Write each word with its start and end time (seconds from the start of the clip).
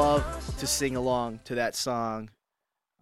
love 0.00 0.56
to 0.56 0.66
sing 0.66 0.96
along 0.96 1.40
to 1.44 1.54
that 1.56 1.74
song. 1.74 2.30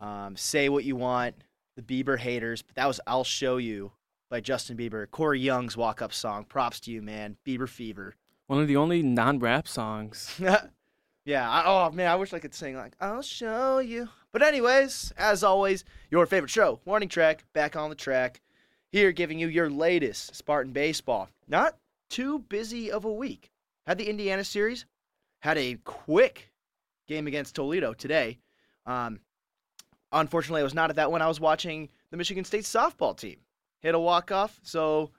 Um, 0.01 0.35
say 0.35 0.69
what 0.69 0.83
you 0.83 0.97
want, 0.97 1.37
the 1.77 1.83
Bieber 1.83 2.19
haters, 2.19 2.61
but 2.61 2.75
that 2.75 2.89
was 2.89 3.01
"I'll 3.07 3.23
Show 3.23 3.59
You" 3.59 3.93
by 4.29 4.41
Justin 4.41 4.77
Bieber. 4.77 5.09
Corey 5.09 5.39
Young's 5.39 5.77
walk-up 5.77 6.13
song. 6.13 6.43
Props 6.43 6.81
to 6.81 6.91
you, 6.91 7.01
man. 7.01 7.37
Bieber 7.47 7.69
fever. 7.69 8.17
One 8.49 8.61
of 8.61 8.67
the 8.67 8.75
only 8.75 9.01
non-rap 9.05 9.69
songs. 9.69 10.35
yeah. 11.25 11.49
I, 11.49 11.63
oh 11.67 11.93
man, 11.93 12.11
I 12.11 12.17
wish 12.17 12.33
I 12.33 12.41
could 12.41 12.53
sing 12.53 12.75
like 12.75 12.95
"I'll 13.01 13.23
show 13.23 13.79
you." 13.79 14.09
But 14.33 14.43
anyways, 14.43 15.13
as 15.17 15.45
always, 15.45 15.85
your 16.11 16.27
favorite 16.27 16.51
show, 16.51 16.81
Warning 16.85 17.09
Track, 17.09 17.45
back 17.53 17.77
on 17.77 17.91
the 17.91 17.97
track. 17.97 18.41
Here, 18.91 19.13
giving 19.13 19.39
you 19.39 19.47
your 19.47 19.71
latest 19.71 20.35
Spartan 20.35 20.73
baseball. 20.73 21.29
Not 21.47 21.77
too 22.11 22.41
busy 22.41 22.91
of 22.91 23.05
a 23.05 23.13
week. 23.13 23.53
Had 23.87 23.99
the 23.99 24.11
Indiana 24.11 24.43
series, 24.43 24.85
had 25.43 25.59
a 25.59 25.77
quick 25.85 26.51
game 27.09 27.27
against 27.27 27.55
Toledo 27.55 27.93
today. 27.93 28.39
Um, 28.87 29.21
unfortunately, 30.13 30.61
I 30.61 30.65
was 30.65 30.75
not 30.75 30.91
at 30.91 30.97
that 30.97 31.11
one. 31.11 31.23
I 31.23 31.29
was 31.29 31.41
watching 31.41 31.89
the 32.11 32.17
Michigan 32.17 32.45
State 32.45 32.65
softball 32.65 33.17
team 33.19 33.39
hit 33.81 33.95
a 33.95 33.99
walk 33.99 34.31
off. 34.31 34.59
So 34.63 35.11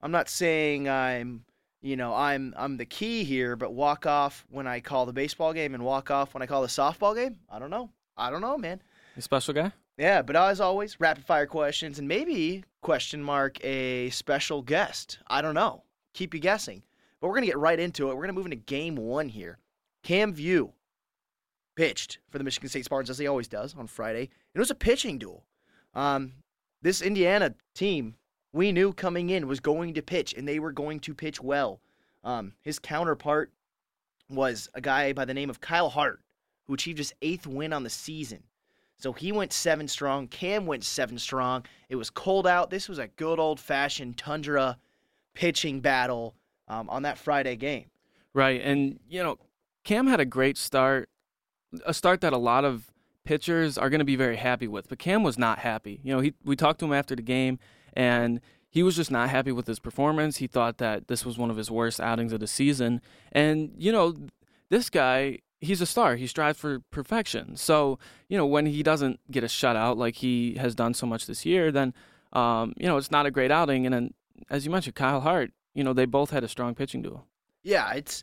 I'm 0.00 0.10
not 0.10 0.28
saying 0.28 0.88
I'm, 0.88 1.44
you 1.80 1.96
know, 1.96 2.14
I'm 2.14 2.54
I'm 2.56 2.76
the 2.76 2.84
key 2.84 3.24
here, 3.24 3.56
but 3.56 3.72
walk 3.72 4.06
off 4.06 4.44
when 4.50 4.66
I 4.66 4.80
call 4.80 5.06
the 5.06 5.12
baseball 5.12 5.52
game 5.52 5.74
and 5.74 5.84
walk 5.84 6.10
off 6.10 6.34
when 6.34 6.42
I 6.42 6.46
call 6.46 6.62
the 6.62 6.68
softball 6.68 7.14
game. 7.14 7.36
I 7.48 7.58
don't 7.58 7.70
know. 7.70 7.90
I 8.16 8.30
don't 8.30 8.40
know, 8.40 8.58
man. 8.58 8.82
A 9.16 9.22
special 9.22 9.54
guy. 9.54 9.72
Yeah, 9.96 10.22
but 10.22 10.36
as 10.36 10.60
always, 10.60 11.00
rapid 11.00 11.24
fire 11.24 11.46
questions 11.46 11.98
and 11.98 12.06
maybe 12.06 12.64
question 12.82 13.22
mark 13.22 13.62
a 13.64 14.10
special 14.10 14.62
guest. 14.62 15.18
I 15.26 15.42
don't 15.42 15.54
know. 15.54 15.82
Keep 16.14 16.34
you 16.34 16.40
guessing. 16.40 16.82
But 17.20 17.28
we're 17.28 17.34
gonna 17.34 17.46
get 17.46 17.58
right 17.58 17.78
into 17.78 18.10
it. 18.10 18.14
We're 18.14 18.22
gonna 18.22 18.32
move 18.32 18.46
into 18.46 18.56
game 18.56 18.94
one 18.96 19.28
here. 19.28 19.58
Cam 20.04 20.32
Vieaux 20.32 20.72
pitched 21.78 22.18
for 22.28 22.38
the 22.38 22.44
Michigan 22.44 22.68
State 22.68 22.84
Spartans 22.84 23.08
as 23.08 23.18
he 23.18 23.28
always 23.28 23.46
does 23.46 23.76
on 23.78 23.86
Friday. 23.86 24.28
It 24.52 24.58
was 24.58 24.72
a 24.72 24.74
pitching 24.74 25.16
duel. 25.16 25.44
Um, 25.94 26.32
this 26.82 27.00
Indiana 27.00 27.54
team 27.72 28.16
we 28.52 28.72
knew 28.72 28.92
coming 28.92 29.30
in 29.30 29.46
was 29.46 29.60
going 29.60 29.94
to 29.94 30.02
pitch 30.02 30.34
and 30.34 30.48
they 30.48 30.58
were 30.58 30.72
going 30.72 30.98
to 30.98 31.14
pitch 31.14 31.40
well. 31.40 31.80
Um, 32.24 32.52
his 32.62 32.80
counterpart 32.80 33.52
was 34.28 34.68
a 34.74 34.80
guy 34.80 35.12
by 35.12 35.24
the 35.24 35.34
name 35.34 35.50
of 35.50 35.60
Kyle 35.60 35.88
Hart, 35.88 36.20
who 36.66 36.74
achieved 36.74 36.98
his 36.98 37.14
eighth 37.22 37.46
win 37.46 37.72
on 37.72 37.84
the 37.84 37.90
season. 37.90 38.42
So 38.96 39.12
he 39.12 39.30
went 39.30 39.52
seven 39.52 39.86
strong. 39.86 40.26
Cam 40.26 40.66
went 40.66 40.82
seven 40.82 41.16
strong. 41.16 41.64
It 41.88 41.94
was 41.94 42.10
cold 42.10 42.48
out. 42.48 42.70
This 42.70 42.88
was 42.88 42.98
a 42.98 43.06
good 43.06 43.38
old 43.38 43.60
fashioned 43.60 44.18
tundra 44.18 44.78
pitching 45.32 45.78
battle 45.78 46.34
um, 46.66 46.90
on 46.90 47.02
that 47.02 47.18
Friday 47.18 47.54
game. 47.54 47.84
Right. 48.34 48.60
And, 48.60 48.98
you 49.08 49.22
know, 49.22 49.38
Cam 49.84 50.08
had 50.08 50.18
a 50.18 50.24
great 50.24 50.58
start, 50.58 51.08
a 51.84 51.94
start 51.94 52.20
that 52.20 52.32
a 52.32 52.38
lot 52.38 52.64
of 52.64 52.92
pitchers 53.24 53.76
are 53.76 53.90
going 53.90 53.98
to 53.98 54.04
be 54.04 54.16
very 54.16 54.36
happy 54.36 54.68
with. 54.68 54.88
But 54.88 54.98
Cam 54.98 55.22
was 55.22 55.38
not 55.38 55.58
happy. 55.60 56.00
You 56.02 56.14
know, 56.14 56.20
he, 56.20 56.34
we 56.44 56.56
talked 56.56 56.80
to 56.80 56.86
him 56.86 56.92
after 56.92 57.14
the 57.14 57.22
game, 57.22 57.58
and 57.92 58.40
he 58.70 58.82
was 58.82 58.96
just 58.96 59.10
not 59.10 59.30
happy 59.30 59.52
with 59.52 59.66
his 59.66 59.78
performance. 59.78 60.38
He 60.38 60.46
thought 60.46 60.78
that 60.78 61.08
this 61.08 61.24
was 61.24 61.38
one 61.38 61.50
of 61.50 61.56
his 61.56 61.70
worst 61.70 62.00
outings 62.00 62.32
of 62.32 62.40
the 62.40 62.46
season. 62.46 63.00
And, 63.32 63.72
you 63.76 63.92
know, 63.92 64.14
this 64.70 64.90
guy 64.90 65.40
he's 65.60 65.80
a 65.80 65.86
star. 65.86 66.16
He 66.16 66.26
strives 66.26 66.58
for 66.58 66.80
perfection. 66.90 67.56
So, 67.56 67.98
you 68.28 68.36
know, 68.36 68.46
when 68.46 68.66
he 68.66 68.82
doesn't 68.82 69.20
get 69.30 69.44
a 69.44 69.48
shutout 69.48 69.96
like 69.96 70.16
he 70.16 70.54
has 70.54 70.74
done 70.74 70.94
so 70.94 71.06
much 71.06 71.26
this 71.26 71.44
year, 71.44 71.72
then, 71.72 71.94
um, 72.32 72.74
you 72.76 72.86
know, 72.86 72.96
it's 72.96 73.10
not 73.10 73.26
a 73.26 73.30
great 73.30 73.50
outing. 73.50 73.86
And 73.86 73.94
then, 73.94 74.14
as 74.50 74.64
you 74.64 74.70
mentioned, 74.70 74.94
Kyle 74.94 75.20
Hart, 75.20 75.52
you 75.74 75.84
know, 75.84 75.92
they 75.92 76.04
both 76.04 76.30
had 76.30 76.44
a 76.44 76.48
strong 76.48 76.74
pitching 76.74 77.02
duel. 77.02 77.26
Yeah, 77.62 77.92
it's, 77.92 78.22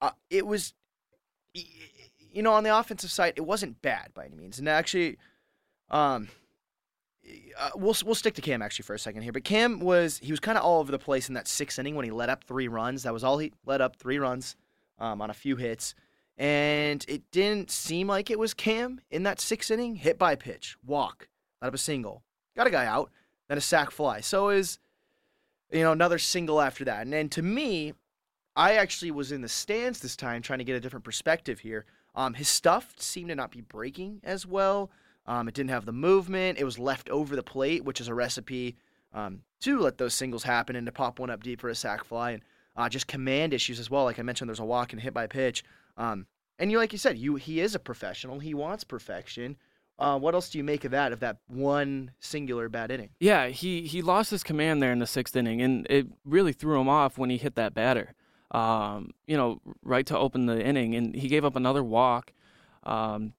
uh, 0.00 0.10
it 0.28 0.46
was, 0.46 0.74
you 2.32 2.42
know, 2.42 2.52
on 2.52 2.64
the 2.64 2.76
offensive 2.76 3.10
side, 3.10 3.34
it 3.36 3.42
wasn't 3.42 3.80
bad 3.82 4.10
by 4.14 4.24
any 4.26 4.36
means. 4.36 4.58
And 4.58 4.68
actually, 4.68 5.18
um, 5.90 6.28
uh, 7.58 7.70
we'll 7.74 7.96
we'll 8.04 8.14
stick 8.14 8.34
to 8.34 8.42
Cam 8.42 8.62
actually 8.62 8.84
for 8.84 8.94
a 8.94 8.98
second 8.98 9.22
here. 9.22 9.32
But 9.32 9.44
Cam 9.44 9.80
was 9.80 10.18
he 10.18 10.32
was 10.32 10.40
kind 10.40 10.58
of 10.58 10.64
all 10.64 10.80
over 10.80 10.90
the 10.92 10.98
place 10.98 11.28
in 11.28 11.34
that 11.34 11.48
sixth 11.48 11.78
inning 11.78 11.94
when 11.94 12.04
he 12.04 12.10
let 12.10 12.28
up 12.28 12.44
three 12.44 12.68
runs. 12.68 13.02
That 13.02 13.12
was 13.12 13.24
all 13.24 13.38
he 13.38 13.52
let 13.66 13.80
up 13.80 13.96
three 13.96 14.18
runs 14.18 14.56
um, 14.98 15.20
on 15.20 15.30
a 15.30 15.34
few 15.34 15.56
hits 15.56 15.94
and 16.40 17.04
it 17.06 17.30
didn't 17.32 17.70
seem 17.70 18.08
like 18.08 18.30
it 18.30 18.38
was 18.38 18.54
Cam 18.54 18.98
in 19.10 19.24
that 19.24 19.42
sixth 19.42 19.70
inning. 19.70 19.96
Hit 19.96 20.18
by 20.18 20.34
pitch, 20.34 20.74
walk, 20.86 21.28
let 21.60 21.68
up 21.68 21.74
a 21.74 21.78
single, 21.78 22.22
got 22.56 22.66
a 22.66 22.70
guy 22.70 22.86
out, 22.86 23.10
then 23.48 23.58
a 23.58 23.60
sac 23.60 23.90
fly. 23.90 24.22
So 24.22 24.48
is 24.48 24.78
you 25.70 25.82
know 25.82 25.92
another 25.92 26.18
single 26.18 26.62
after 26.62 26.82
that. 26.86 27.02
And 27.02 27.12
then 27.12 27.28
to 27.30 27.42
me, 27.42 27.92
I 28.56 28.76
actually 28.76 29.10
was 29.10 29.32
in 29.32 29.42
the 29.42 29.50
stands 29.50 30.00
this 30.00 30.16
time 30.16 30.40
trying 30.40 30.60
to 30.60 30.64
get 30.64 30.76
a 30.76 30.80
different 30.80 31.04
perspective 31.04 31.60
here. 31.60 31.84
Um, 32.14 32.34
his 32.34 32.48
stuff 32.48 32.94
seemed 32.98 33.28
to 33.28 33.34
not 33.34 33.50
be 33.50 33.60
breaking 33.60 34.20
as 34.24 34.46
well. 34.46 34.90
Um, 35.26 35.48
it 35.48 35.54
didn't 35.54 35.70
have 35.70 35.86
the 35.86 35.92
movement. 35.92 36.58
It 36.58 36.64
was 36.64 36.78
left 36.78 37.08
over 37.10 37.36
the 37.36 37.42
plate, 37.42 37.84
which 37.84 38.00
is 38.00 38.08
a 38.08 38.14
recipe 38.14 38.76
um, 39.12 39.42
to 39.60 39.78
let 39.78 39.98
those 39.98 40.14
singles 40.14 40.42
happen 40.42 40.76
and 40.76 40.86
to 40.86 40.92
pop 40.92 41.18
one 41.18 41.30
up 41.30 41.42
deep 41.42 41.60
for 41.60 41.68
a 41.68 41.74
sac 41.74 42.04
fly. 42.04 42.32
And 42.32 42.42
uh, 42.76 42.88
just 42.88 43.06
command 43.06 43.52
issues 43.52 43.78
as 43.78 43.90
well. 43.90 44.04
Like 44.04 44.18
I 44.18 44.22
mentioned, 44.22 44.48
there's 44.48 44.60
a 44.60 44.64
walk 44.64 44.92
and 44.92 45.02
hit 45.02 45.14
by 45.14 45.26
pitch. 45.26 45.64
Um, 45.96 46.26
and 46.58 46.70
you, 46.70 46.78
like 46.78 46.92
you 46.92 46.98
said, 46.98 47.18
you 47.18 47.36
he 47.36 47.60
is 47.60 47.74
a 47.74 47.78
professional. 47.78 48.38
He 48.38 48.54
wants 48.54 48.84
perfection. 48.84 49.56
Uh, 49.98 50.18
what 50.18 50.34
else 50.34 50.48
do 50.48 50.56
you 50.56 50.64
make 50.64 50.84
of 50.84 50.92
that? 50.92 51.12
Of 51.12 51.20
that 51.20 51.38
one 51.46 52.12
singular 52.20 52.68
bad 52.68 52.90
inning? 52.90 53.10
Yeah, 53.18 53.48
he 53.48 53.82
he 53.82 54.00
lost 54.00 54.30
his 54.30 54.42
command 54.42 54.82
there 54.82 54.92
in 54.92 54.98
the 54.98 55.06
sixth 55.06 55.36
inning, 55.36 55.60
and 55.60 55.86
it 55.90 56.06
really 56.24 56.52
threw 56.52 56.80
him 56.80 56.88
off 56.88 57.18
when 57.18 57.28
he 57.28 57.36
hit 57.36 57.54
that 57.56 57.74
batter. 57.74 58.14
Um, 58.50 59.10
you 59.26 59.36
know, 59.36 59.60
right 59.82 60.04
to 60.06 60.18
open 60.18 60.46
the 60.46 60.64
inning, 60.64 60.94
and 60.94 61.14
he 61.14 61.28
gave 61.28 61.44
up 61.44 61.54
another 61.56 61.84
walk, 61.84 62.32
um, 62.82 63.34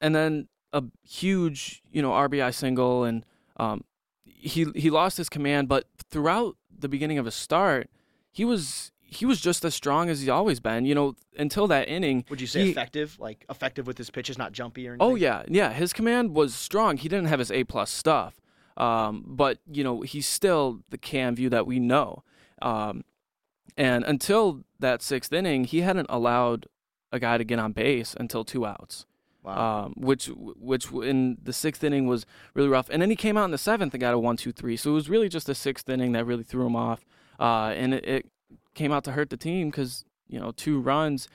and 0.00 0.14
then 0.14 0.48
a 0.72 0.84
huge 1.02 1.82
you 1.90 2.02
know 2.02 2.10
RBI 2.10 2.54
single, 2.54 3.04
and 3.04 3.24
um, 3.56 3.84
he 4.24 4.66
he 4.74 4.90
lost 4.90 5.16
his 5.16 5.28
command. 5.28 5.68
But 5.68 5.86
throughout 6.10 6.56
the 6.78 6.88
beginning 6.88 7.18
of 7.18 7.24
his 7.24 7.34
start, 7.34 7.90
he 8.30 8.44
was 8.44 8.92
he 9.06 9.24
was 9.24 9.40
just 9.40 9.64
as 9.64 9.74
strong 9.74 10.10
as 10.10 10.20
he's 10.20 10.28
always 10.28 10.60
been. 10.60 10.84
You 10.84 10.94
know, 10.94 11.16
until 11.38 11.66
that 11.68 11.88
inning. 11.88 12.24
Would 12.28 12.40
you 12.40 12.46
say 12.46 12.64
he, 12.64 12.70
effective? 12.70 13.16
Like 13.18 13.44
effective 13.48 13.86
with 13.86 13.98
his 13.98 14.10
pitches, 14.10 14.36
not 14.36 14.52
jumpy 14.52 14.86
or 14.86 14.96
oh, 15.00 15.10
anything? 15.10 15.12
Oh 15.12 15.14
yeah, 15.14 15.42
yeah. 15.48 15.72
His 15.72 15.92
command 15.92 16.34
was 16.34 16.54
strong. 16.54 16.96
He 16.96 17.08
didn't 17.08 17.26
have 17.26 17.38
his 17.38 17.50
A 17.50 17.64
plus 17.64 17.90
stuff, 17.90 18.40
um, 18.76 19.24
but 19.26 19.58
you 19.70 19.82
know 19.82 20.02
he's 20.02 20.26
still 20.26 20.80
the 20.90 20.98
Cam 20.98 21.36
Vieaux 21.36 21.50
that 21.50 21.66
we 21.66 21.78
know. 21.78 22.22
Um, 22.60 23.04
and 23.76 24.04
until 24.04 24.64
that 24.78 25.02
sixth 25.02 25.32
inning, 25.32 25.64
he 25.64 25.80
hadn't 25.80 26.06
allowed 26.08 26.66
a 27.12 27.18
guy 27.18 27.38
to 27.38 27.44
get 27.44 27.58
on 27.58 27.72
base 27.72 28.14
until 28.18 28.44
two 28.44 28.66
outs. 28.66 29.06
Wow. 29.42 29.84
Um, 29.84 29.94
which 29.96 30.26
which 30.26 30.90
in 30.90 31.38
the 31.40 31.52
sixth 31.52 31.84
inning 31.84 32.08
was 32.08 32.26
really 32.54 32.68
rough, 32.68 32.88
and 32.90 33.00
then 33.00 33.10
he 33.10 33.16
came 33.16 33.36
out 33.36 33.44
in 33.44 33.52
the 33.52 33.58
seventh 33.58 33.94
and 33.94 34.00
got 34.00 34.12
a 34.12 34.18
one 34.18 34.36
two 34.36 34.50
three. 34.50 34.76
So 34.76 34.90
it 34.90 34.94
was 34.94 35.08
really 35.08 35.28
just 35.28 35.46
the 35.46 35.54
sixth 35.54 35.88
inning 35.88 36.12
that 36.12 36.24
really 36.24 36.42
threw 36.42 36.66
him 36.66 36.74
off, 36.74 37.06
uh, 37.38 37.72
and 37.76 37.94
it, 37.94 38.04
it 38.04 38.26
came 38.74 38.90
out 38.90 39.04
to 39.04 39.12
hurt 39.12 39.30
the 39.30 39.36
team 39.36 39.70
because 39.70 40.04
you 40.28 40.40
know 40.40 40.50
two 40.50 40.80
runs, 40.80 41.28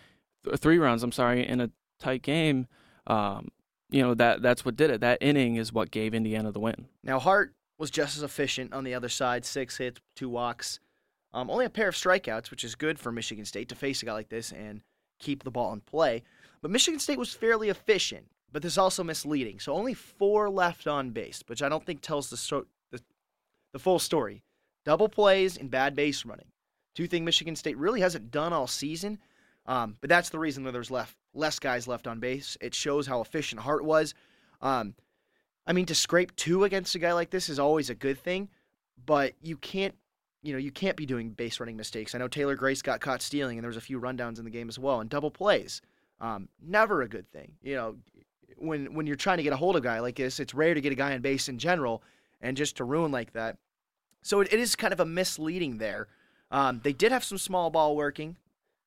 th- 0.44 0.58
three 0.58 0.78
runs. 0.78 1.04
I'm 1.04 1.14
sorry, 1.14 1.48
in 1.48 1.62
a 1.62 1.70
tight 2.00 2.22
game. 2.22 2.68
Um, 3.08 3.48
you 3.90 4.02
know 4.02 4.14
that 4.14 4.42
that's 4.42 4.66
what 4.66 4.76
did 4.76 4.90
it. 4.90 5.00
That 5.00 5.18
inning 5.22 5.56
is 5.56 5.72
what 5.72 5.90
gave 5.90 6.14
Indiana 6.14 6.52
the 6.52 6.60
win. 6.60 6.88
Now 7.04 7.18
Hart 7.18 7.54
was 7.78 7.90
just 7.90 8.18
as 8.18 8.24
efficient 8.24 8.74
on 8.74 8.84
the 8.84 8.94
other 8.94 9.10
side. 9.10 9.46
Six 9.46 9.78
hits, 9.78 10.02
two 10.16 10.28
walks, 10.28 10.82
um, 11.34 11.50
only 11.50 11.66
a 11.66 11.70
pair 11.70 11.88
of 11.88 11.96
strikeouts, 11.96 12.52
which 12.52 12.64
is 12.64 12.76
good 12.76 13.00
for 13.00 13.12
Michigan 13.12 13.46
State 13.46 13.70
to 13.70 13.76
face 13.76 14.02
a 14.02 14.06
guy 14.06 14.14
like 14.14 14.30
this 14.30 14.52
and 14.52 14.82
keep 15.20 15.44
the 15.44 15.52
ball 15.52 15.74
in 15.74 15.82
play. 15.82 16.24
But 16.62 16.72
Michigan 16.72 17.00
State 17.00 17.20
was 17.20 17.34
fairly 17.34 17.70
efficient, 17.70 18.28
but 18.52 18.62
this 18.62 18.74
is 18.74 18.78
also 18.78 19.04
misleading. 19.04 19.60
So 19.60 19.74
only 19.74 19.94
four 19.94 20.50
left 20.50 20.88
on 20.88 21.12
base, 21.12 21.44
which 21.48 21.64
I 21.64 21.70
don't 21.70 21.86
think 21.86 22.02
tells 22.02 22.30
the, 22.30 22.38
so- 22.38 22.68
the, 22.92 23.02
the 23.74 23.80
full 23.80 24.00
story. 24.00 24.44
Double 24.84 25.10
plays 25.10 25.58
and 25.58 25.70
bad 25.72 25.96
base 25.96 26.26
running. 26.26 26.48
Two 26.96 27.08
thing 27.08 27.24
Michigan 27.24 27.56
State 27.56 27.78
really 27.78 28.02
hasn't 28.02 28.32
done 28.32 28.52
all 28.52 28.68
season. 28.68 29.20
Um, 29.66 29.96
but 30.02 30.10
that's 30.10 30.30
the 30.30 30.40
reason 30.40 30.64
that 30.64 30.72
there's 30.72 30.92
left 30.92 31.16
less 31.34 31.60
guys 31.60 31.88
left 31.88 32.08
on 32.08 32.20
base. 32.20 32.58
It 32.60 32.74
shows 32.74 33.08
how 33.08 33.22
efficient 33.22 33.62
Hart 33.62 33.86
was. 33.86 34.14
Um, 34.60 34.96
I 35.66 35.74
mean, 35.74 35.86
to 35.86 35.96
scrape 35.96 36.36
two 36.36 36.64
against 36.64 36.96
a 36.96 37.00
guy 37.00 37.14
like 37.14 37.30
this 37.30 37.48
is 37.48 37.60
always 37.60 37.90
a 37.90 37.96
good 37.96 38.20
thing, 38.20 38.50
but 39.06 39.34
you 39.42 39.56
can't, 39.58 39.96
you 40.42 40.54
know, 40.54 40.60
you 40.60 40.72
can't 40.72 40.98
be 40.98 41.06
doing 41.06 41.30
base 41.30 41.60
running 41.60 41.78
mistakes. 41.78 42.16
I 42.16 42.18
know 42.18 42.28
Taylor 42.28 42.56
Grace 42.56 42.82
got 42.82 43.00
caught 43.00 43.22
stealing, 43.22 43.58
and 43.58 43.64
there 43.64 43.70
was 43.70 43.78
a 43.78 43.82
few 43.82 44.00
rundowns 44.00 44.40
in 44.40 44.46
the 44.46 44.52
game 44.52 44.70
as 44.70 44.80
well, 44.80 45.02
and 45.02 45.10
double 45.10 45.32
plays. 45.32 45.82
Um, 46.20 46.50
never 46.62 47.02
a 47.02 47.10
good 47.10 47.30
thing. 47.32 47.54
You 47.62 47.76
know, 47.76 47.96
when 48.58 48.94
when 48.94 49.08
you're 49.08 49.16
trying 49.16 49.38
to 49.38 49.44
get 49.44 49.54
a 49.54 49.58
hold 49.58 49.76
of 49.76 49.84
a 49.84 49.86
guy 49.86 50.00
like 50.00 50.16
this, 50.16 50.40
it's 50.40 50.54
rare 50.54 50.74
to 50.74 50.82
get 50.82 50.92
a 50.92 50.96
guy 50.96 51.14
on 51.14 51.22
base 51.22 51.50
in 51.50 51.58
general, 51.58 52.04
and 52.42 52.58
just 52.58 52.78
to 52.78 52.84
ruin 52.84 53.12
like 53.12 53.34
that. 53.34 53.58
So 54.22 54.42
it, 54.42 54.54
it 54.54 54.60
is 54.60 54.76
kind 54.76 54.94
of 54.94 55.00
a 55.00 55.06
misleading 55.06 55.78
there. 55.78 56.08
Um, 56.52 56.82
they 56.84 56.94
did 56.94 57.12
have 57.12 57.24
some 57.24 57.38
small 57.38 57.70
ball 57.70 57.96
working. 57.96 58.38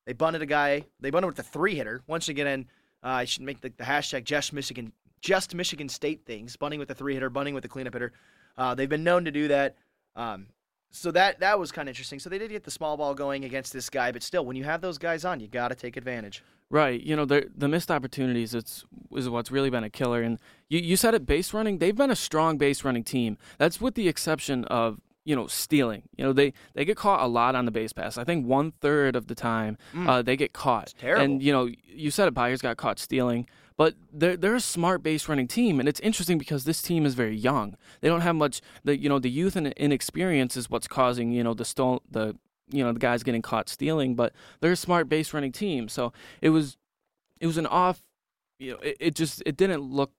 They 0.05 0.13
bunted 0.13 0.41
a 0.41 0.45
guy. 0.45 0.85
They 0.99 1.09
bunted 1.09 1.27
with 1.27 1.35
the 1.35 1.43
three 1.43 1.75
hitter. 1.75 2.03
Once 2.07 2.29
again, 2.29 2.67
uh, 3.03 3.07
I 3.07 3.25
should 3.25 3.41
make 3.43 3.61
the, 3.61 3.73
the, 3.75 3.83
hashtag 3.83 4.23
just 4.23 4.53
Michigan, 4.53 4.93
just 5.21 5.55
Michigan 5.55 5.89
State 5.89 6.25
things. 6.25 6.55
Bunting 6.55 6.79
with 6.79 6.87
the 6.87 6.95
three 6.95 7.15
hitter, 7.15 7.29
bunting 7.29 7.53
with 7.53 7.63
the 7.63 7.69
cleanup 7.69 7.93
hitter. 7.93 8.13
Uh, 8.57 8.75
they've 8.75 8.89
been 8.89 9.03
known 9.03 9.25
to 9.25 9.31
do 9.31 9.47
that. 9.47 9.75
Um, 10.15 10.47
so 10.95 11.11
that 11.11 11.39
that 11.39 11.59
was 11.59 11.71
kind 11.71 11.87
of 11.87 11.91
interesting. 11.93 12.19
So 12.19 12.29
they 12.29 12.37
did 12.37 12.49
get 12.51 12.63
the 12.63 12.71
small 12.71 12.97
ball 12.97 13.13
going 13.13 13.43
against 13.45 13.73
this 13.73 13.89
guy, 13.89 14.11
but 14.11 14.23
still, 14.23 14.45
when 14.45 14.55
you 14.55 14.63
have 14.63 14.81
those 14.81 14.97
guys 14.97 15.25
on, 15.25 15.39
you 15.39 15.47
got 15.47 15.67
to 15.69 15.75
take 15.75 15.97
advantage. 15.97 16.43
Right. 16.69 16.99
You 17.01 17.15
know, 17.15 17.25
the 17.25 17.49
the 17.55 17.67
missed 17.67 17.91
opportunities 17.91 18.55
it's 18.55 18.85
is 19.11 19.29
what's 19.29 19.51
really 19.51 19.69
been 19.69 19.83
a 19.83 19.89
killer. 19.89 20.21
And 20.21 20.39
you, 20.67 20.79
you 20.79 20.95
said 20.97 21.13
it 21.13 21.25
base 21.25 21.53
running, 21.53 21.77
they've 21.77 21.95
been 21.95 22.09
a 22.11 22.15
strong 22.15 22.57
base 22.57 22.83
running 22.83 23.03
team. 23.03 23.37
That's 23.59 23.79
with 23.79 23.93
the 23.93 24.07
exception 24.07 24.65
of, 24.65 24.99
you 25.25 25.35
know, 25.35 25.45
stealing. 25.45 26.03
You 26.17 26.25
know, 26.25 26.33
they, 26.33 26.53
they 26.73 26.83
get 26.83 26.97
caught 26.97 27.21
a 27.23 27.27
lot 27.27 27.53
on 27.55 27.65
the 27.65 27.71
base 27.71 27.93
pass. 27.93 28.17
I 28.17 28.23
think 28.23 28.47
one 28.47 28.71
third 28.81 29.15
of 29.15 29.27
the 29.27 29.35
time 29.35 29.77
Mm. 29.93 30.09
uh, 30.09 30.21
they 30.23 30.35
get 30.35 30.53
caught. 30.53 30.93
terrible. 30.97 31.23
And, 31.23 31.43
you 31.43 31.51
know, 31.53 31.69
you 31.87 32.09
said 32.09 32.27
it, 32.27 32.33
Byers 32.33 32.61
got 32.63 32.77
caught 32.77 32.97
stealing. 32.99 33.47
But 33.77 33.95
they're 34.11 34.37
they're 34.37 34.55
a 34.55 34.61
smart 34.61 35.03
base 35.03 35.27
running 35.27 35.47
team, 35.47 35.79
and 35.79 35.89
it's 35.89 35.99
interesting 35.99 36.37
because 36.37 36.63
this 36.63 36.81
team 36.81 37.05
is 37.05 37.13
very 37.13 37.35
young. 37.35 37.75
They 37.99 38.07
don't 38.07 38.21
have 38.21 38.35
much. 38.35 38.61
The 38.85 38.97
you 38.97 39.09
know 39.09 39.19
the 39.19 39.29
youth 39.29 39.55
and 39.55 39.67
inexperience 39.67 40.55
is 40.55 40.69
what's 40.69 40.87
causing 40.87 41.31
you 41.31 41.43
know 41.43 41.53
the 41.53 41.65
stole 41.65 42.01
the 42.09 42.37
you 42.69 42.83
know 42.83 42.93
the 42.93 42.99
guys 42.99 43.23
getting 43.23 43.41
caught 43.41 43.67
stealing. 43.67 44.15
But 44.15 44.33
they're 44.61 44.71
a 44.71 44.77
smart 44.77 45.09
base 45.09 45.33
running 45.33 45.51
team, 45.51 45.89
so 45.89 46.13
it 46.41 46.49
was 46.49 46.77
it 47.41 47.47
was 47.47 47.57
an 47.57 47.65
off. 47.65 48.01
You 48.59 48.71
know, 48.71 48.77
it, 48.77 48.97
it 48.99 49.15
just 49.15 49.43
it 49.45 49.57
didn't 49.57 49.81
look. 49.81 50.11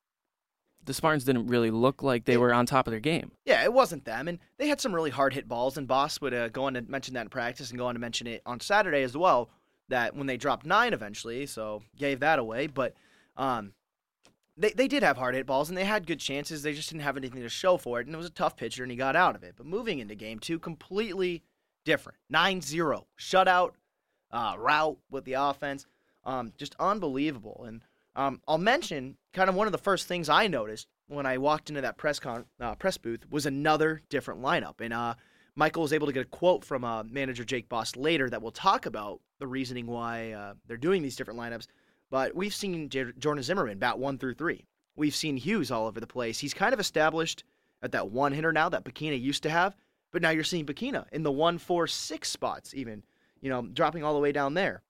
The 0.84 0.94
Spartans 0.94 1.24
didn't 1.24 1.48
really 1.48 1.72
look 1.72 2.02
like 2.02 2.26
they 2.26 2.36
were 2.36 2.54
on 2.54 2.64
top 2.64 2.86
of 2.86 2.92
their 2.92 3.00
game. 3.00 3.32
Yeah, 3.44 3.64
it 3.64 3.72
wasn't 3.72 4.04
them, 4.04 4.28
and 4.28 4.38
they 4.58 4.68
had 4.68 4.80
some 4.80 4.94
really 4.94 5.10
hard 5.10 5.32
hit 5.32 5.48
balls. 5.48 5.78
And 5.78 5.88
Boss 5.88 6.20
would 6.20 6.34
uh, 6.34 6.48
go 6.50 6.64
on 6.64 6.74
to 6.74 6.82
mention 6.82 7.14
that 7.14 7.22
in 7.22 7.28
practice, 7.28 7.70
and 7.70 7.78
go 7.78 7.86
on 7.86 7.94
to 7.94 8.00
mention 8.00 8.26
it 8.26 8.42
on 8.44 8.60
Saturday 8.60 9.02
as 9.02 9.16
well. 9.16 9.48
That 9.88 10.14
when 10.14 10.26
they 10.26 10.36
dropped 10.36 10.66
nine 10.66 10.92
eventually, 10.92 11.46
so 11.46 11.82
gave 11.96 12.20
that 12.20 12.38
away. 12.38 12.66
But 12.66 12.94
um, 13.36 13.72
they 14.56 14.70
they 14.70 14.88
did 14.88 15.02
have 15.02 15.16
hard 15.16 15.34
hit 15.34 15.46
balls, 15.46 15.68
and 15.68 15.76
they 15.76 15.84
had 15.84 16.06
good 16.06 16.20
chances. 16.20 16.62
They 16.62 16.72
just 16.72 16.88
didn't 16.90 17.02
have 17.02 17.16
anything 17.16 17.42
to 17.42 17.48
show 17.48 17.76
for 17.76 18.00
it, 18.00 18.06
and 18.06 18.14
it 18.14 18.18
was 18.18 18.26
a 18.26 18.30
tough 18.30 18.56
pitcher, 18.56 18.82
and 18.82 18.90
he 18.90 18.96
got 18.96 19.16
out 19.16 19.36
of 19.36 19.42
it. 19.42 19.54
But 19.56 19.66
moving 19.66 19.98
into 19.98 20.14
game 20.14 20.38
two, 20.38 20.58
completely 20.58 21.42
different. 21.84 22.18
9-0 22.32 23.04
shutout 23.18 23.72
uh, 24.32 24.54
route 24.58 24.98
with 25.10 25.24
the 25.24 25.34
offense, 25.34 25.86
um, 26.24 26.52
just 26.58 26.74
unbelievable. 26.78 27.64
And 27.66 27.82
um, 28.16 28.40
I'll 28.46 28.58
mention 28.58 29.16
kind 29.32 29.48
of 29.48 29.54
one 29.54 29.66
of 29.68 29.72
the 29.72 29.78
first 29.78 30.06
things 30.08 30.28
I 30.28 30.48
noticed 30.48 30.88
when 31.08 31.26
I 31.26 31.38
walked 31.38 31.68
into 31.68 31.80
that 31.82 31.96
press 31.96 32.18
con 32.18 32.44
uh, 32.60 32.74
press 32.74 32.98
booth 32.98 33.30
was 33.30 33.46
another 33.46 34.02
different 34.08 34.42
lineup. 34.42 34.80
And 34.80 34.92
uh, 34.92 35.14
Michael 35.54 35.82
was 35.82 35.92
able 35.92 36.06
to 36.06 36.12
get 36.12 36.22
a 36.26 36.28
quote 36.28 36.64
from 36.64 36.84
uh, 36.84 37.04
manager 37.04 37.44
Jake 37.44 37.68
Boss 37.68 37.96
later 37.96 38.28
that 38.28 38.42
we'll 38.42 38.50
talk 38.50 38.86
about 38.86 39.20
the 39.38 39.46
reasoning 39.46 39.86
why 39.86 40.32
uh, 40.32 40.54
they're 40.66 40.76
doing 40.76 41.02
these 41.02 41.16
different 41.16 41.38
lineups. 41.38 41.66
But 42.10 42.34
we've 42.34 42.54
seen 42.54 42.88
J- 42.88 43.12
Jordan 43.18 43.42
Zimmerman 43.42 43.78
bat 43.78 43.98
one 43.98 44.18
through 44.18 44.34
three. 44.34 44.64
We've 44.94 45.14
seen 45.14 45.36
Hughes 45.36 45.70
all 45.70 45.86
over 45.86 46.00
the 46.00 46.06
place. 46.06 46.38
He's 46.38 46.54
kind 46.54 46.72
of 46.72 46.80
established 46.80 47.44
at 47.82 47.92
that 47.92 48.10
one 48.10 48.32
hitter 48.32 48.52
now 48.52 48.68
that 48.68 48.84
Bechina 48.84 49.20
used 49.20 49.42
to 49.42 49.50
have. 49.50 49.76
But 50.12 50.22
now 50.22 50.30
you're 50.30 50.44
seeing 50.44 50.64
Bechina 50.64 51.04
in 51.12 51.24
the 51.24 51.32
one, 51.32 51.58
four, 51.58 51.86
six 51.86 52.30
spots, 52.30 52.72
even, 52.74 53.02
you 53.40 53.50
know, 53.50 53.62
dropping 53.62 54.04
all 54.04 54.14
the 54.14 54.20
way 54.20 54.32
down 54.32 54.54
there. 54.54 54.82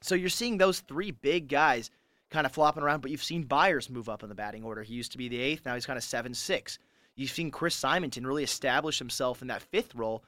So 0.00 0.14
you're 0.14 0.28
seeing 0.28 0.58
those 0.58 0.80
three 0.80 1.10
big 1.10 1.48
guys 1.48 1.90
kind 2.30 2.46
of 2.46 2.52
flopping 2.52 2.82
around, 2.82 3.02
but 3.02 3.10
you've 3.10 3.22
seen 3.22 3.44
Byers 3.44 3.88
move 3.88 4.08
up 4.08 4.22
in 4.22 4.28
the 4.28 4.34
batting 4.34 4.64
order. 4.64 4.82
He 4.82 4.94
used 4.94 5.12
to 5.12 5.18
be 5.18 5.28
the 5.28 5.38
eighth, 5.38 5.64
now 5.64 5.74
he's 5.74 5.86
kind 5.86 5.96
of 5.96 6.02
seven 6.02 6.34
six. 6.34 6.78
You've 7.14 7.30
seen 7.30 7.50
Chris 7.50 7.74
Simonton 7.76 8.26
really 8.26 8.42
establish 8.42 8.98
himself 8.98 9.40
in 9.40 9.48
that 9.48 9.62
fifth 9.62 9.94
role, 9.94 10.24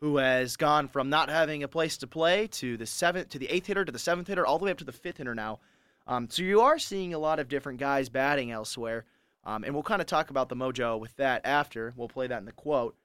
who 0.00 0.16
has 0.16 0.56
gone 0.56 0.88
from 0.88 1.10
not 1.10 1.28
having 1.28 1.62
a 1.62 1.68
place 1.68 1.98
to 1.98 2.06
play 2.06 2.46
to 2.48 2.76
the 2.76 2.86
seventh 2.86 3.28
to 3.30 3.38
the 3.38 3.48
eighth 3.48 3.66
hitter 3.66 3.84
to 3.84 3.92
the 3.92 3.98
seventh 3.98 4.26
hitter, 4.26 4.46
all 4.46 4.58
the 4.58 4.64
way 4.64 4.70
up 4.70 4.78
to 4.78 4.84
the 4.84 4.92
fifth 4.92 5.18
hitter 5.18 5.34
now. 5.34 5.60
Um, 6.06 6.28
so 6.30 6.42
you 6.42 6.60
are 6.60 6.78
seeing 6.78 7.14
a 7.14 7.18
lot 7.18 7.38
of 7.38 7.48
different 7.48 7.78
guys 7.78 8.08
batting 8.08 8.50
elsewhere, 8.50 9.04
um, 9.44 9.64
and 9.64 9.74
we'll 9.74 9.82
kind 9.82 10.00
of 10.00 10.06
talk 10.06 10.30
about 10.30 10.48
the 10.48 10.56
mojo 10.56 10.98
with 10.98 11.14
that 11.16 11.42
after. 11.44 11.92
We'll 11.96 12.08
play 12.08 12.26
that 12.26 12.38
in 12.38 12.44
the 12.44 12.52
quote. 12.52 12.96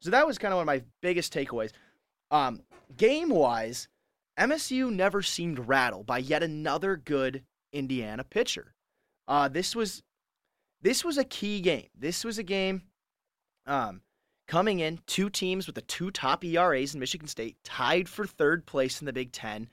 So 0.00 0.10
that 0.10 0.26
was 0.26 0.38
kind 0.38 0.52
of 0.52 0.56
one 0.56 0.62
of 0.64 0.66
my 0.66 0.84
biggest 1.00 1.32
takeaways. 1.32 1.70
Um, 2.30 2.62
game 2.96 3.30
wise, 3.30 3.88
MSU 4.38 4.92
never 4.92 5.22
seemed 5.22 5.68
rattled 5.68 6.06
by 6.06 6.18
yet 6.18 6.42
another 6.42 6.96
good 6.96 7.44
Indiana 7.72 8.24
pitcher. 8.24 8.74
Uh, 9.26 9.48
this 9.48 9.74
was 9.74 10.02
this 10.82 11.04
was 11.04 11.16
a 11.16 11.24
key 11.24 11.60
game. 11.60 11.88
This 11.98 12.24
was 12.24 12.38
a 12.38 12.42
game 12.42 12.82
um, 13.66 14.02
coming 14.46 14.80
in 14.80 15.00
two 15.06 15.30
teams 15.30 15.66
with 15.66 15.74
the 15.74 15.82
two 15.82 16.10
top 16.10 16.44
ERAs 16.44 16.94
in 16.94 17.00
Michigan 17.00 17.28
State 17.28 17.56
tied 17.64 18.08
for 18.08 18.26
third 18.26 18.66
place 18.66 19.00
in 19.00 19.06
the 19.06 19.12
Big 19.12 19.32
Ten, 19.32 19.68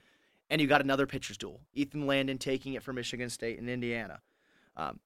and 0.52 0.60
you 0.60 0.68
got 0.68 0.82
another 0.82 1.08
pitcher's 1.08 1.38
duel. 1.38 1.62
Ethan 1.74 2.06
Landon 2.06 2.38
taking 2.38 2.74
it 2.74 2.84
for 2.84 2.92
Michigan 2.92 3.30
State 3.30 3.58
and 3.58 3.70
Indiana. 3.70 4.20
Um, 4.76 5.00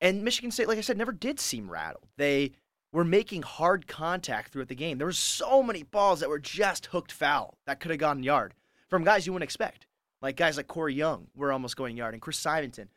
and 0.00 0.24
Michigan 0.24 0.50
State, 0.50 0.66
like 0.66 0.76
I 0.76 0.82
said, 0.82 0.98
never 0.98 1.12
did 1.12 1.38
seem 1.38 1.70
rattled. 1.70 2.08
They 2.16 2.50
were 2.90 3.04
making 3.04 3.42
hard 3.42 3.86
contact 3.86 4.52
throughout 4.52 4.68
the 4.68 4.74
game. 4.74 4.98
There 4.98 5.06
were 5.06 5.12
so 5.12 5.62
many 5.62 5.84
balls 5.84 6.18
that 6.18 6.28
were 6.28 6.40
just 6.40 6.86
hooked 6.86 7.12
foul 7.12 7.56
that 7.64 7.78
could 7.78 7.92
have 7.92 8.00
gone 8.00 8.24
yard 8.24 8.54
from 8.88 9.04
guys 9.04 9.24
you 9.24 9.32
wouldn't 9.32 9.48
expect. 9.48 9.86
Like 10.20 10.36
guys 10.36 10.56
like 10.56 10.66
Corey 10.66 10.94
Young 10.94 11.28
were 11.36 11.52
almost 11.52 11.76
going 11.76 11.96
yard, 11.96 12.14
and 12.14 12.20
Chris 12.20 12.36
Simonton. 12.36 12.88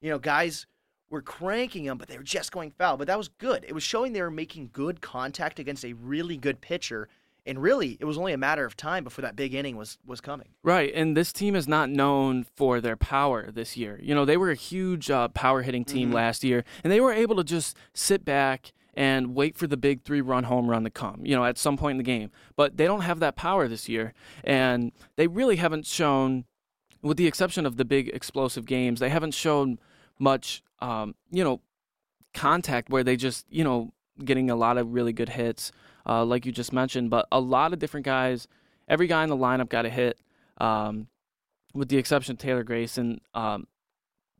You 0.00 0.10
know, 0.10 0.18
guys 0.20 0.66
were 1.10 1.20
cranking 1.20 1.84
them, 1.84 1.98
but 1.98 2.08
they 2.08 2.16
were 2.16 2.22
just 2.22 2.52
going 2.52 2.70
foul. 2.70 2.96
But 2.96 3.08
that 3.08 3.18
was 3.18 3.28
good. 3.28 3.64
It 3.66 3.74
was 3.74 3.82
showing 3.82 4.12
they 4.12 4.22
were 4.22 4.30
making 4.30 4.70
good 4.72 5.00
contact 5.00 5.58
against 5.58 5.84
a 5.84 5.94
really 5.94 6.36
good 6.36 6.60
pitcher. 6.60 7.08
And 7.46 7.60
really, 7.60 7.98
it 8.00 8.06
was 8.06 8.16
only 8.16 8.32
a 8.32 8.38
matter 8.38 8.64
of 8.64 8.74
time 8.76 9.04
before 9.04 9.22
that 9.22 9.36
big 9.36 9.52
inning 9.54 9.76
was 9.76 9.98
was 10.06 10.20
coming. 10.20 10.48
Right, 10.62 10.92
and 10.94 11.14
this 11.16 11.32
team 11.32 11.54
is 11.54 11.68
not 11.68 11.90
known 11.90 12.46
for 12.56 12.80
their 12.80 12.96
power 12.96 13.50
this 13.50 13.76
year. 13.76 14.00
You 14.02 14.14
know, 14.14 14.24
they 14.24 14.36
were 14.38 14.50
a 14.50 14.54
huge 14.54 15.10
uh, 15.10 15.28
power 15.28 15.60
hitting 15.62 15.84
team 15.84 16.10
Mhm. 16.10 16.14
last 16.14 16.42
year, 16.42 16.64
and 16.82 16.90
they 16.90 17.00
were 17.00 17.12
able 17.12 17.36
to 17.36 17.44
just 17.44 17.76
sit 17.92 18.24
back 18.24 18.72
and 18.94 19.34
wait 19.34 19.56
for 19.58 19.66
the 19.66 19.76
big 19.76 20.02
three 20.04 20.20
run 20.22 20.44
home 20.44 20.70
run 20.70 20.84
to 20.84 20.90
come, 20.90 21.20
you 21.26 21.34
know, 21.36 21.44
at 21.44 21.58
some 21.58 21.76
point 21.76 21.92
in 21.92 21.96
the 21.98 22.02
game. 22.04 22.30
But 22.56 22.76
they 22.78 22.86
don't 22.86 23.00
have 23.02 23.18
that 23.20 23.36
power 23.36 23.68
this 23.68 23.88
year, 23.88 24.14
and 24.44 24.92
they 25.16 25.26
really 25.26 25.56
haven't 25.56 25.84
shown, 25.84 26.44
with 27.02 27.16
the 27.18 27.26
exception 27.26 27.66
of 27.66 27.76
the 27.76 27.84
big 27.84 28.08
explosive 28.08 28.64
games, 28.66 29.00
they 29.00 29.10
haven't 29.10 29.34
shown 29.34 29.78
much, 30.18 30.62
um, 30.80 31.14
you 31.30 31.44
know, 31.44 31.60
contact 32.32 32.88
where 32.88 33.04
they 33.04 33.16
just, 33.16 33.46
you 33.50 33.64
know, 33.64 33.92
getting 34.24 34.48
a 34.48 34.56
lot 34.56 34.78
of 34.78 34.92
really 34.94 35.12
good 35.12 35.30
hits, 35.30 35.72
uh, 36.06 36.24
like 36.24 36.46
you 36.46 36.52
just 36.52 36.72
mentioned. 36.72 37.10
But 37.10 37.26
a 37.32 37.40
lot 37.40 37.72
of 37.72 37.78
different 37.78 38.06
guys, 38.06 38.48
every 38.88 39.06
guy 39.06 39.22
in 39.22 39.30
the 39.30 39.36
lineup 39.36 39.68
got 39.68 39.86
a 39.86 39.90
hit, 39.90 40.18
um, 40.58 41.08
with 41.74 41.88
the 41.88 41.96
exception 41.98 42.32
of 42.32 42.38
Taylor 42.38 42.62
Grayson. 42.64 43.20
Um, 43.34 43.66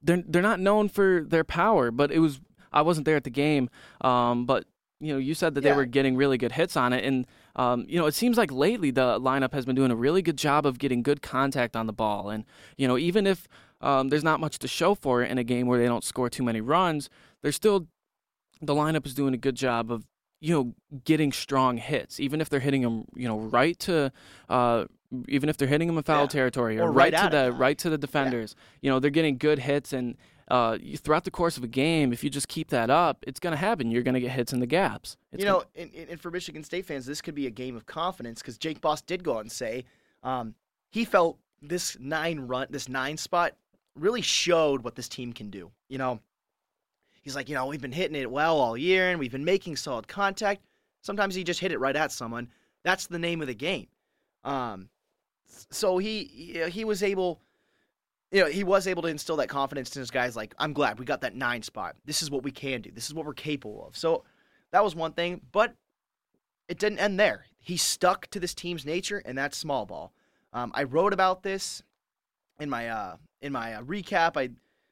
they're 0.02 0.22
they're 0.26 0.42
not 0.42 0.60
known 0.60 0.88
for 0.88 1.24
their 1.26 1.44
power, 1.44 1.90
but 1.90 2.10
it 2.12 2.18
was 2.18 2.40
I 2.72 2.82
wasn't 2.82 3.04
there 3.06 3.16
at 3.16 3.24
the 3.24 3.30
game, 3.30 3.70
um, 4.02 4.44
but 4.46 4.64
you 5.00 5.12
know 5.12 5.18
you 5.18 5.34
said 5.34 5.54
that 5.54 5.64
Yeah. 5.64 5.70
they 5.70 5.76
were 5.76 5.86
getting 5.86 6.16
really 6.16 6.36
good 6.38 6.52
hits 6.52 6.76
on 6.76 6.92
it, 6.92 7.04
and 7.04 7.26
um, 7.56 7.84
you 7.88 7.98
know 7.98 8.06
it 8.06 8.14
seems 8.14 8.36
like 8.36 8.52
lately 8.52 8.90
the 8.90 9.18
lineup 9.20 9.52
has 9.54 9.64
been 9.64 9.74
doing 9.76 9.90
a 9.90 9.96
really 9.96 10.22
good 10.22 10.36
job 10.36 10.66
of 10.66 10.78
getting 10.78 11.02
good 11.02 11.22
contact 11.22 11.74
on 11.76 11.86
the 11.86 11.92
ball, 11.92 12.28
and 12.30 12.44
you 12.76 12.86
know 12.86 12.98
even 12.98 13.26
if 13.26 13.48
um, 13.80 14.08
there's 14.08 14.24
not 14.24 14.40
much 14.40 14.58
to 14.58 14.68
show 14.68 14.94
for 14.94 15.22
it 15.22 15.30
in 15.30 15.38
a 15.38 15.44
game 15.44 15.66
where 15.66 15.78
they 15.78 15.86
don't 15.86 16.04
score 16.04 16.28
too 16.30 16.42
many 16.42 16.60
runs, 16.60 17.08
they're 17.42 17.52
still 17.52 17.86
the 18.60 18.74
lineup 18.74 19.06
is 19.06 19.14
doing 19.14 19.34
a 19.34 19.38
good 19.38 19.56
job 19.56 19.90
of 19.90 20.04
you 20.44 20.52
know 20.54 20.64
getting 21.04 21.32
strong 21.32 21.76
hits, 21.78 22.20
even 22.20 22.40
if 22.40 22.48
they're 22.50 22.60
hitting 22.68 22.82
them 22.82 23.04
you 23.14 23.28
know 23.28 23.38
right 23.38 23.78
to. 23.80 24.12
Uh, 24.48 24.84
even 25.28 25.48
if 25.48 25.56
they're 25.56 25.68
hitting 25.68 25.86
them 25.86 25.96
in 25.96 26.02
foul 26.02 26.22
Yeah. 26.22 26.26
territory 26.26 26.76
or, 26.76 26.88
Or 26.88 26.92
right, 26.92 27.12
right 27.12 27.22
to 27.22 27.28
the 27.36 27.44
it. 27.46 27.50
right 27.50 27.78
to 27.78 27.88
the 27.88 27.98
defenders, 27.98 28.56
you 28.82 28.90
know 28.90 28.98
they're 28.98 29.12
getting 29.20 29.38
good 29.38 29.60
hits 29.60 29.92
and 29.92 30.16
uh, 30.48 30.76
you, 30.80 30.96
throughout 30.98 31.22
the 31.24 31.30
course 31.30 31.56
of 31.56 31.62
a 31.64 31.68
game, 31.68 32.12
if 32.12 32.22
you 32.24 32.28
just 32.28 32.48
keep 32.48 32.68
that 32.70 32.90
up, 32.90 33.24
it's 33.26 33.40
going 33.40 33.52
to 33.52 33.56
happen. 33.56 33.90
You're 33.90 34.02
going 34.02 34.14
to 34.14 34.20
get 34.20 34.32
hits 34.32 34.52
in 34.52 34.58
the 34.60 34.66
gaps. 34.66 35.16
It's 35.32 35.40
you 35.42 35.48
gonna- 35.48 35.60
know, 35.60 35.64
and, 35.94 36.08
and 36.10 36.20
for 36.20 36.30
Michigan 36.30 36.62
State 36.64 36.84
fans, 36.84 37.06
this 37.06 37.22
could 37.22 37.34
be 37.34 37.46
a 37.46 37.50
game 37.50 37.76
of 37.76 37.86
confidence 37.86 38.42
because 38.42 38.58
Jake 38.58 38.80
Boss 38.82 39.00
did 39.00 39.22
go 39.24 39.36
out 39.36 39.40
and 39.40 39.52
say 39.52 39.84
um, 40.22 40.54
he 40.90 41.04
felt 41.06 41.38
this 41.62 41.96
nine 42.00 42.40
run, 42.40 42.66
this 42.68 42.88
nine 42.90 43.16
spot, 43.16 43.52
really 43.94 44.20
showed 44.20 44.82
what 44.84 44.96
this 44.96 45.08
team 45.08 45.32
can 45.32 45.48
do. 45.48 45.70
You 45.88 45.96
know, 45.98 46.20
he's 47.24 47.34
like, 47.34 47.48
you 47.48 47.56
know, 47.56 47.66
we've 47.66 47.80
been 47.80 47.92
hitting 47.92 48.16
it 48.16 48.30
well 48.30 48.60
all 48.60 48.76
year, 48.76 49.10
and 49.10 49.18
we've 49.18 49.32
been 49.32 49.44
making 49.44 49.76
solid 49.76 50.06
contact. 50.06 50.62
Sometimes 51.00 51.34
he 51.34 51.42
just 51.42 51.60
hit 51.60 51.72
it 51.72 51.80
right 51.80 51.96
at 51.96 52.12
someone. 52.12 52.48
That's 52.84 53.06
the 53.08 53.18
name 53.18 53.40
of 53.40 53.48
the 53.48 53.54
game. 53.54 53.88
Um, 54.44 54.88
so 55.70 55.98
he 55.98 56.68
he- 56.70 56.84
was 56.84 57.02
able 57.02 57.40
you 58.30 58.40
know, 58.40 58.46
he 58.50 58.64
was 58.64 58.86
able 58.86 59.02
to 59.02 59.08
instill 59.08 59.36
that 59.36 59.48
confidence 59.48 59.94
in 59.94 60.00
his 60.00 60.10
guys. 60.10 60.34
Like, 60.34 60.54
I'm 60.58 60.72
glad 60.72 60.98
we 60.98 61.04
got 61.04 61.20
that 61.20 61.36
nine 61.36 61.62
spot. 61.62 61.94
This 62.04 62.20
is 62.20 62.30
what 62.30 62.42
we 62.42 62.50
can 62.50 62.80
do. 62.82 62.90
This 62.90 63.06
is 63.06 63.14
what 63.14 63.24
we're 63.24 63.32
capable 63.32 63.86
of. 63.86 63.96
So 63.96 64.24
that 64.72 64.82
was 64.82 64.96
one 64.96 65.12
thing, 65.12 65.40
but 65.52 65.72
it 66.68 66.78
didn't 66.78 66.98
end 66.98 67.20
there. 67.20 67.44
He 67.58 67.76
stuck 67.76 68.26
to 68.28 68.40
this 68.40 68.52
team's 68.52 68.84
nature, 68.84 69.22
and 69.24 69.38
that's 69.38 69.56
small 69.56 69.86
ball. 69.86 70.12
Um, 70.52 70.72
I 70.74 70.82
wrote 70.82 71.12
about 71.12 71.44
this 71.44 71.82
in 72.58 72.68
my 72.68 72.88
uh, 72.88 73.16
in 73.40 73.52
my 73.52 73.74
uh, 73.74 73.82
recap. 73.82 74.36
I 74.36 74.50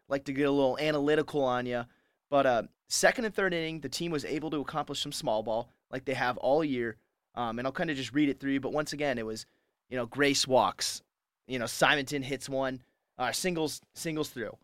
like 0.09 0.25
to 0.27 0.33
get 0.33 0.47
a 0.47 0.51
little 0.51 0.79
analytical 0.79 1.43
on 1.43 1.67
you, 1.67 1.85
but 2.33 2.47
uh, 2.47 2.63
second 2.89 3.27
and 3.27 3.35
third 3.35 3.53
inning, 3.53 3.81
the 3.81 3.91
team 3.91 4.11
was 4.11 4.25
able 4.25 4.49
to 4.49 4.63
accomplish 4.63 5.03
some 5.03 5.13
small 5.13 5.43
ball 5.43 5.69
like 5.91 6.07
they 6.07 6.15
have 6.15 6.39
all 6.39 6.65
year. 6.65 6.97
Um, 7.35 7.59
and 7.59 7.69
I'll 7.69 7.73
kind 7.73 7.91
of 7.91 7.97
just 7.99 8.15
read 8.15 8.31
it 8.31 8.41
through. 8.41 8.53
you. 8.53 8.61
But 8.61 8.73
once 8.73 8.95
again, 8.95 9.19
it 9.19 9.27
was 9.27 9.45
you 9.91 9.99
know 9.99 10.07
Grace 10.07 10.49
walks, 10.49 11.03
you 11.47 11.59
know 11.59 11.67
Simonton 11.67 12.23
hits 12.23 12.49
one 12.49 12.81
uh, 13.19 13.33
singles 13.33 13.83
singles 13.93 14.31
through, 14.31 14.57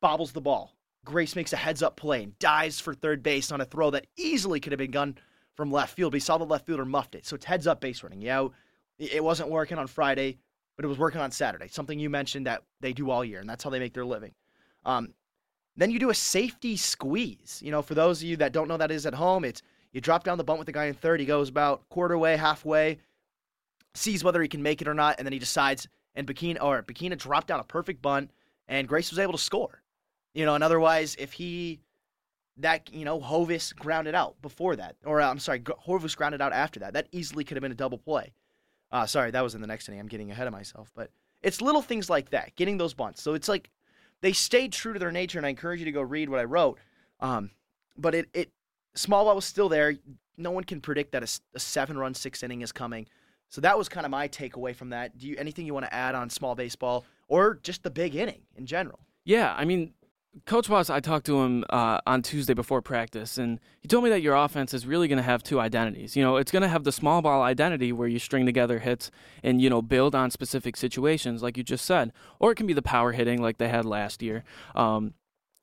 bobbles 0.00 0.32
the 0.32 0.40
ball. 0.40 0.74
Grace 1.04 1.36
makes 1.36 1.52
a 1.52 1.56
heads 1.56 1.82
up 1.82 1.96
play 1.96 2.22
and 2.22 2.38
dives 2.38 2.80
for 2.80 2.94
third 2.94 3.22
base 3.22 3.52
on 3.52 3.60
a 3.60 3.66
throw 3.66 3.90
that 3.90 4.06
easily 4.16 4.58
could 4.58 4.72
have 4.72 4.78
been 4.78 4.90
gone 4.90 5.18
from 5.52 5.70
left 5.70 5.94
field, 5.94 6.12
but 6.12 6.22
saw 6.22 6.38
the 6.38 6.46
left 6.46 6.64
fielder 6.64 6.86
muffed 6.86 7.14
it. 7.14 7.26
So 7.26 7.36
it's 7.36 7.44
heads 7.44 7.66
up 7.66 7.82
base 7.82 8.02
running. 8.02 8.22
Yeah, 8.22 8.48
it 8.98 9.22
wasn't 9.22 9.50
working 9.50 9.76
on 9.76 9.86
Friday, 9.86 10.38
but 10.76 10.86
it 10.86 10.88
was 10.88 10.98
working 10.98 11.20
on 11.20 11.30
Saturday. 11.30 11.68
Something 11.68 11.98
you 11.98 12.08
mentioned 12.08 12.46
that 12.46 12.62
they 12.80 12.94
do 12.94 13.10
all 13.10 13.22
year, 13.22 13.40
and 13.40 13.50
that's 13.50 13.62
how 13.62 13.68
they 13.68 13.78
make 13.78 13.92
their 13.92 14.06
living. 14.06 14.32
Um, 14.86 15.12
then 15.76 15.90
you 15.90 15.98
do 15.98 16.10
a 16.10 16.14
safety 16.14 16.76
squeeze. 16.76 17.60
You 17.64 17.70
know, 17.70 17.82
for 17.82 17.94
those 17.94 18.20
of 18.22 18.28
you 18.28 18.36
that 18.38 18.52
don't 18.52 18.68
know 18.68 18.76
that 18.76 18.90
is 18.90 19.06
at 19.06 19.14
home, 19.14 19.44
it's 19.44 19.62
you 19.92 20.00
drop 20.00 20.24
down 20.24 20.38
the 20.38 20.44
bunt 20.44 20.58
with 20.58 20.66
the 20.66 20.72
guy 20.72 20.86
in 20.86 20.94
third. 20.94 21.20
He 21.20 21.26
goes 21.26 21.48
about 21.48 21.88
quarter 21.88 22.18
way, 22.18 22.36
halfway, 22.36 22.98
sees 23.94 24.24
whether 24.24 24.42
he 24.42 24.48
can 24.48 24.62
make 24.62 24.82
it 24.82 24.88
or 24.88 24.94
not, 24.94 25.16
and 25.18 25.26
then 25.26 25.32
he 25.32 25.38
decides. 25.38 25.88
And 26.16 26.28
Bechina 26.28 26.62
or 26.62 26.82
Bechina 26.82 27.18
dropped 27.18 27.48
down 27.48 27.58
a 27.58 27.64
perfect 27.64 28.00
bunt, 28.00 28.30
and 28.68 28.86
Grace 28.86 29.10
was 29.10 29.18
able 29.18 29.32
to 29.32 29.38
score. 29.38 29.82
You 30.32 30.44
know, 30.44 30.54
and 30.54 30.62
otherwise, 30.62 31.16
if 31.18 31.32
he 31.32 31.80
that 32.58 32.88
you 32.92 33.04
know 33.04 33.20
Hovis 33.20 33.72
grounded 33.72 34.14
out 34.14 34.40
before 34.42 34.76
that, 34.76 34.96
or 35.04 35.20
uh, 35.20 35.28
I'm 35.28 35.40
sorry, 35.40 35.60
Hovis 35.60 36.14
grounded 36.14 36.40
out 36.40 36.52
after 36.52 36.80
that, 36.80 36.92
that 36.92 37.08
easily 37.10 37.42
could 37.42 37.56
have 37.56 37.62
been 37.62 37.72
a 37.72 37.76
double 37.76 37.98
play. 37.98 38.32
Uh, 38.92 39.06
sorry, 39.06 39.32
that 39.32 39.42
was 39.42 39.56
in 39.56 39.60
the 39.60 39.66
next 39.66 39.88
inning. 39.88 39.98
I'm 39.98 40.06
getting 40.06 40.30
ahead 40.30 40.46
of 40.46 40.52
myself, 40.52 40.92
but 40.94 41.10
it's 41.42 41.60
little 41.60 41.82
things 41.82 42.08
like 42.08 42.30
that, 42.30 42.54
getting 42.54 42.78
those 42.78 42.94
bunts. 42.94 43.22
So 43.22 43.34
it's 43.34 43.48
like 43.48 43.70
they 44.24 44.32
stayed 44.32 44.72
true 44.72 44.94
to 44.94 44.98
their 44.98 45.12
nature, 45.12 45.38
and 45.38 45.44
I 45.44 45.50
encourage 45.50 45.80
you 45.80 45.84
to 45.84 45.92
go 45.92 46.00
read 46.00 46.30
what 46.30 46.40
I 46.40 46.44
wrote. 46.44 46.78
Um, 47.20 47.50
but 47.98 48.14
it, 48.14 48.26
it 48.32 48.50
small 48.94 49.26
ball 49.26 49.34
was 49.34 49.44
still 49.44 49.68
there. 49.68 49.96
No 50.38 50.50
one 50.50 50.64
can 50.64 50.80
predict 50.80 51.12
that 51.12 51.22
a, 51.22 51.28
a 51.54 51.60
seven 51.60 51.98
run 51.98 52.14
six 52.14 52.42
inning 52.42 52.62
is 52.62 52.72
coming. 52.72 53.06
So 53.50 53.60
that 53.60 53.76
was 53.76 53.90
kind 53.90 54.06
of 54.06 54.10
my 54.10 54.26
takeaway 54.26 54.74
from 54.74 54.88
that. 54.90 55.18
Do 55.18 55.28
you 55.28 55.36
anything 55.36 55.66
you 55.66 55.74
want 55.74 55.84
to 55.84 55.92
add 55.92 56.14
on 56.14 56.30
small 56.30 56.54
baseball 56.54 57.04
or 57.28 57.60
just 57.62 57.82
the 57.82 57.90
big 57.90 58.16
inning 58.16 58.40
in 58.56 58.64
general? 58.64 58.98
Yeah, 59.26 59.54
I 59.54 59.66
mean, 59.66 59.92
Coach 60.46 60.68
Boss, 60.68 60.90
I 60.90 61.00
talked 61.00 61.26
to 61.26 61.40
him 61.40 61.64
uh, 61.70 62.00
on 62.06 62.20
Tuesday 62.22 62.54
before 62.54 62.82
practice, 62.82 63.38
and 63.38 63.60
he 63.80 63.88
told 63.88 64.04
me 64.04 64.10
that 64.10 64.20
your 64.20 64.34
offense 64.34 64.74
is 64.74 64.86
really 64.86 65.06
going 65.06 65.16
to 65.16 65.22
have 65.22 65.42
two 65.42 65.60
identities. 65.60 66.16
You 66.16 66.24
know, 66.24 66.36
it's 66.36 66.50
going 66.50 66.62
to 66.62 66.68
have 66.68 66.84
the 66.84 66.92
small 66.92 67.22
ball 67.22 67.42
identity 67.42 67.92
where 67.92 68.08
you 68.08 68.18
string 68.18 68.44
together 68.44 68.80
hits 68.80 69.10
and, 69.42 69.62
you 69.62 69.70
know, 69.70 69.80
build 69.80 70.14
on 70.14 70.30
specific 70.30 70.76
situations, 70.76 71.42
like 71.42 71.56
you 71.56 71.62
just 71.62 71.84
said, 71.84 72.12
or 72.40 72.50
it 72.50 72.56
can 72.56 72.66
be 72.66 72.72
the 72.72 72.82
power 72.82 73.12
hitting 73.12 73.40
like 73.40 73.58
they 73.58 73.68
had 73.68 73.84
last 73.84 74.22
year. 74.22 74.44
Um, 74.74 75.14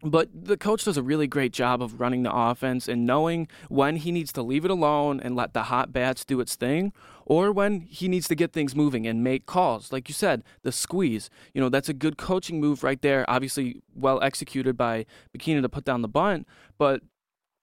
but 0.03 0.29
the 0.33 0.57
coach 0.57 0.85
does 0.85 0.97
a 0.97 1.03
really 1.03 1.27
great 1.27 1.53
job 1.53 1.81
of 1.81 1.99
running 1.99 2.23
the 2.23 2.33
offense 2.33 2.87
and 2.87 3.05
knowing 3.05 3.47
when 3.69 3.97
he 3.97 4.11
needs 4.11 4.33
to 4.33 4.41
leave 4.41 4.65
it 4.65 4.71
alone 4.71 5.19
and 5.19 5.35
let 5.35 5.53
the 5.53 5.63
hot 5.63 5.93
bats 5.93 6.25
do 6.25 6.39
its 6.39 6.55
thing 6.55 6.91
or 7.25 7.51
when 7.51 7.81
he 7.81 8.07
needs 8.07 8.27
to 8.27 8.35
get 8.35 8.51
things 8.51 8.75
moving 8.75 9.05
and 9.05 9.23
make 9.23 9.45
calls 9.45 9.91
like 9.91 10.09
you 10.09 10.13
said 10.13 10.43
the 10.63 10.71
squeeze 10.71 11.29
you 11.53 11.61
know 11.61 11.69
that's 11.69 11.89
a 11.89 11.93
good 11.93 12.17
coaching 12.17 12.59
move 12.59 12.83
right 12.83 13.01
there 13.01 13.29
obviously 13.29 13.81
well 13.95 14.21
executed 14.21 14.75
by 14.75 15.05
Bechina 15.37 15.61
to 15.61 15.69
put 15.69 15.85
down 15.85 16.01
the 16.01 16.07
bunt 16.07 16.47
but 16.77 17.01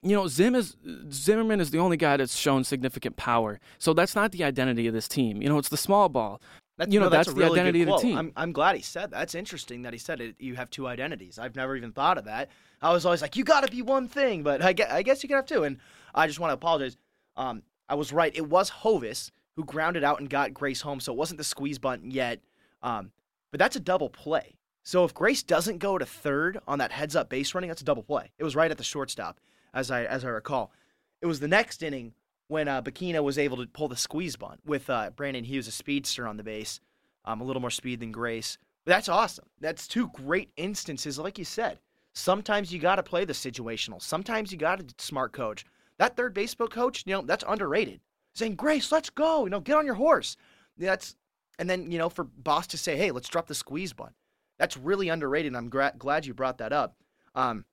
you 0.03 0.15
know, 0.15 0.29
Zim 0.29 0.55
is 0.55 0.77
Zimmerman 1.11 1.61
is 1.61 1.71
the 1.71 1.79
only 1.79 1.97
guy 1.97 2.17
that's 2.17 2.37
shown 2.37 2.65
significant 2.65 3.17
power. 3.17 3.59
So 3.79 3.93
that's 3.93 4.15
not 4.15 4.33
the 4.33 4.45
identity 4.45 4.87
of 4.87 4.95
this 4.95 5.09
team. 5.09 5.43
You 5.43 5.49
know, 5.49 5.59
it's 5.59 5.69
the 5.69 5.77
small 5.77 6.09
ball. 6.09 6.41
That's, 6.79 6.93
you 6.93 7.01
know, 7.01 7.07
no, 7.07 7.11
that's, 7.11 7.27
that's 7.27 7.37
the 7.37 7.45
really 7.45 7.61
identity 7.61 7.83
of 7.83 7.89
the 7.89 7.99
team. 7.99 8.17
I'm, 8.17 8.33
I'm 8.37 8.53
glad 8.53 8.77
he 8.77 8.83
said 8.83 9.11
that. 9.11 9.19
That's 9.19 9.35
interesting 9.35 9.83
that 9.83 9.93
he 9.93 9.99
said 9.99 10.21
it. 10.21 10.37
You 10.39 10.55
have 10.55 10.71
two 10.71 10.87
identities. 10.87 11.39
I've 11.39 11.57
never 11.57 11.77
even 11.77 11.93
thought 11.93 12.17
of 12.19 12.25
that. 12.25 12.51
I 12.81 12.93
was 12.93 13.05
always 13.05 13.21
like, 13.21 13.37
you 13.37 13.45
got 13.45 13.65
to 13.65 13.71
be 13.71 13.83
one 13.83 14.07
thing, 14.09 14.45
but 14.45 14.63
I 14.63 14.73
guess, 14.73 14.91
I 14.91 15.03
guess 15.03 15.23
you 15.23 15.29
can 15.29 15.37
have 15.37 15.47
two. 15.47 15.65
And 15.65 15.79
I 16.15 16.29
just 16.29 16.39
want 16.39 16.51
to 16.51 16.55
apologize. 16.55 16.97
Um, 17.37 17.63
I 17.89 17.97
was 17.97 18.13
right. 18.13 18.33
It 18.35 18.49
was 18.49 18.71
Hovis 18.71 19.33
who 19.57 19.65
grounded 19.65 20.05
out 20.05 20.21
and 20.21 20.31
got 20.31 20.55
Grace 20.55 20.81
home, 20.81 21.01
so 21.01 21.13
it 21.13 21.19
wasn't 21.19 21.39
the 21.39 21.45
squeeze 21.45 21.79
bunt 21.79 22.13
yet. 22.13 22.41
Um, 22.81 23.11
but 23.51 23.59
that's 23.59 23.75
a 23.75 23.81
double 23.81 24.09
play. 24.09 24.55
So 24.85 25.05
if 25.05 25.13
Grace 25.13 25.43
doesn't 25.43 25.79
go 25.79 25.99
to 25.99 26.07
third 26.07 26.61
on 26.69 26.79
that 26.79 26.93
heads 26.93 27.17
up 27.17 27.29
base 27.29 27.55
running, 27.55 27.69
that's 27.69 27.83
a 27.83 27.85
double 27.85 28.05
play. 28.05 28.31
It 28.39 28.45
was 28.45 28.55
right 28.55 28.71
at 28.71 28.79
the 28.79 28.85
shortstop, 28.85 29.41
as 29.75 29.91
I 29.91 30.05
as 30.05 30.25
I 30.25 30.29
recall. 30.29 30.71
It 31.21 31.27
was 31.27 31.41
the 31.41 31.49
next 31.49 31.83
inning 31.83 32.15
when 32.49 32.69
uh, 32.69 32.83
Bechina 32.83 33.23
was 33.23 33.39
able 33.39 33.59
to 33.59 33.67
pull 33.67 33.89
the 33.89 33.97
squeeze 33.97 34.37
bunt 34.37 34.61
with 34.67 34.91
uh, 34.91 35.11
Brandon 35.11 35.45
Hughes, 35.45 35.69
a 35.69 35.71
speedster 35.71 36.27
on 36.27 36.37
the 36.37 36.43
base, 36.43 36.81
um, 37.25 37.41
a 37.41 37.45
little 37.45 37.61
more 37.61 37.71
speed 37.71 38.01
than 38.01 38.11
Grace. 38.11 38.59
But 38.85 38.93
that's 38.93 39.09
awesome. 39.09 39.47
That's 39.61 39.87
two 39.87 40.11
great 40.15 40.51
instances, 40.57 41.19
like 41.19 41.39
you 41.39 41.45
said. 41.45 41.79
Sometimes 42.15 42.73
you 42.73 42.79
got 42.79 42.97
to 42.97 43.03
play 43.03 43.25
the 43.25 43.33
situational. 43.33 44.03
Sometimes 44.03 44.51
you 44.51 44.59
got 44.59 44.81
to 44.81 44.95
smart 44.99 45.33
coach. 45.33 45.65
That 45.99 46.17
third 46.17 46.35
baseball 46.35 46.69
coach, 46.69 47.05
you 47.07 47.13
know, 47.13 47.23
that's 47.23 47.45
underrated. 47.47 48.01
Saying, 48.35 48.57
Grace, 48.57 48.91
let's 48.91 49.11
go. 49.11 49.45
You 49.45 49.51
know, 49.51 49.61
get 49.61 49.77
on 49.77 49.87
your 49.87 49.95
horse. 49.95 50.37
That's 50.77 51.17
and 51.59 51.69
then 51.69 51.91
you 51.91 51.99
know 51.99 52.09
for 52.09 52.25
boss 52.25 52.67
to 52.69 52.79
say, 52.79 52.97
hey, 52.97 53.11
let's 53.11 53.29
drop 53.29 53.47
the 53.47 53.55
squeeze 53.55 53.93
bunt. 53.93 54.15
That's 54.59 54.77
really 54.77 55.09
underrated. 55.09 55.55
I'm 55.55 55.69
gra- 55.69 55.95
glad 55.99 56.27
you 56.27 56.35
brought 56.35 56.59
that 56.59 56.73
up. 56.73 56.97
Um, 57.35 57.65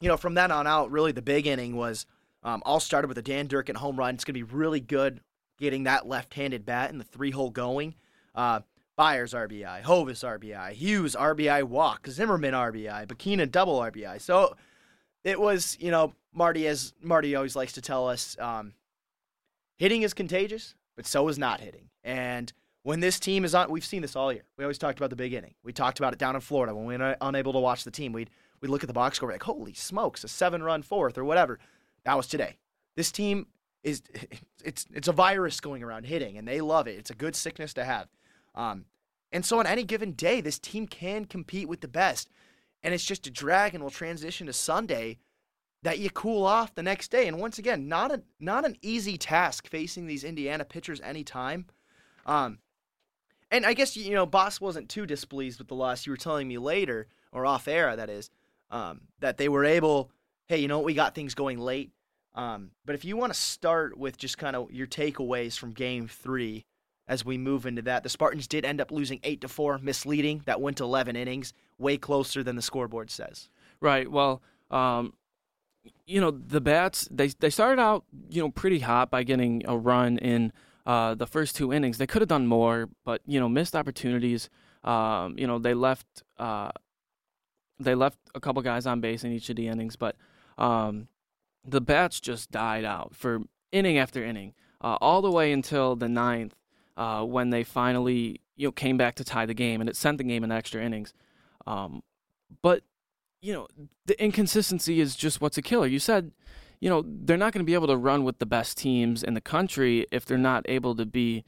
you 0.00 0.08
know, 0.08 0.16
from 0.16 0.34
then 0.34 0.50
on 0.50 0.66
out, 0.66 0.90
really 0.90 1.12
the 1.12 1.22
big 1.22 1.46
inning 1.46 1.76
was 1.76 2.06
um, 2.42 2.62
all 2.64 2.80
started 2.80 3.08
with 3.08 3.18
a 3.18 3.22
Dan 3.22 3.46
Durkin 3.46 3.76
home 3.76 3.96
run. 3.96 4.14
It's 4.14 4.24
going 4.24 4.34
to 4.34 4.44
be 4.44 4.54
really 4.54 4.80
good 4.80 5.20
getting 5.58 5.84
that 5.84 6.06
left-handed 6.06 6.64
bat 6.64 6.90
and 6.90 7.00
the 7.00 7.04
three-hole 7.04 7.50
going. 7.50 7.94
Uh, 8.34 8.60
Byers 8.96 9.32
RBI, 9.32 9.82
Hovis 9.82 10.24
RBI, 10.24 10.72
Hughes 10.72 11.14
RBI 11.14 11.62
walk, 11.64 12.08
Zimmerman 12.08 12.52
RBI, 12.52 13.06
Bechina 13.06 13.48
double 13.48 13.78
RBI. 13.78 14.20
So 14.20 14.56
it 15.22 15.40
was, 15.40 15.76
you 15.80 15.90
know, 15.90 16.14
Marty, 16.32 16.66
as 16.66 16.92
Marty 17.00 17.34
always 17.36 17.54
likes 17.54 17.72
to 17.74 17.80
tell 17.80 18.08
us, 18.08 18.36
um, 18.40 18.72
hitting 19.76 20.02
is 20.02 20.14
contagious, 20.14 20.74
but 20.96 21.06
so 21.06 21.28
is 21.28 21.38
not 21.38 21.60
hitting. 21.60 21.88
And 22.02 22.52
when 22.82 23.00
this 23.00 23.20
team 23.20 23.44
is 23.44 23.54
on, 23.54 23.70
we've 23.70 23.84
seen 23.84 24.02
this 24.02 24.16
all 24.16 24.32
year. 24.32 24.44
We 24.56 24.64
always 24.64 24.78
talked 24.78 24.98
about 24.98 25.10
the 25.10 25.16
big 25.16 25.32
inning. 25.32 25.54
We 25.62 25.72
talked 25.72 25.98
about 25.98 26.12
it 26.12 26.18
down 26.18 26.34
in 26.34 26.40
Florida 26.40 26.74
when 26.74 26.86
we 26.86 26.96
were 26.96 27.16
unable 27.20 27.52
to 27.52 27.58
watch 27.58 27.84
the 27.84 27.90
team. 27.90 28.12
We'd 28.12 28.30
we'd 28.60 28.68
look 28.68 28.82
at 28.82 28.88
the 28.88 28.92
box 28.92 29.16
score, 29.16 29.30
like, 29.30 29.42
holy 29.44 29.74
smokes, 29.74 30.24
a 30.24 30.28
seven-run 30.28 30.82
fourth 30.82 31.16
or 31.16 31.24
whatever. 31.24 31.60
That 32.08 32.16
was 32.16 32.26
today. 32.26 32.56
This 32.96 33.12
team 33.12 33.48
is 33.82 34.02
it's 34.64 34.86
it's 34.94 35.08
a 35.08 35.12
virus 35.12 35.60
going 35.60 35.82
around 35.82 36.06
hitting, 36.06 36.38
and 36.38 36.48
they 36.48 36.62
love 36.62 36.86
it. 36.86 36.98
It's 36.98 37.10
a 37.10 37.14
good 37.14 37.36
sickness 37.36 37.74
to 37.74 37.84
have. 37.84 38.08
Um, 38.54 38.86
and 39.30 39.44
so 39.44 39.58
on 39.58 39.66
any 39.66 39.84
given 39.84 40.12
day, 40.12 40.40
this 40.40 40.58
team 40.58 40.86
can 40.86 41.26
compete 41.26 41.68
with 41.68 41.82
the 41.82 41.88
best. 41.88 42.30
And 42.82 42.94
it's 42.94 43.04
just 43.04 43.26
a 43.26 43.30
drag, 43.30 43.74
and 43.74 43.84
we'll 43.84 43.90
transition 43.90 44.46
to 44.46 44.54
Sunday 44.54 45.18
that 45.82 45.98
you 45.98 46.08
cool 46.08 46.46
off 46.46 46.74
the 46.74 46.82
next 46.82 47.10
day. 47.10 47.28
And 47.28 47.38
once 47.38 47.58
again, 47.58 47.88
not 47.88 48.10
a 48.10 48.22
not 48.40 48.64
an 48.64 48.76
easy 48.80 49.18
task 49.18 49.68
facing 49.68 50.06
these 50.06 50.24
Indiana 50.24 50.64
pitchers 50.64 51.02
anytime. 51.02 51.66
Um, 52.24 52.58
and 53.50 53.66
I 53.66 53.74
guess 53.74 53.98
you 53.98 54.14
know, 54.14 54.24
Boss 54.24 54.62
wasn't 54.62 54.88
too 54.88 55.04
displeased 55.04 55.58
with 55.58 55.68
the 55.68 55.74
loss. 55.74 56.06
You 56.06 56.12
were 56.12 56.16
telling 56.16 56.48
me 56.48 56.56
later, 56.56 57.06
or 57.32 57.44
off 57.44 57.68
air, 57.68 57.94
that 57.94 58.08
is, 58.08 58.30
um, 58.70 59.02
that 59.20 59.36
they 59.36 59.50
were 59.50 59.66
able. 59.66 60.10
Hey, 60.46 60.56
you 60.56 60.68
know, 60.68 60.78
what? 60.78 60.86
we 60.86 60.94
got 60.94 61.14
things 61.14 61.34
going 61.34 61.58
late. 61.58 61.92
Um, 62.38 62.70
but 62.86 62.94
if 62.94 63.04
you 63.04 63.16
want 63.16 63.32
to 63.32 63.38
start 63.38 63.98
with 63.98 64.16
just 64.16 64.38
kind 64.38 64.54
of 64.54 64.70
your 64.70 64.86
takeaways 64.86 65.58
from 65.58 65.72
Game 65.72 66.06
Three, 66.06 66.64
as 67.08 67.24
we 67.24 67.36
move 67.36 67.66
into 67.66 67.82
that, 67.82 68.04
the 68.04 68.08
Spartans 68.08 68.46
did 68.46 68.64
end 68.64 68.80
up 68.80 68.92
losing 68.92 69.18
eight 69.24 69.40
to 69.40 69.48
four, 69.48 69.76
misleading. 69.78 70.42
That 70.46 70.60
went 70.60 70.76
to 70.76 70.84
eleven 70.84 71.16
innings, 71.16 71.52
way 71.78 71.96
closer 71.96 72.44
than 72.44 72.54
the 72.54 72.62
scoreboard 72.62 73.10
says. 73.10 73.48
Right. 73.80 74.08
Well, 74.08 74.40
um, 74.70 75.14
you 76.06 76.20
know, 76.20 76.30
the 76.30 76.60
bats 76.60 77.08
they 77.10 77.26
they 77.26 77.50
started 77.50 77.82
out 77.82 78.04
you 78.30 78.40
know 78.40 78.50
pretty 78.50 78.78
hot 78.78 79.10
by 79.10 79.24
getting 79.24 79.64
a 79.66 79.76
run 79.76 80.18
in 80.18 80.52
uh, 80.86 81.16
the 81.16 81.26
first 81.26 81.56
two 81.56 81.72
innings. 81.72 81.98
They 81.98 82.06
could 82.06 82.22
have 82.22 82.28
done 82.28 82.46
more, 82.46 82.88
but 83.04 83.20
you 83.26 83.40
know, 83.40 83.48
missed 83.48 83.74
opportunities. 83.74 84.48
Um, 84.84 85.36
you 85.36 85.48
know, 85.48 85.58
they 85.58 85.74
left 85.74 86.22
uh, 86.38 86.70
they 87.80 87.96
left 87.96 88.18
a 88.36 88.38
couple 88.38 88.62
guys 88.62 88.86
on 88.86 89.00
base 89.00 89.24
in 89.24 89.32
each 89.32 89.50
of 89.50 89.56
the 89.56 89.66
innings, 89.66 89.96
but 89.96 90.14
um, 90.56 91.08
the 91.64 91.80
bats 91.80 92.20
just 92.20 92.50
died 92.50 92.84
out 92.84 93.14
for 93.14 93.40
inning 93.72 93.98
after 93.98 94.24
inning, 94.24 94.54
uh, 94.80 94.96
all 95.00 95.22
the 95.22 95.30
way 95.30 95.52
until 95.52 95.96
the 95.96 96.08
ninth, 96.08 96.54
uh, 96.96 97.22
when 97.24 97.50
they 97.50 97.64
finally 97.64 98.40
you 98.56 98.66
know 98.66 98.72
came 98.72 98.96
back 98.96 99.14
to 99.16 99.24
tie 99.24 99.46
the 99.46 99.54
game, 99.54 99.80
and 99.80 99.88
it 99.88 99.96
sent 99.96 100.18
the 100.18 100.24
game 100.24 100.44
in 100.44 100.52
extra 100.52 100.82
innings. 100.82 101.12
Um, 101.66 102.02
but 102.62 102.82
you 103.40 103.52
know 103.52 103.68
the 104.06 104.20
inconsistency 104.22 105.00
is 105.00 105.16
just 105.16 105.40
what's 105.40 105.58
a 105.58 105.62
killer. 105.62 105.86
You 105.86 105.98
said 105.98 106.32
you 106.80 106.88
know 106.88 107.04
they're 107.06 107.36
not 107.36 107.52
going 107.52 107.64
to 107.64 107.68
be 107.68 107.74
able 107.74 107.86
to 107.88 107.96
run 107.96 108.24
with 108.24 108.38
the 108.38 108.46
best 108.46 108.78
teams 108.78 109.22
in 109.22 109.34
the 109.34 109.40
country 109.40 110.06
if 110.10 110.24
they're 110.24 110.38
not 110.38 110.64
able 110.68 110.94
to 110.96 111.06
be 111.06 111.44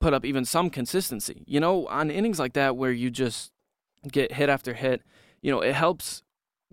put 0.00 0.14
up 0.14 0.24
even 0.24 0.44
some 0.44 0.70
consistency. 0.70 1.44
You 1.46 1.60
know, 1.60 1.86
on 1.86 2.10
innings 2.10 2.38
like 2.38 2.52
that 2.54 2.76
where 2.76 2.92
you 2.92 3.10
just 3.10 3.52
get 4.10 4.32
hit 4.32 4.48
after 4.48 4.74
hit, 4.74 5.02
you 5.40 5.50
know, 5.50 5.60
it 5.60 5.74
helps 5.74 6.22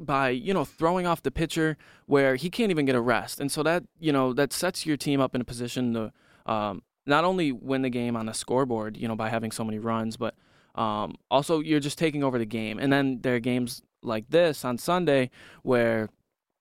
by 0.06 0.30
you 0.30 0.54
know 0.54 0.66
throwing 0.66 1.06
off 1.06 1.24
the 1.24 1.32
pitcher 1.32 1.78
where 2.06 2.36
he 2.36 2.50
can't 2.50 2.72
even 2.72 2.86
get 2.86 2.96
a 2.96 3.02
rest, 3.02 3.40
and 3.40 3.52
so 3.52 3.64
that 3.64 3.84
you 4.00 4.12
know 4.12 4.34
that 4.34 4.54
sets 4.54 4.86
your 4.86 4.98
team 4.98 5.20
up 5.22 5.36
in 5.36 5.42
a 5.42 5.46
position 5.46 5.94
to 5.94 6.12
um, 6.46 6.84
not 7.06 7.24
only 7.24 7.52
win 7.52 7.82
the 7.82 7.90
game 7.90 8.16
on 8.16 8.26
the 8.26 8.34
scoreboard, 8.34 8.98
you 8.98 9.08
know, 9.08 9.16
by 9.16 9.30
having 9.30 9.52
so 9.52 9.64
many 9.64 9.80
runs, 9.80 10.18
but 10.18 10.36
um, 10.76 11.16
also 11.30 11.60
you're 11.60 11.80
just 11.80 11.98
taking 11.98 12.24
over 12.24 12.38
the 12.38 12.46
game. 12.46 12.80
And 12.80 12.92
then 12.92 13.20
there 13.22 13.36
are 13.36 13.40
games 13.40 13.82
like 14.02 14.30
this 14.30 14.66
on 14.66 14.78
Sunday 14.78 15.30
where 15.62 16.10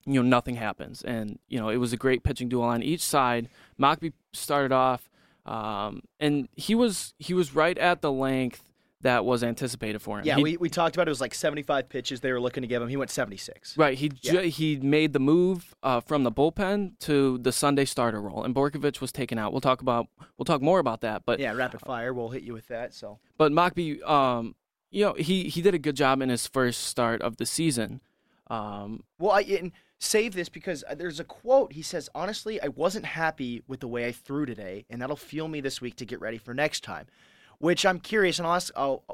you 0.04 0.14
know 0.14 0.22
nothing 0.22 0.56
happens, 0.56 1.02
and 1.02 1.38
you 1.48 1.58
know 1.58 1.68
it 1.68 1.76
was 1.76 1.92
a 1.92 1.96
great 1.96 2.24
pitching 2.24 2.48
duel 2.48 2.64
on 2.64 2.82
each 2.82 3.02
side. 3.02 3.48
Mockbee 3.80 4.12
started 4.32 4.72
off, 4.72 5.08
um, 5.46 6.02
and 6.18 6.48
he 6.56 6.74
was 6.74 7.14
he 7.18 7.34
was 7.34 7.54
right 7.54 7.78
at 7.78 8.02
the 8.02 8.10
length 8.10 8.71
that 9.02 9.24
was 9.24 9.42
anticipated 9.44 10.00
for 10.00 10.18
him. 10.18 10.24
Yeah, 10.24 10.36
He- 10.36 10.42
we, 10.42 10.56
we 10.56 10.68
talked 10.68 10.96
about 10.96 11.08
it 11.08 11.10
was 11.10 11.20
like 11.20 11.34
75 11.34 11.88
pitches 11.88 12.20
they 12.20 12.32
were 12.32 12.40
looking 12.40 12.62
to 12.62 12.66
give 12.66 12.80
him. 12.80 12.88
He 12.88 12.96
went 12.96 13.10
76. 13.10 13.76
Right, 13.76 13.98
he 13.98 14.10
Yeah. 14.22 14.32
ju- 14.32 14.48
he 14.48 14.76
made 14.76 15.12
the 15.12 15.18
move 15.18 15.74
uh, 15.82 16.00
from 16.00 16.22
the 16.22 16.32
bullpen 16.32 16.98
to 17.00 17.38
the 17.38 17.52
Sunday 17.52 17.84
starter 17.84 18.20
role, 18.22 18.42
and 18.44 18.54
Borkovich 18.54 19.00
was 19.00 19.12
taken 19.12 19.38
out. 19.38 19.52
We'll 19.52 19.60
talk 19.60 19.80
about 19.82 20.06
we'll 20.38 20.44
talk 20.44 20.62
more 20.62 20.78
about 20.78 21.00
that, 21.02 21.22
but 21.26 21.38
Yeah, 21.40 21.52
rapid 21.52 21.80
fire. 21.80 22.12
We'll 22.14 22.30
hit 22.30 22.42
you 22.42 22.52
with 22.54 22.68
that. 22.68 22.94
So 22.94 23.18
but 23.36 23.52
Mockbee, 23.52 24.02
um, 24.08 24.54
you 24.90 25.04
know, 25.04 25.14
he 25.14 25.44
he 25.48 25.62
did 25.62 25.74
a 25.74 25.78
good 25.78 25.96
job 25.96 26.20
in 26.22 26.28
his 26.28 26.46
first 26.46 26.84
start 26.84 27.22
of 27.22 27.36
the 27.38 27.46
season. 27.46 28.00
Um, 28.48 29.04
Well, 29.18 29.32
I 29.32 29.72
save 29.98 30.34
this 30.34 30.48
because 30.48 30.84
uh, 30.88 30.94
there's 30.94 31.20
a 31.20 31.24
quote. 31.24 31.72
He 31.72 31.82
says, 31.82 32.08
"Honestly, 32.14 32.60
I 32.60 32.68
wasn't 32.68 33.06
happy 33.06 33.62
with 33.66 33.80
the 33.80 33.88
way 33.88 34.06
I 34.06 34.12
threw 34.12 34.46
today, 34.46 34.84
and 34.90 35.00
that'll 35.00 35.16
fuel 35.16 35.48
me 35.48 35.60
this 35.60 35.80
week 35.80 35.96
to 35.96 36.04
get 36.04 36.20
ready 36.20 36.38
for 36.38 36.52
next 36.54 36.82
time." 36.84 37.06
Which 37.62 37.86
I'm 37.86 38.00
curious, 38.00 38.40
and 38.40 38.48
I'll 38.48 38.54
ask. 38.54 38.72
I'll, 38.74 39.04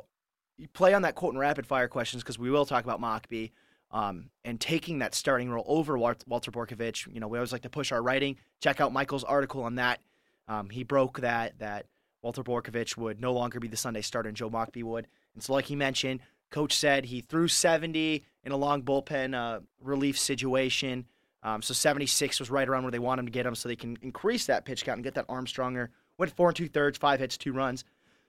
play 0.73 0.95
on 0.95 1.03
that 1.03 1.15
quote 1.15 1.35
in 1.35 1.39
rapid 1.39 1.67
fire 1.67 1.87
questions 1.87 2.23
because 2.23 2.39
we 2.39 2.51
will 2.51 2.65
talk 2.65 2.83
about 2.83 2.99
Mockbee 2.99 3.51
um, 3.91 4.31
and 4.43 4.59
taking 4.59 5.01
that 5.01 5.15
starting 5.15 5.51
role 5.51 5.67
over 5.67 5.99
Walter 5.99 6.51
Borkovich. 6.51 7.13
You 7.13 7.21
know, 7.21 7.29
we 7.29 7.37
always 7.37 7.53
like 7.53 7.61
to 7.63 7.69
push 7.69 7.93
our 7.93 8.03
writing. 8.03 8.37
Check 8.63 8.81
out 8.81 8.91
Michael's 8.91 9.23
article 9.23 9.65
on 9.65 9.75
that. 9.75 10.01
Um, 10.49 10.71
he 10.71 10.83
broke 10.83 11.21
that 11.21 11.59
that 11.59 11.89
Walter 12.23 12.43
Borkovich 12.43 12.97
would 12.97 13.21
no 13.21 13.35
longer 13.35 13.61
be 13.61 13.69
the 13.69 13.77
Sunday 13.77 14.01
starter, 14.01 14.29
and 14.29 14.37
Joe 14.37 14.49
Mockbee 14.49 14.83
would. 14.83 15.09
And 15.35 15.43
so, 15.43 15.53
like 15.53 15.67
he 15.67 15.77
mentioned, 15.77 16.21
Coach 16.51 16.75
said 16.75 17.05
he 17.05 17.21
threw 17.21 17.49
70 17.49 18.25
in 18.45 18.53
a 18.53 18.57
long 18.57 18.83
bullpen 18.83 19.35
uh, 19.35 19.61
relief 19.79 20.19
situation. 20.19 21.05
Um, 21.43 21.61
so 21.61 21.75
76 21.75 22.41
was 22.41 22.51
right 22.51 22.67
around 22.67 22.85
where 22.85 22.93
they 22.93 22.99
want 22.99 23.21
him 23.21 23.27
to 23.27 23.31
get 23.31 23.45
him, 23.45 23.55
so 23.55 23.69
they 23.69 23.77
can 23.77 23.99
increase 24.01 24.47
that 24.47 24.65
pitch 24.65 24.87
count 24.87 24.97
and 24.97 25.05
get 25.05 25.17
that 25.17 25.27
arm 25.29 25.47
stronger. 25.47 25.91
Went 26.17 26.35
four 26.35 26.49
and 26.49 26.57
two 26.57 26.67
thirds, 26.67 26.97
five 26.97 27.21
hits, 27.21 27.37
two 27.37 27.53
runs. 27.53 27.85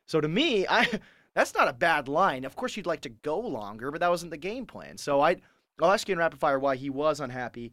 So 0.09 0.19
to 0.19 0.27
me, 0.27 0.65
I 0.69 0.87
that's 1.35 1.53
not 1.53 1.67
a 1.67 1.73
bad 1.73 2.07
line. 2.07 2.43
Of 2.43 2.55
course, 2.55 2.75
you'd 2.75 2.87
like 2.87 3.01
to 3.01 3.09
go 3.09 3.39
longer, 3.39 3.91
but 3.91 4.01
that 4.01 4.09
wasn't 4.09 4.31
the 4.31 4.37
game 4.37 4.65
plan. 4.65 4.97
So 4.97 5.21
I, 5.21 5.37
I'll 5.79 5.91
ask 5.91 6.09
you 6.09 6.13
in 6.13 6.19
rapid 6.19 6.39
fire 6.39 6.59
why 6.59 6.75
he 6.75 6.89
was 6.89 7.19
unhappy. 7.19 7.71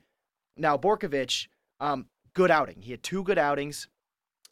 Now 0.56 0.76
Borkovich, 0.76 1.48
um, 1.80 2.06
good 2.34 2.50
outing. 2.50 2.82
He 2.82 2.90
had 2.90 3.02
two 3.02 3.24
good 3.24 3.38
outings. 3.38 3.88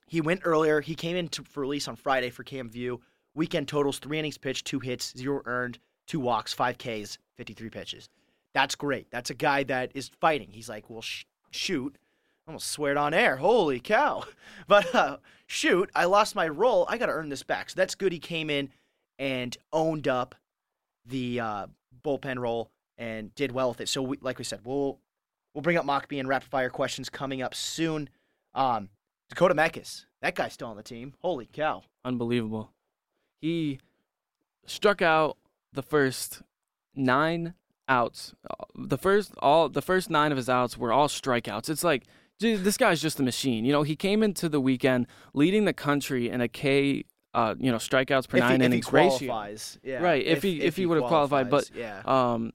He 0.07 0.21
went 0.21 0.41
earlier. 0.45 0.81
He 0.81 0.95
came 0.95 1.17
in 1.17 1.29
to, 1.29 1.45
for 1.45 1.61
release 1.61 1.87
on 1.87 1.97
Friday 1.97 2.31
for 2.31 2.43
Cam 2.43 2.71
Vieaux. 2.71 3.00
Weekend 3.35 3.69
totals: 3.69 3.99
three 3.99 4.19
innings 4.19 4.38
pitched, 4.38 4.64
two 4.67 4.81
hits, 4.81 5.12
zero 5.17 5.43
earned, 5.45 5.79
two 6.07 6.21
walks, 6.21 6.53
five 6.53 6.79
Ks, 6.79 7.19
fifty-three 7.37 7.71
pitches. 7.71 8.09
That's 8.55 8.75
great. 8.75 9.11
That's 9.11 9.31
a 9.31 9.35
guy 9.35 9.64
that 9.64 9.93
is 9.95 10.09
fighting. 10.09 10.50
He's 10.53 10.69
like, 10.69 10.88
well, 10.88 11.03
sh- 11.03 11.25
shoot. 11.50 11.99
Almost 12.47 12.71
swear 12.71 12.93
it 12.93 12.99
on 12.99 13.15
air. 13.15 13.37
Holy 13.37 13.81
cow! 13.81 14.25
But 14.67 14.95
uh, 14.95 15.19
shoot, 15.47 15.91
I 15.95 16.07
lost 16.07 16.35
my 16.35 16.49
role. 16.49 16.87
I 16.89 16.97
got 16.97 17.07
to 17.07 17.13
earn 17.13 17.29
this 17.29 17.43
back. 17.43 17.69
So 17.69 17.75
that's 17.77 17.95
good. 17.95 18.13
He 18.13 18.19
came 18.19 18.49
in 18.49 18.71
and 19.19 19.55
owned 19.75 20.09
up 20.09 20.35
the 21.05 21.39
uh, 21.41 21.67
bullpen 22.03 22.39
role 22.39 22.71
and 22.97 23.35
did 23.35 23.53
well 23.53 23.69
with 23.69 23.83
it. 23.83 23.89
So, 23.91 24.01
we, 24.01 24.17
like 24.23 24.39
we 24.39 24.45
said, 24.45 24.61
we'll 24.65 25.01
we'll 25.53 25.61
bring 25.63 25.77
up 25.77 25.85
Mockbee 25.85 26.19
and 26.19 26.29
rapid 26.29 26.49
fire 26.49 26.71
questions 26.71 27.11
coming 27.11 27.43
up 27.43 27.55
soon. 27.55 28.09
Um, 28.55 28.89
Dakota 29.29 29.55
Mekkes, 29.55 30.07
that 30.23 30.35
guy's 30.35 30.55
still 30.55 30.69
on 30.69 30.77
the 30.77 30.83
team. 30.83 31.13
Holy 31.21 31.47
cow! 31.53 31.83
unbelievable. 32.07 32.71
He 33.43 33.81
struck 34.67 35.03
out 35.03 35.37
the 35.73 35.83
first 35.83 36.41
nine 36.95 37.53
outs. 37.89 38.35
Uh, 38.49 38.65
The 38.75 38.97
first 38.99 39.33
all 39.41 39.69
the 39.69 39.83
first 39.83 40.09
nine 40.09 40.31
of 40.33 40.37
his 40.39 40.49
outs 40.49 40.79
were 40.79 40.93
all 40.93 41.09
strikeouts. 41.09 41.69
It's 41.69 41.85
like 41.85 42.05
dude, 42.38 42.64
this 42.64 42.76
guy's 42.76 43.00
just 43.00 43.19
a 43.21 43.23
machine. 43.23 43.64
You 43.64 43.73
know, 43.73 43.83
he 43.83 43.97
came 43.97 44.23
into 44.23 44.49
the 44.49 44.61
weekend 44.61 45.07
leading 45.33 45.64
the 45.64 45.73
country 45.73 46.29
in 46.29 46.41
a 46.41 46.49
K, 46.49 47.05
uh, 47.33 47.55
you 47.59 47.71
know, 47.71 47.79
strikeouts 47.79 48.29
per 48.29 48.37
if 48.38 48.43
he, 48.45 48.49
nine 48.49 48.55
if 48.57 48.61
he 48.61 48.67
innings 48.67 48.93
ratio. 48.93 49.29
qualifies, 49.29 49.79
yeah. 49.83 50.00
Right, 50.03 50.25
if 50.25 50.43
he- 50.43 50.61
if 50.62 50.76
he 50.76 50.87
would've 50.87 51.03
qualified, 51.09 51.50
but- 51.50 51.71
yeah, 51.75 52.03
Um, 52.05 52.53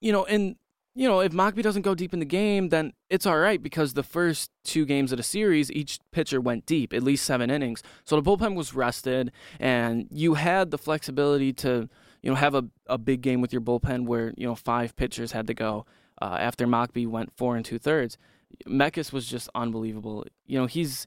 you 0.00 0.12
know, 0.12 0.24
and 0.24 0.56
you 0.96 1.06
know, 1.06 1.20
if 1.20 1.30
Mockbee 1.30 1.62
doesn't 1.62 1.82
go 1.82 1.94
deep 1.94 2.12
in 2.12 2.18
the 2.18 2.24
game, 2.26 2.70
then 2.70 2.92
it's 3.08 3.24
all 3.24 3.38
right 3.38 3.62
because 3.62 3.94
the 3.94 4.02
first 4.02 4.50
two 4.64 4.84
games 4.84 5.12
of 5.12 5.18
the 5.18 5.22
series, 5.22 5.70
each 5.70 6.00
pitcher 6.10 6.40
went 6.40 6.66
deep, 6.66 6.92
at 6.92 7.02
least 7.04 7.24
seven 7.24 7.48
innings. 7.48 7.80
So 8.04 8.20
the 8.20 8.22
bullpen 8.28 8.56
was 8.56 8.74
rested, 8.74 9.30
and 9.60 10.08
you 10.10 10.34
had 10.34 10.72
the 10.72 10.78
flexibility 10.78 11.52
to, 11.54 11.88
you 12.22 12.30
know, 12.30 12.34
have 12.34 12.56
a, 12.56 12.64
a 12.86 12.98
big 12.98 13.20
game 13.20 13.40
with 13.40 13.52
your 13.52 13.62
bullpen 13.62 14.06
where 14.06 14.34
you 14.36 14.46
know 14.46 14.56
five 14.56 14.96
pitchers 14.96 15.30
had 15.30 15.46
to 15.46 15.54
go 15.54 15.86
uh, 16.20 16.36
after 16.40 16.66
Mockbee 16.66 17.06
went 17.06 17.32
four 17.36 17.54
and 17.54 17.64
two 17.64 17.78
thirds. 17.78 18.18
Mekkes 18.66 19.12
was 19.12 19.26
just 19.26 19.48
unbelievable. 19.54 20.24
You 20.46 20.58
know, 20.58 20.66
he's 20.66 21.06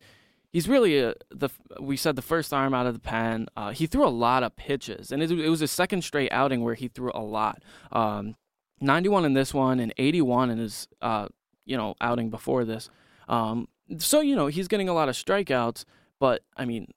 he's 0.51 0.69
really 0.69 0.99
a, 0.99 1.13
the 1.29 1.49
we 1.79 1.97
said 1.97 2.15
the 2.15 2.21
first 2.21 2.53
arm 2.53 2.73
out 2.73 2.85
of 2.85 2.93
the 2.93 2.99
pen. 2.99 3.47
Uh, 3.57 3.71
he 3.71 3.87
threw 3.87 4.05
a 4.05 4.09
lot 4.09 4.43
of 4.43 4.55
pitches, 4.55 5.11
and 5.11 5.21
it, 5.21 5.31
it 5.31 5.49
was 5.49 5.59
his 5.59 5.71
second 5.71 6.03
straight 6.03 6.31
outing 6.31 6.63
where 6.63 6.75
he 6.75 6.87
threw 6.87 7.11
a 7.13 7.21
lot. 7.23 7.61
Um, 7.91 8.35
91 8.81 9.25
in 9.25 9.33
this 9.33 9.53
one 9.53 9.79
and 9.79 9.93
81 9.97 10.49
in 10.49 10.57
his 10.57 10.87
uh, 11.01 11.27
you 11.65 11.77
know 11.77 11.95
outing 12.01 12.29
before 12.29 12.65
this. 12.65 12.89
Um, 13.27 13.67
so 13.97 14.21
you 14.21 14.35
know 14.35 14.47
he's 14.47 14.67
getting 14.67 14.89
a 14.89 14.93
lot 14.93 15.09
of 15.09 15.15
strikeouts, 15.15 15.85
but 16.19 16.43
I 16.55 16.65
mean, 16.65 16.93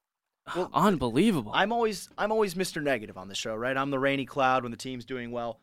Well, 0.54 0.70
unbelievable. 0.72 1.52
I'm 1.54 1.72
always 1.72 2.08
I'm 2.18 2.32
always 2.32 2.54
Mr. 2.54 2.82
Negative 2.82 3.16
on 3.16 3.28
the 3.28 3.34
show, 3.34 3.54
right? 3.54 3.76
I'm 3.76 3.90
the 3.90 3.98
rainy 3.98 4.26
cloud 4.26 4.62
when 4.62 4.70
the 4.72 4.78
team's 4.78 5.04
doing 5.04 5.30
well. 5.30 5.60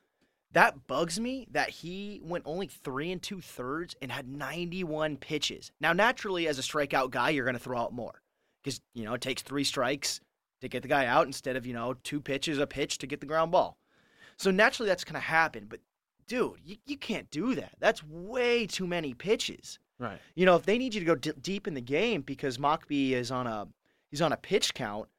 That 0.54 0.88
bugs 0.88 1.20
me 1.20 1.48
that 1.52 1.70
he 1.70 2.22
went 2.24 2.44
only 2.46 2.68
three 2.68 3.12
and 3.12 3.22
two 3.22 3.42
thirds 3.42 3.96
and 4.02 4.12
had 4.12 4.28
91 4.28 5.18
pitches. 5.18 5.72
Now, 5.82 5.94
naturally, 5.94 6.48
as 6.48 6.60
a 6.60 6.62
strikeout 6.62 7.10
guy, 7.10 7.32
you're 7.32 7.46
going 7.46 7.56
to 7.56 7.60
throw 7.60 7.80
out 7.80 7.94
more 7.94 8.22
because 8.64 8.80
you 8.94 9.04
know 9.04 9.14
it 9.14 9.22
takes 9.22 9.42
three 9.42 9.64
strikes 9.64 10.22
to 10.62 10.70
get 10.70 10.82
the 10.82 10.88
guy 10.88 11.08
out 11.08 11.26
instead 11.26 11.56
of 11.56 11.66
you 11.66 11.74
know 11.74 11.96
two 12.04 12.22
pitches 12.22 12.60
a 12.60 12.68
pitch 12.68 13.00
to 13.00 13.08
get 13.08 13.20
the 13.20 13.26
ground 13.26 13.52
ball. 13.52 13.78
So 14.38 14.52
naturally, 14.52 14.88
that's 14.88 15.04
going 15.04 15.16
to 15.16 15.20
happen. 15.20 15.66
But 15.68 15.80
dude, 16.28 16.60
you, 16.64 16.78
you 16.86 16.98
can't 16.98 17.30
do 17.32 17.56
that. 17.56 17.74
That's 17.80 18.04
way 18.04 18.68
too 18.68 18.88
many 18.88 19.14
pitches. 19.14 19.80
right. 20.00 20.20
You 20.36 20.46
know, 20.46 20.56
if 20.56 20.66
they 20.66 20.78
need 20.78 20.94
you 20.94 21.00
to 21.02 21.06
go 21.06 21.16
d- 21.16 21.34
deep 21.42 21.68
in 21.68 21.74
the 21.74 21.82
game 21.82 22.22
because 22.22 22.58
Mockbee 22.58 23.12
is 23.12 23.32
on 23.32 23.48
a 23.48 23.68
he's 24.12 24.22
on 24.22 24.34
a 24.34 24.38
pitch 24.38 24.74
count, 24.76 25.10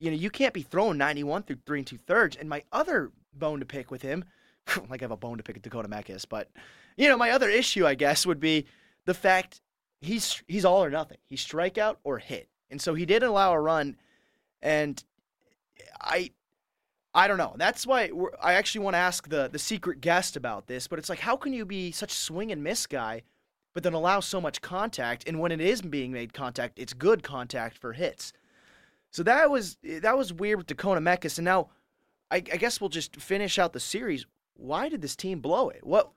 you 0.00 0.10
know, 0.10 0.16
you 0.16 0.30
can't 0.30 0.54
be 0.54 0.62
throwing 0.62 0.98
91 0.98 1.44
through 1.44 1.58
three 1.64 1.78
and 1.78 1.86
two 1.86 1.98
thirds. 1.98 2.36
And 2.36 2.48
my 2.48 2.64
other 2.72 3.12
bone 3.32 3.60
to 3.60 3.66
pick 3.66 3.90
with 3.90 4.02
him, 4.02 4.24
like 4.88 5.02
I 5.02 5.04
have 5.04 5.10
a 5.10 5.16
bone 5.16 5.36
to 5.38 5.42
pick 5.42 5.56
with 5.56 5.62
Dakota 5.62 5.88
Mekkes, 5.88 6.24
but 6.28 6.48
you 6.96 7.08
know, 7.08 7.16
my 7.16 7.30
other 7.30 7.48
issue, 7.48 7.86
I 7.86 7.94
guess, 7.94 8.26
would 8.26 8.40
be 8.40 8.66
the 9.06 9.14
fact 9.14 9.60
he's 10.00 10.42
he's 10.48 10.64
all 10.64 10.84
or 10.84 10.90
nothing. 10.90 11.18
He's 11.26 11.44
strikeout 11.44 11.96
or 12.04 12.18
hit, 12.18 12.48
and 12.70 12.80
so 12.80 12.94
he 12.94 13.06
did 13.06 13.22
allow 13.22 13.52
a 13.52 13.60
run, 13.60 13.96
and 14.62 15.02
I. 16.00 16.30
I 17.12 17.26
don't 17.26 17.38
know. 17.38 17.56
That's 17.58 17.88
why 17.88 18.12
I 18.40 18.52
actually 18.52 18.84
want 18.84 18.94
to 18.94 18.98
ask 18.98 19.28
the 19.28 19.48
the 19.48 19.58
secret 19.58 20.00
guest 20.00 20.36
about 20.36 20.68
this. 20.68 20.86
But 20.86 21.00
it's 21.00 21.08
like, 21.08 21.18
how 21.18 21.36
can 21.36 21.52
you 21.52 21.64
be 21.64 21.90
such 21.90 22.12
swing 22.12 22.52
and 22.52 22.62
miss 22.62 22.86
guy, 22.86 23.22
but 23.74 23.82
then 23.82 23.94
allow 23.94 24.20
so 24.20 24.40
much 24.40 24.60
contact? 24.60 25.26
And 25.26 25.40
when 25.40 25.50
it 25.50 25.60
is 25.60 25.82
being 25.82 26.12
made 26.12 26.32
contact, 26.32 26.78
it's 26.78 26.92
good 26.92 27.24
contact 27.24 27.76
for 27.78 27.94
hits. 27.94 28.32
So 29.10 29.24
that 29.24 29.50
was 29.50 29.76
that 29.82 30.16
was 30.16 30.32
weird 30.32 30.58
with 30.58 30.66
Dakota 30.68 31.00
Mekkes. 31.00 31.38
And 31.38 31.44
now, 31.44 31.70
I, 32.30 32.36
I 32.36 32.56
guess 32.56 32.80
we'll 32.80 32.90
just 32.90 33.16
finish 33.16 33.58
out 33.58 33.72
the 33.72 33.80
series. 33.80 34.24
Why 34.60 34.88
did 34.88 35.02
this 35.02 35.16
team 35.16 35.40
blow 35.40 35.68
it? 35.68 35.80
What? 35.84 36.10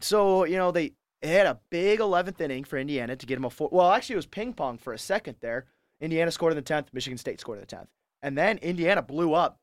So 0.00 0.44
you 0.44 0.56
know 0.56 0.70
they 0.70 0.92
had 1.22 1.46
a 1.46 1.60
big 1.70 2.00
11th 2.00 2.40
inning 2.40 2.64
for 2.64 2.78
Indiana 2.78 3.16
to 3.16 3.26
get 3.26 3.38
him 3.38 3.44
a 3.44 3.50
four. 3.50 3.68
Well, 3.72 3.90
actually, 3.92 4.14
it 4.14 4.16
was 4.16 4.26
ping 4.26 4.52
pong 4.52 4.78
for 4.78 4.92
a 4.92 4.98
second 4.98 5.36
there. 5.40 5.66
Indiana 6.00 6.30
scored 6.30 6.52
in 6.52 6.56
the 6.56 6.62
10th. 6.62 6.86
Michigan 6.92 7.16
State 7.16 7.40
scored 7.40 7.58
in 7.58 7.64
the 7.68 7.76
10th, 7.76 7.86
and 8.22 8.36
then 8.36 8.58
Indiana 8.58 9.02
blew 9.02 9.34
up 9.34 9.58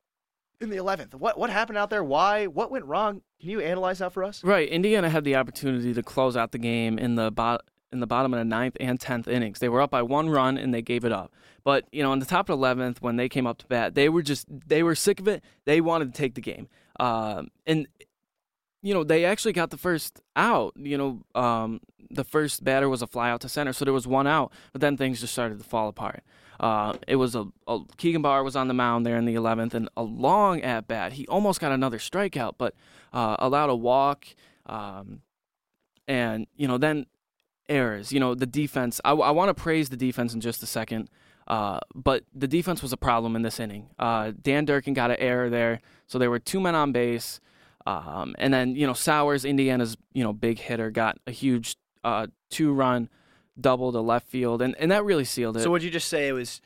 in 0.61 0.69
the 0.69 0.77
11th. 0.77 1.15
What 1.15 1.37
what 1.37 1.49
happened 1.49 1.77
out 1.77 1.89
there? 1.89 2.03
Why? 2.03 2.47
What 2.47 2.71
went 2.71 2.85
wrong? 2.85 3.21
Can 3.39 3.49
you 3.49 3.61
analyze 3.61 3.99
that 3.99 4.13
for 4.13 4.23
us? 4.23 4.43
Right. 4.43 4.67
Indiana 4.67 5.09
had 5.09 5.23
the 5.23 5.35
opportunity 5.35 5.93
to 5.93 6.03
close 6.03 6.35
out 6.35 6.51
the 6.51 6.57
game 6.57 6.97
in 6.97 7.15
the 7.15 7.31
bot 7.31 7.61
in 7.91 7.99
the 7.99 8.07
bottom 8.07 8.33
of 8.33 8.39
the 8.39 8.45
ninth 8.45 8.77
and 8.79 8.99
tenth 8.99 9.27
innings. 9.27 9.59
They 9.59 9.69
were 9.69 9.81
up 9.81 9.89
by 9.89 10.03
one 10.03 10.29
run 10.29 10.57
and 10.57 10.73
they 10.73 10.81
gave 10.81 11.03
it 11.03 11.11
up. 11.11 11.33
But 11.63 11.87
you 11.91 12.03
know, 12.03 12.13
in 12.13 12.19
the 12.19 12.25
top 12.25 12.49
of 12.49 12.53
eleventh, 12.53 13.01
when 13.01 13.15
they 13.15 13.29
came 13.29 13.47
up 13.47 13.57
to 13.59 13.67
bat, 13.67 13.95
they 13.95 14.09
were 14.09 14.21
just 14.21 14.47
they 14.49 14.83
were 14.83 14.95
sick 14.95 15.19
of 15.19 15.27
it. 15.27 15.43
They 15.65 15.81
wanted 15.81 16.13
to 16.13 16.17
take 16.17 16.35
the 16.35 16.41
game. 16.41 16.67
Um, 16.99 17.49
and 17.65 17.87
you 18.81 18.93
know, 18.93 19.03
they 19.03 19.25
actually 19.25 19.53
got 19.53 19.69
the 19.69 19.77
first 19.77 20.21
out. 20.35 20.73
You 20.77 20.97
know, 20.97 21.41
um, 21.41 21.81
the 22.09 22.23
first 22.23 22.63
batter 22.63 22.89
was 22.89 23.01
a 23.01 23.07
fly 23.07 23.29
out 23.29 23.41
to 23.41 23.49
center, 23.49 23.73
so 23.73 23.85
there 23.85 23.93
was 23.93 24.07
one 24.07 24.27
out. 24.27 24.51
But 24.71 24.81
then 24.81 24.97
things 24.97 25.19
just 25.19 25.33
started 25.33 25.59
to 25.59 25.65
fall 25.65 25.89
apart. 25.89 26.23
Uh, 26.59 26.93
it 27.07 27.15
was 27.15 27.35
a, 27.35 27.47
a 27.67 27.79
Keegan 27.97 28.21
Bauer 28.21 28.43
was 28.43 28.55
on 28.55 28.67
the 28.67 28.73
mound 28.73 29.05
there 29.05 29.17
in 29.17 29.25
the 29.25 29.35
11th, 29.35 29.73
and 29.73 29.89
a 29.95 30.03
long 30.03 30.61
at 30.61 30.87
bat. 30.87 31.13
He 31.13 31.25
almost 31.27 31.59
got 31.59 31.71
another 31.71 31.97
strikeout, 31.97 32.55
but 32.57 32.73
uh, 33.13 33.35
allowed 33.39 33.69
a 33.69 33.75
walk. 33.75 34.25
Um, 34.65 35.21
and 36.07 36.47
you 36.55 36.67
know, 36.67 36.77
then 36.77 37.05
errors. 37.67 38.11
You 38.11 38.19
know, 38.19 38.35
the 38.35 38.45
defense. 38.45 38.99
I, 39.05 39.11
I 39.11 39.31
want 39.31 39.55
to 39.55 39.61
praise 39.61 39.89
the 39.89 39.97
defense 39.97 40.33
in 40.33 40.41
just 40.41 40.63
a 40.63 40.67
second. 40.67 41.09
Uh, 41.47 41.79
but 41.95 42.23
the 42.33 42.47
defense 42.47 42.83
was 42.83 42.93
a 42.93 42.97
problem 42.97 43.35
in 43.35 43.41
this 43.41 43.59
inning. 43.59 43.89
Uh, 43.97 44.31
Dan 44.39 44.65
Durkin 44.65 44.93
got 44.93 45.09
an 45.09 45.17
error 45.19 45.49
there, 45.49 45.81
so 46.05 46.19
there 46.19 46.29
were 46.29 46.37
two 46.37 46.59
men 46.59 46.75
on 46.75 46.91
base. 46.91 47.39
Um, 47.97 48.35
and 48.37 48.53
then 48.53 48.75
you 48.75 48.85
know 48.87 48.93
Sowers, 48.93 49.45
Indiana's 49.45 49.97
you 50.13 50.23
know 50.23 50.33
big 50.33 50.59
hitter, 50.59 50.91
got 50.91 51.17
a 51.27 51.31
huge 51.31 51.75
uh, 52.03 52.27
two-run 52.49 53.09
double 53.59 53.91
to 53.91 53.99
left 53.99 54.27
field, 54.27 54.61
and, 54.61 54.75
and 54.77 54.91
that 54.91 55.03
really 55.03 55.25
sealed 55.25 55.57
it. 55.57 55.61
So 55.61 55.71
would 55.71 55.83
you 55.83 55.89
just 55.89 56.07
say 56.07 56.27
it 56.27 56.33
was 56.33 56.61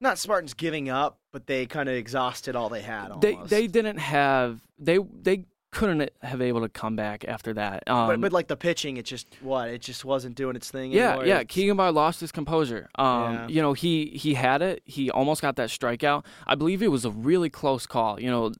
not 0.00 0.18
Spartans 0.18 0.54
giving 0.54 0.88
up, 0.88 1.18
but 1.32 1.46
they 1.46 1.66
kind 1.66 1.88
of 1.88 1.94
exhausted 1.94 2.56
all 2.56 2.68
they 2.68 2.82
had. 2.82 3.10
Almost. 3.10 3.20
They 3.22 3.34
they 3.34 3.66
didn't 3.66 3.98
have 3.98 4.60
they 4.78 4.98
they 4.98 5.44
couldn't 5.70 6.10
have 6.22 6.40
able 6.40 6.62
to 6.62 6.68
come 6.68 6.96
back 6.96 7.24
after 7.28 7.52
that. 7.54 7.82
Um, 7.86 8.06
but, 8.08 8.20
but 8.22 8.32
like 8.32 8.48
the 8.48 8.56
pitching, 8.56 8.96
it 8.96 9.04
just 9.04 9.26
what 9.42 9.68
it 9.68 9.82
just 9.82 10.04
wasn't 10.04 10.34
doing 10.34 10.56
its 10.56 10.70
thing. 10.70 10.92
yeah, 10.92 11.08
anymore. 11.10 11.26
yeah. 11.26 11.44
Keegan 11.44 11.76
Bar 11.76 11.92
lost 11.92 12.20
his 12.20 12.32
composure. 12.32 12.88
Um, 12.94 13.34
Yeah. 13.34 13.48
you 13.48 13.60
know, 13.62 13.74
he 13.74 14.06
he 14.06 14.34
had 14.34 14.62
it. 14.62 14.82
He 14.86 15.10
almost 15.10 15.42
got 15.42 15.56
that 15.56 15.68
strikeout. 15.68 16.24
I 16.46 16.54
believe 16.54 16.82
it 16.82 16.90
was 16.90 17.04
a 17.04 17.10
really 17.10 17.50
close 17.50 17.86
call. 17.86 18.18
You 18.18 18.30
know, 18.30 18.52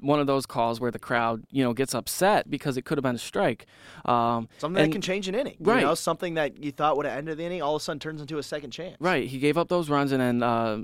one 0.00 0.20
of 0.20 0.26
those 0.26 0.44
calls 0.44 0.80
where 0.80 0.90
the 0.90 0.98
crowd 0.98 1.44
you 1.50 1.64
know 1.64 1.72
gets 1.72 1.94
upset 1.94 2.50
because 2.50 2.76
it 2.76 2.82
could 2.84 2.98
have 2.98 3.02
been 3.04 3.14
a 3.14 3.18
strike. 3.18 3.66
Um, 4.04 4.48
something 4.58 4.82
and- 4.82 4.90
that 4.90 4.94
can 4.94 5.00
change 5.02 5.28
an 5.28 5.34
inning. 5.34 5.56
Right. 5.60 5.80
You 5.80 5.86
know, 5.86 5.94
something 5.94 6.34
that 6.34 6.62
you 6.62 6.72
thought 6.72 6.96
would 6.98 7.06
have 7.06 7.16
ended 7.16 7.38
the 7.38 7.44
inning, 7.44 7.62
all 7.62 7.76
of 7.76 7.80
a 7.80 7.84
sudden 7.84 8.00
turns 8.00 8.20
into 8.20 8.36
a 8.38 8.42
second 8.42 8.70
chance. 8.72 8.96
Right. 9.00 9.26
He 9.28 9.38
gave 9.38 9.56
up 9.56 9.68
those 9.68 9.88
runs, 9.88 10.12
and 10.12 10.20
then 10.20 10.42
uh, 10.42 10.82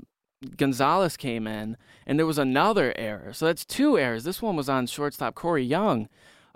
Gonzalez 0.55 1.17
came 1.17 1.47
in, 1.47 1.77
and 2.05 2.19
there 2.19 2.25
was 2.25 2.37
another 2.37 2.93
error. 2.95 3.33
So 3.33 3.45
that's 3.45 3.65
two 3.65 3.97
errors. 3.97 4.23
This 4.23 4.41
one 4.41 4.55
was 4.55 4.69
on 4.69 4.87
shortstop 4.87 5.35
Corey 5.35 5.63
Young, 5.63 6.07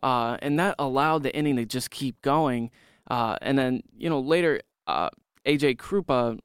uh, 0.04 0.38
and 0.41 0.60
that 0.60 0.76
allowed 0.78 1.24
the 1.24 1.36
inning 1.36 1.56
to 1.58 1.65
just 1.65 1.89
keep 1.89 2.22
going. 2.22 2.72
Uh, 3.10 3.38
and 3.41 3.58
then 3.58 3.82
you 3.98 4.10
know 4.10 4.20
later, 4.20 4.62
uh, 4.88 5.10
AJ 5.46 5.78
Krupa, 5.78 6.39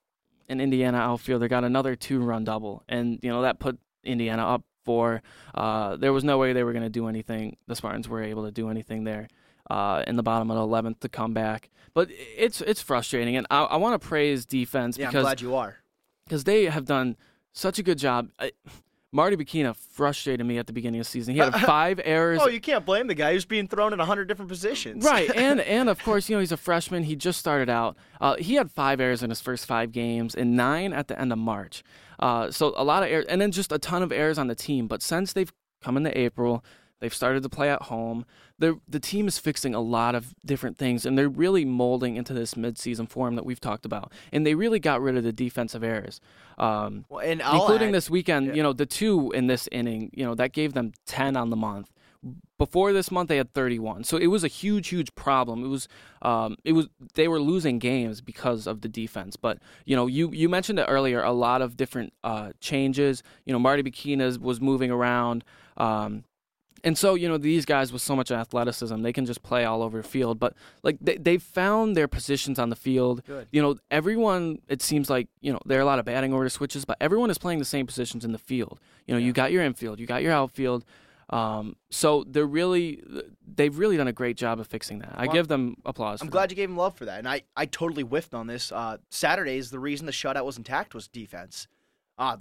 an 0.49 0.61
Indiana 0.61 0.99
outfielder, 0.99 1.49
got 1.49 1.65
another 1.65 1.95
two-run 1.95 2.45
double, 2.45 2.83
and 2.89 3.19
you 3.23 3.31
know 3.31 3.43
that 3.43 3.59
put 3.59 3.79
Indiana 4.03 4.47
up 4.47 4.65
four. 4.85 5.23
Uh, 5.55 5.97
there 5.97 6.13
was 6.13 6.25
no 6.25 6.39
way 6.39 6.53
they 6.53 6.65
were 6.65 6.73
going 6.73 6.85
to 6.85 6.89
do 6.89 7.09
anything. 7.09 7.57
The 7.67 7.77
Spartans 7.77 8.09
were 8.09 8.23
able 8.23 8.45
to 8.45 8.53
do 8.53 8.71
anything 8.71 9.05
there. 9.05 9.29
Uh, 9.69 10.05
in 10.07 10.15
the 10.15 10.23
bottom 10.23 10.49
of 10.49 10.57
the 10.57 10.63
eleventh 10.63 11.01
to 11.01 11.09
come 11.09 11.35
back, 11.35 11.71
but 11.93 12.09
it's 12.11 12.61
it's 12.61 12.81
frustrating, 12.81 13.37
and 13.37 13.49
I, 13.51 13.65
I 13.65 13.77
want 13.77 14.01
to 14.01 14.09
praise 14.09 14.47
defense 14.47 14.97
Yeah, 14.97 15.07
I'm 15.07 15.11
because 15.11 15.25
glad 15.25 15.41
you 15.41 15.57
are. 15.57 15.79
Because 16.27 16.45
they 16.45 16.65
have 16.65 16.85
done 16.85 17.17
such 17.53 17.79
a 17.79 17.83
good 17.83 17.99
job. 17.99 18.29
I, 18.39 18.53
Marty 19.13 19.37
Bechina 19.37 19.75
frustrated 19.75 20.45
me 20.45 20.59
at 20.59 20.67
the 20.67 20.73
beginning 20.73 21.01
of 21.01 21.07
the 21.07 21.11
season. 21.11 21.35
He 21.35 21.41
had 21.41 21.55
five 21.67 22.01
errors. 22.05 22.41
Oh, 22.43 22.49
you 22.49 22.61
can't 22.61 22.85
blame 22.85 23.07
the 23.07 23.15
guy 23.15 23.33
who's 23.33 23.45
being 23.45 23.67
thrown 23.69 23.93
in 23.93 24.01
a 24.01 24.05
hundred 24.05 24.27
different 24.29 24.51
positions. 24.51 25.05
Right, 25.05 25.31
and 25.35 25.61
and 25.61 25.89
of 25.89 26.03
course, 26.03 26.29
you 26.29 26.37
know 26.37 26.41
he's 26.41 26.53
a 26.53 26.57
freshman. 26.57 27.05
He 27.05 27.17
just 27.17 27.39
started 27.39 27.71
out. 27.71 27.97
Uh, 28.21 28.37
he 28.37 28.55
had 28.55 28.71
five 28.71 29.01
errors 29.01 29.23
in 29.23 29.31
his 29.31 29.41
first 29.41 29.65
five 29.67 29.91
games, 29.93 30.35
and 30.35 30.57
nine 30.57 30.93
at 30.93 31.09
the 31.09 31.19
end 31.19 31.33
of 31.33 31.39
March. 31.39 31.83
Uh, 32.21 32.51
so 32.51 32.75
a 32.77 32.85
lot 32.85 33.03
of 33.03 33.09
errors, 33.09 33.27
and 33.29 33.41
then 33.41 33.53
just 33.53 33.73
a 33.73 33.79
ton 33.79 34.03
of 34.03 34.13
errors 34.13 34.39
on 34.39 34.49
the 34.49 34.55
team. 34.55 34.87
But 34.87 35.03
since 35.03 35.33
they've 35.33 35.53
come 35.83 35.97
into 35.97 36.17
April, 36.19 36.65
they've 37.01 37.15
started 37.15 37.43
to 37.43 37.49
play 37.49 37.71
at 37.71 37.83
home. 37.83 38.25
The 38.59 38.81
the 38.89 39.01
team 39.01 39.29
is 39.29 39.39
fixing 39.39 39.75
a 39.75 39.81
lot 39.81 40.15
of 40.15 40.35
different 40.45 40.79
things, 40.79 41.05
and 41.05 41.17
they're 41.19 41.29
really 41.29 41.65
molding 41.65 42.17
into 42.17 42.33
this 42.33 42.55
midseason 42.55 43.09
form 43.09 43.37
that 43.37 43.45
we've 43.45 43.61
talked 43.61 43.85
about. 43.85 44.13
And 44.33 44.47
they 44.47 44.55
really 44.55 44.79
got 44.81 45.01
rid 45.03 45.17
of 45.17 45.25
the 45.25 45.33
defensive 45.33 45.85
errors. 45.85 46.21
Um, 46.59 47.05
Well, 47.09 47.21
and 47.21 47.41
including 47.41 47.89
add- 47.89 47.95
this 47.95 48.09
weekend, 48.09 48.47
yeah. 48.49 48.55
you 48.55 48.63
know, 48.63 48.73
the 48.73 48.87
two 48.87 49.31
in 49.33 49.47
this 49.47 49.69
inning, 49.73 50.11
you 50.15 50.25
know, 50.25 50.35
that 50.35 50.53
gave 50.53 50.73
them 50.73 50.93
10 51.07 51.37
on 51.37 51.51
the 51.51 51.57
month. 51.57 51.93
Before 52.59 52.95
this 52.95 53.11
month, 53.11 53.29
they 53.29 53.37
had 53.37 53.53
31. 53.53 54.05
So 54.05 54.17
it 54.17 54.29
was 54.29 54.43
a 54.43 54.49
huge, 54.49 54.89
huge 54.89 55.15
problem. 55.15 55.63
It 55.63 55.69
was, 55.69 55.87
um, 56.23 56.57
it 56.65 56.73
was, 56.73 56.89
they 57.15 57.29
were 57.29 57.39
losing 57.39 57.79
games 57.79 58.23
because 58.23 58.67
of 58.67 58.81
the 58.81 58.89
defense. 58.89 59.37
But 59.37 59.59
you 59.85 59.95
know, 59.95 60.07
you 60.07 60.31
you 60.33 60.49
mentioned 60.49 60.79
it 60.79 60.87
earlier. 60.89 61.23
A 61.23 61.33
lot 61.33 61.61
of 61.61 61.77
different 61.77 62.15
uh, 62.25 62.53
changes. 62.59 63.23
You 63.45 63.53
know, 63.53 63.59
Marty 63.59 63.83
Bechina 63.83 64.39
was 64.41 64.61
moving 64.63 64.91
around. 64.91 65.45
Um, 65.77 66.25
and 66.87 66.97
so, 66.97 67.17
you 67.17 67.29
know, 67.29 67.37
these 67.37 67.65
guys 67.65 67.93
with 67.93 68.01
so 68.01 68.15
much 68.15 68.31
athleticism, 68.31 69.03
they 69.03 69.13
can 69.13 69.27
just 69.27 69.43
play 69.43 69.65
all 69.65 69.83
over 69.83 70.01
the 70.01 70.07
field. 70.09 70.39
But 70.39 70.55
like 70.85 70.99
they 71.01 71.17
they 71.17 71.37
found 71.37 71.97
their 71.97 72.07
positions 72.07 72.61
on 72.61 72.71
the 72.71 72.77
field. 72.77 73.25
Good. 73.27 73.49
You 73.51 73.61
know, 73.61 73.75
everyone 73.91 74.61
it 74.69 74.81
seems 74.83 75.11
like, 75.11 75.27
you 75.41 75.53
know, 75.53 75.59
there 75.67 75.81
are 75.81 75.83
a 75.83 75.85
lot 75.85 75.99
of 75.99 76.05
batting 76.05 76.33
order 76.33 76.49
switches, 76.49 76.85
but 76.85 76.97
everyone 77.01 77.29
is 77.29 77.39
playing 77.39 77.59
the 77.59 77.65
same 77.65 77.87
positions 77.87 78.25
in 78.25 78.31
the 78.31 78.39
field. 78.39 78.79
You 79.05 79.15
know, 79.15 79.19
you 79.19 79.33
got 79.33 79.51
your 79.51 79.65
infield, 79.65 79.99
you 79.99 80.07
got 80.07 80.23
your 80.23 80.33
outfield. 80.33 80.85
Um, 81.29 81.75
so 81.91 82.23
they're 82.25 82.47
really 82.47 83.03
they've 83.45 83.77
really 83.77 83.97
done 83.97 84.07
a 84.07 84.13
great 84.13 84.37
job 84.37 84.61
of 84.61 84.69
fixing 84.69 85.01
that. 85.01 85.13
I 85.17 85.27
Well, 85.27 85.35
give 85.35 85.49
them 85.49 85.79
applause. 85.85 86.23
I'm 86.23 86.31
glad 86.31 86.53
you 86.53 86.57
gave 86.57 86.71
him 86.71 86.77
love 86.77 86.97
for 86.97 87.07
that, 87.07 87.19
and 87.19 87.29
I, 87.29 87.43
I 87.57 87.67
totally 87.67 88.05
whiffed 88.05 88.33
on 88.33 88.47
this. 88.47 88.71
Uh, 88.71 88.99
Saturdays, 89.11 89.73
the 89.73 89.81
reason 89.81 90.07
the 90.07 90.13
shutout 90.13 90.45
was 90.45 90.57
intact 90.57 90.95
was 90.95 91.09
defense. 91.09 91.67
Uh, 92.17 92.37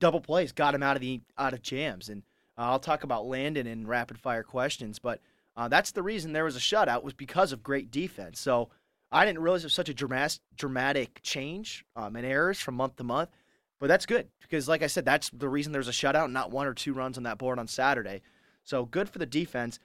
double 0.00 0.20
plays 0.20 0.50
got 0.50 0.74
him 0.74 0.82
out 0.82 0.96
of 0.96 1.02
the 1.02 1.20
out 1.38 1.52
of 1.52 1.62
jams, 1.62 2.08
and 2.08 2.24
uh, 2.58 2.62
I'll 2.62 2.78
talk 2.78 3.04
about 3.04 3.26
Landon 3.26 3.66
in 3.66 3.86
rapid 3.86 4.18
fire 4.18 4.42
questions, 4.42 4.98
but 4.98 5.20
uh, 5.56 5.68
that's 5.68 5.92
the 5.92 6.02
reason 6.02 6.32
there 6.32 6.44
was 6.44 6.56
a 6.56 6.60
shutout 6.60 7.02
was 7.02 7.14
because 7.14 7.52
of 7.52 7.62
great 7.62 7.90
defense. 7.90 8.40
So 8.40 8.68
I 9.10 9.24
didn't 9.24 9.40
realize 9.40 9.62
it 9.62 9.66
was 9.66 9.72
such 9.72 9.88
a 9.88 9.94
dramatic 9.94 10.40
dramatic 10.56 11.20
change 11.22 11.84
um, 11.94 12.16
in 12.16 12.24
errors 12.24 12.60
from 12.60 12.74
month 12.74 12.96
to 12.96 13.04
month, 13.04 13.30
but 13.78 13.88
that's 13.88 14.06
good 14.06 14.28
because, 14.40 14.68
like 14.68 14.82
I 14.82 14.86
said, 14.86 15.04
that's 15.04 15.30
the 15.30 15.48
reason 15.48 15.72
there's 15.72 15.88
a 15.88 15.92
shutout, 15.92 16.30
not 16.32 16.50
one 16.50 16.66
or 16.66 16.74
two 16.74 16.92
runs 16.92 17.16
on 17.16 17.24
that 17.24 17.38
board 17.38 17.58
on 17.58 17.68
Saturday. 17.68 18.22
So 18.64 18.84
good 18.84 19.08
for 19.08 19.18
the 19.18 19.26
defense. 19.26 19.78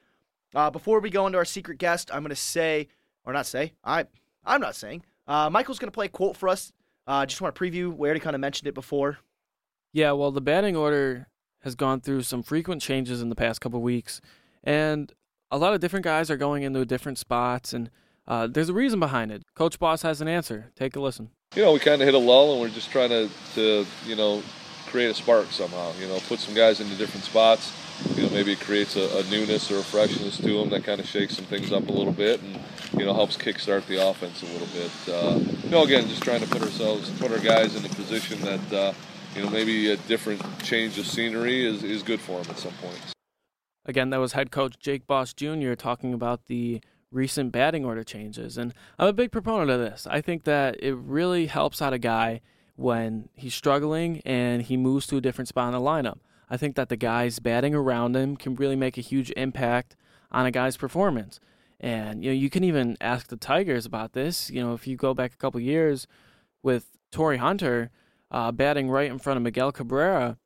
Uh, 0.53 0.69
before 0.69 0.99
we 0.99 1.09
go 1.09 1.27
into 1.27 1.37
our 1.37 1.45
secret 1.45 1.77
guest, 1.77 2.09
I'm 2.13 2.23
going 2.23 2.29
to 2.29 2.35
say, 2.35 2.87
or 3.23 3.31
not 3.31 3.45
say, 3.45 3.73
I, 3.83 4.05
I'm 4.43 4.59
not 4.59 4.75
saying. 4.75 5.03
Uh, 5.27 5.49
Michael's 5.49 5.79
going 5.79 5.87
to 5.87 5.95
play 5.95 6.07
a 6.07 6.09
quote 6.09 6.35
for 6.35 6.49
us. 6.49 6.73
Uh, 7.07 7.25
just 7.25 7.41
want 7.41 7.55
to 7.55 7.61
preview. 7.61 7.95
We 7.95 8.07
already 8.07 8.19
kind 8.19 8.35
of 8.35 8.41
mentioned 8.41 8.67
it 8.67 8.73
before. 8.73 9.19
Yeah, 9.93 10.11
well, 10.13 10.31
the 10.31 10.41
batting 10.41 10.75
order 10.75 11.27
has 11.61 11.75
gone 11.75 12.01
through 12.01 12.23
some 12.23 12.43
frequent 12.43 12.81
changes 12.81 13.21
in 13.21 13.29
the 13.29 13.35
past 13.35 13.61
couple 13.61 13.81
weeks, 13.81 14.21
and 14.63 15.11
a 15.51 15.57
lot 15.57 15.73
of 15.73 15.79
different 15.79 16.03
guys 16.03 16.29
are 16.31 16.37
going 16.37 16.63
into 16.63 16.85
different 16.85 17.17
spots, 17.17 17.73
and 17.73 17.89
uh, 18.27 18.47
there's 18.47 18.69
a 18.69 18.73
reason 18.73 18.99
behind 18.99 19.31
it. 19.31 19.43
Coach 19.55 19.79
Boss 19.79 20.01
has 20.03 20.21
an 20.21 20.27
answer. 20.27 20.71
Take 20.75 20.95
a 20.95 20.99
listen. 20.99 21.29
you 21.55 21.63
know, 21.63 21.73
we 21.73 21.79
kind 21.79 22.01
of 22.01 22.05
hit 22.05 22.13
a 22.13 22.17
lull, 22.19 22.53
and 22.53 22.61
we're 22.61 22.69
just 22.69 22.89
trying 22.91 23.09
to, 23.09 23.29
to, 23.55 23.85
you 24.05 24.15
know, 24.15 24.41
create 24.87 25.09
a 25.09 25.13
spark 25.13 25.51
somehow. 25.51 25.91
You 25.99 26.07
know, 26.07 26.19
put 26.27 26.39
some 26.39 26.53
guys 26.55 26.79
into 26.79 26.95
different 26.95 27.25
spots. 27.25 27.73
You 28.15 28.23
know, 28.23 28.29
maybe 28.29 28.53
it 28.53 28.59
creates 28.59 28.95
a, 28.95 29.19
a 29.19 29.23
newness 29.29 29.69
or 29.71 29.79
a 29.79 29.83
freshness 29.83 30.37
to 30.37 30.59
them 30.59 30.69
that 30.69 30.83
kind 30.83 30.99
of 30.99 31.05
shakes 31.07 31.35
some 31.35 31.45
things 31.45 31.71
up 31.71 31.87
a 31.89 31.91
little 31.91 32.13
bit, 32.13 32.41
and 32.41 32.59
you 32.97 33.05
know, 33.05 33.13
helps 33.13 33.37
kickstart 33.37 33.85
the 33.87 34.05
offense 34.07 34.41
a 34.43 34.45
little 34.45 34.67
bit. 34.67 34.91
Uh, 35.07 35.39
you 35.63 35.69
know, 35.69 35.83
again, 35.83 36.07
just 36.07 36.23
trying 36.23 36.41
to 36.41 36.47
put 36.47 36.61
ourselves, 36.61 37.09
put 37.19 37.31
our 37.31 37.39
guys 37.39 37.75
in 37.75 37.85
a 37.85 37.89
position 37.89 38.39
that, 38.41 38.73
uh, 38.73 38.93
you 39.35 39.43
know, 39.43 39.49
maybe 39.49 39.91
a 39.91 39.97
different 39.97 40.41
change 40.63 40.97
of 40.97 41.05
scenery 41.05 41.65
is, 41.65 41.83
is 41.83 42.03
good 42.03 42.19
for 42.19 42.41
them 42.41 42.51
at 42.51 42.59
some 42.59 42.73
point. 42.73 42.99
Again, 43.85 44.09
that 44.11 44.17
was 44.17 44.33
head 44.33 44.51
coach 44.51 44.77
Jake 44.79 45.07
Boss 45.07 45.33
Jr. 45.33 45.73
talking 45.73 46.13
about 46.13 46.45
the 46.47 46.81
recent 47.11 47.51
batting 47.51 47.83
order 47.83 48.03
changes. 48.03 48.57
And 48.57 48.73
I'm 48.97 49.07
a 49.07 49.13
big 49.13 49.31
proponent 49.31 49.69
of 49.69 49.79
this. 49.79 50.07
I 50.09 50.21
think 50.21 50.43
that 50.43 50.81
it 50.81 50.95
really 50.95 51.47
helps 51.47 51.81
out 51.81 51.93
a 51.93 51.97
guy 51.97 52.41
when 52.75 53.29
he's 53.35 53.53
struggling 53.53 54.21
and 54.25 54.61
he 54.61 54.77
moves 54.77 55.07
to 55.07 55.17
a 55.17 55.21
different 55.21 55.47
spot 55.47 55.73
in 55.73 55.79
the 55.79 55.85
lineup. 55.85 56.19
I 56.49 56.57
think 56.57 56.75
that 56.75 56.89
the 56.89 56.97
guys 56.97 57.39
batting 57.39 57.73
around 57.73 58.15
him 58.15 58.35
can 58.35 58.55
really 58.55 58.75
make 58.75 58.97
a 58.97 59.01
huge 59.01 59.31
impact 59.37 59.95
on 60.31 60.45
a 60.45 60.51
guy's 60.51 60.77
performance. 60.77 61.39
And 61.79 62.23
you 62.23 62.31
know, 62.31 62.35
you 62.35 62.49
can 62.49 62.63
even 62.63 62.97
ask 63.01 63.27
the 63.27 63.37
Tigers 63.37 63.85
about 63.85 64.13
this. 64.13 64.49
You 64.49 64.61
know, 64.61 64.73
if 64.73 64.85
you 64.85 64.95
go 64.95 65.13
back 65.13 65.33
a 65.33 65.37
couple 65.37 65.59
years 65.59 66.07
with 66.61 66.97
Torii 67.11 67.37
Hunter 67.37 67.89
uh, 68.31 68.51
batting 68.51 68.89
right 68.89 69.11
in 69.11 69.19
front 69.19 69.37
of 69.37 69.43
Miguel 69.43 69.71
Cabrera, 69.71 70.37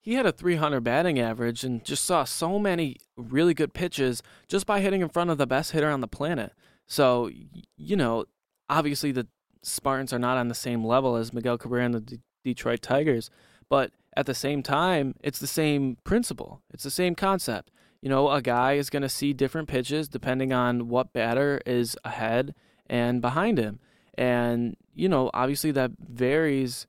he 0.00 0.14
had 0.14 0.26
a 0.26 0.32
300 0.32 0.80
batting 0.82 1.18
average 1.18 1.64
and 1.64 1.84
just 1.84 2.04
saw 2.04 2.24
so 2.24 2.58
many 2.58 2.96
really 3.16 3.54
good 3.54 3.74
pitches 3.74 4.22
just 4.46 4.66
by 4.66 4.80
hitting 4.80 5.00
in 5.00 5.08
front 5.08 5.30
of 5.30 5.38
the 5.38 5.46
best 5.46 5.72
hitter 5.72 5.90
on 5.90 6.00
the 6.00 6.08
planet. 6.08 6.52
So, 6.86 7.30
you 7.76 7.96
know, 7.96 8.26
obviously 8.70 9.12
the 9.12 9.26
Spartans 9.62 10.12
are 10.12 10.18
not 10.18 10.38
on 10.38 10.48
the 10.48 10.54
same 10.54 10.84
level 10.84 11.16
as 11.16 11.32
Miguel 11.32 11.58
Cabrera 11.58 11.84
and 11.84 11.94
the 11.94 12.00
D- 12.00 12.20
Detroit 12.44 12.80
Tigers, 12.80 13.28
but 13.68 13.92
at 14.16 14.26
the 14.26 14.34
same 14.34 14.62
time, 14.62 15.14
it's 15.22 15.38
the 15.38 15.46
same 15.46 15.98
principle. 16.04 16.62
It's 16.72 16.84
the 16.84 16.90
same 16.90 17.14
concept. 17.14 17.70
You 18.00 18.08
know, 18.08 18.30
a 18.30 18.40
guy 18.40 18.74
is 18.74 18.90
going 18.90 19.02
to 19.02 19.08
see 19.08 19.32
different 19.32 19.68
pitches 19.68 20.08
depending 20.08 20.52
on 20.52 20.88
what 20.88 21.12
batter 21.12 21.60
is 21.66 21.96
ahead 22.04 22.54
and 22.86 23.20
behind 23.20 23.58
him. 23.58 23.80
And, 24.18 24.76
you 24.94 25.08
know, 25.08 25.30
obviously 25.32 25.70
that 25.70 25.92
varies 25.96 26.88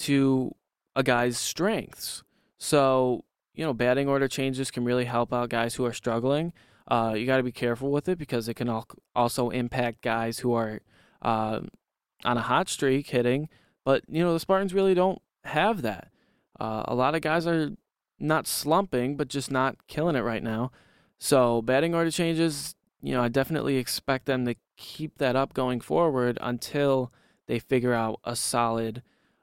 to 0.00 0.52
a 0.96 1.04
guy's 1.04 1.38
strengths. 1.38 2.24
So, 2.58 3.24
you 3.54 3.64
know, 3.64 3.72
batting 3.72 4.08
order 4.08 4.26
changes 4.26 4.72
can 4.72 4.84
really 4.84 5.04
help 5.04 5.32
out 5.32 5.50
guys 5.50 5.76
who 5.76 5.84
are 5.86 5.92
struggling. 5.92 6.52
Uh, 6.90 7.14
you 7.16 7.26
got 7.26 7.36
to 7.36 7.44
be 7.44 7.52
careful 7.52 7.92
with 7.92 8.08
it 8.08 8.18
because 8.18 8.48
it 8.48 8.54
can 8.54 8.82
also 9.14 9.50
impact 9.50 10.02
guys 10.02 10.40
who 10.40 10.52
are 10.52 10.80
uh, 11.22 11.60
on 12.24 12.36
a 12.36 12.42
hot 12.42 12.68
streak 12.68 13.06
hitting. 13.06 13.48
But, 13.84 14.02
you 14.08 14.24
know, 14.24 14.32
the 14.32 14.40
Spartans 14.40 14.74
really 14.74 14.94
don't 14.94 15.22
have 15.44 15.82
that. 15.82 16.08
Uh, 16.58 16.82
a 16.88 16.94
lot 16.96 17.14
of 17.14 17.20
guys 17.20 17.46
are 17.46 17.70
not 18.18 18.48
slumping, 18.48 19.16
but 19.16 19.28
just 19.28 19.48
not 19.48 19.86
killing 19.86 20.16
it 20.16 20.22
right 20.22 20.42
now. 20.42 20.72
So, 21.18 21.62
batting 21.62 21.94
order 21.94 22.10
changes, 22.10 22.74
you 23.04 23.12
know, 23.12 23.22
I 23.22 23.28
definitely 23.28 23.76
expect 23.76 24.24
them 24.24 24.46
to 24.46 24.54
keep 24.78 25.18
that 25.18 25.36
up 25.36 25.52
going 25.52 25.82
forward 25.82 26.38
until 26.40 27.12
they 27.46 27.58
figure 27.58 27.92
out 27.92 28.18
a 28.24 28.34
solid 28.34 29.02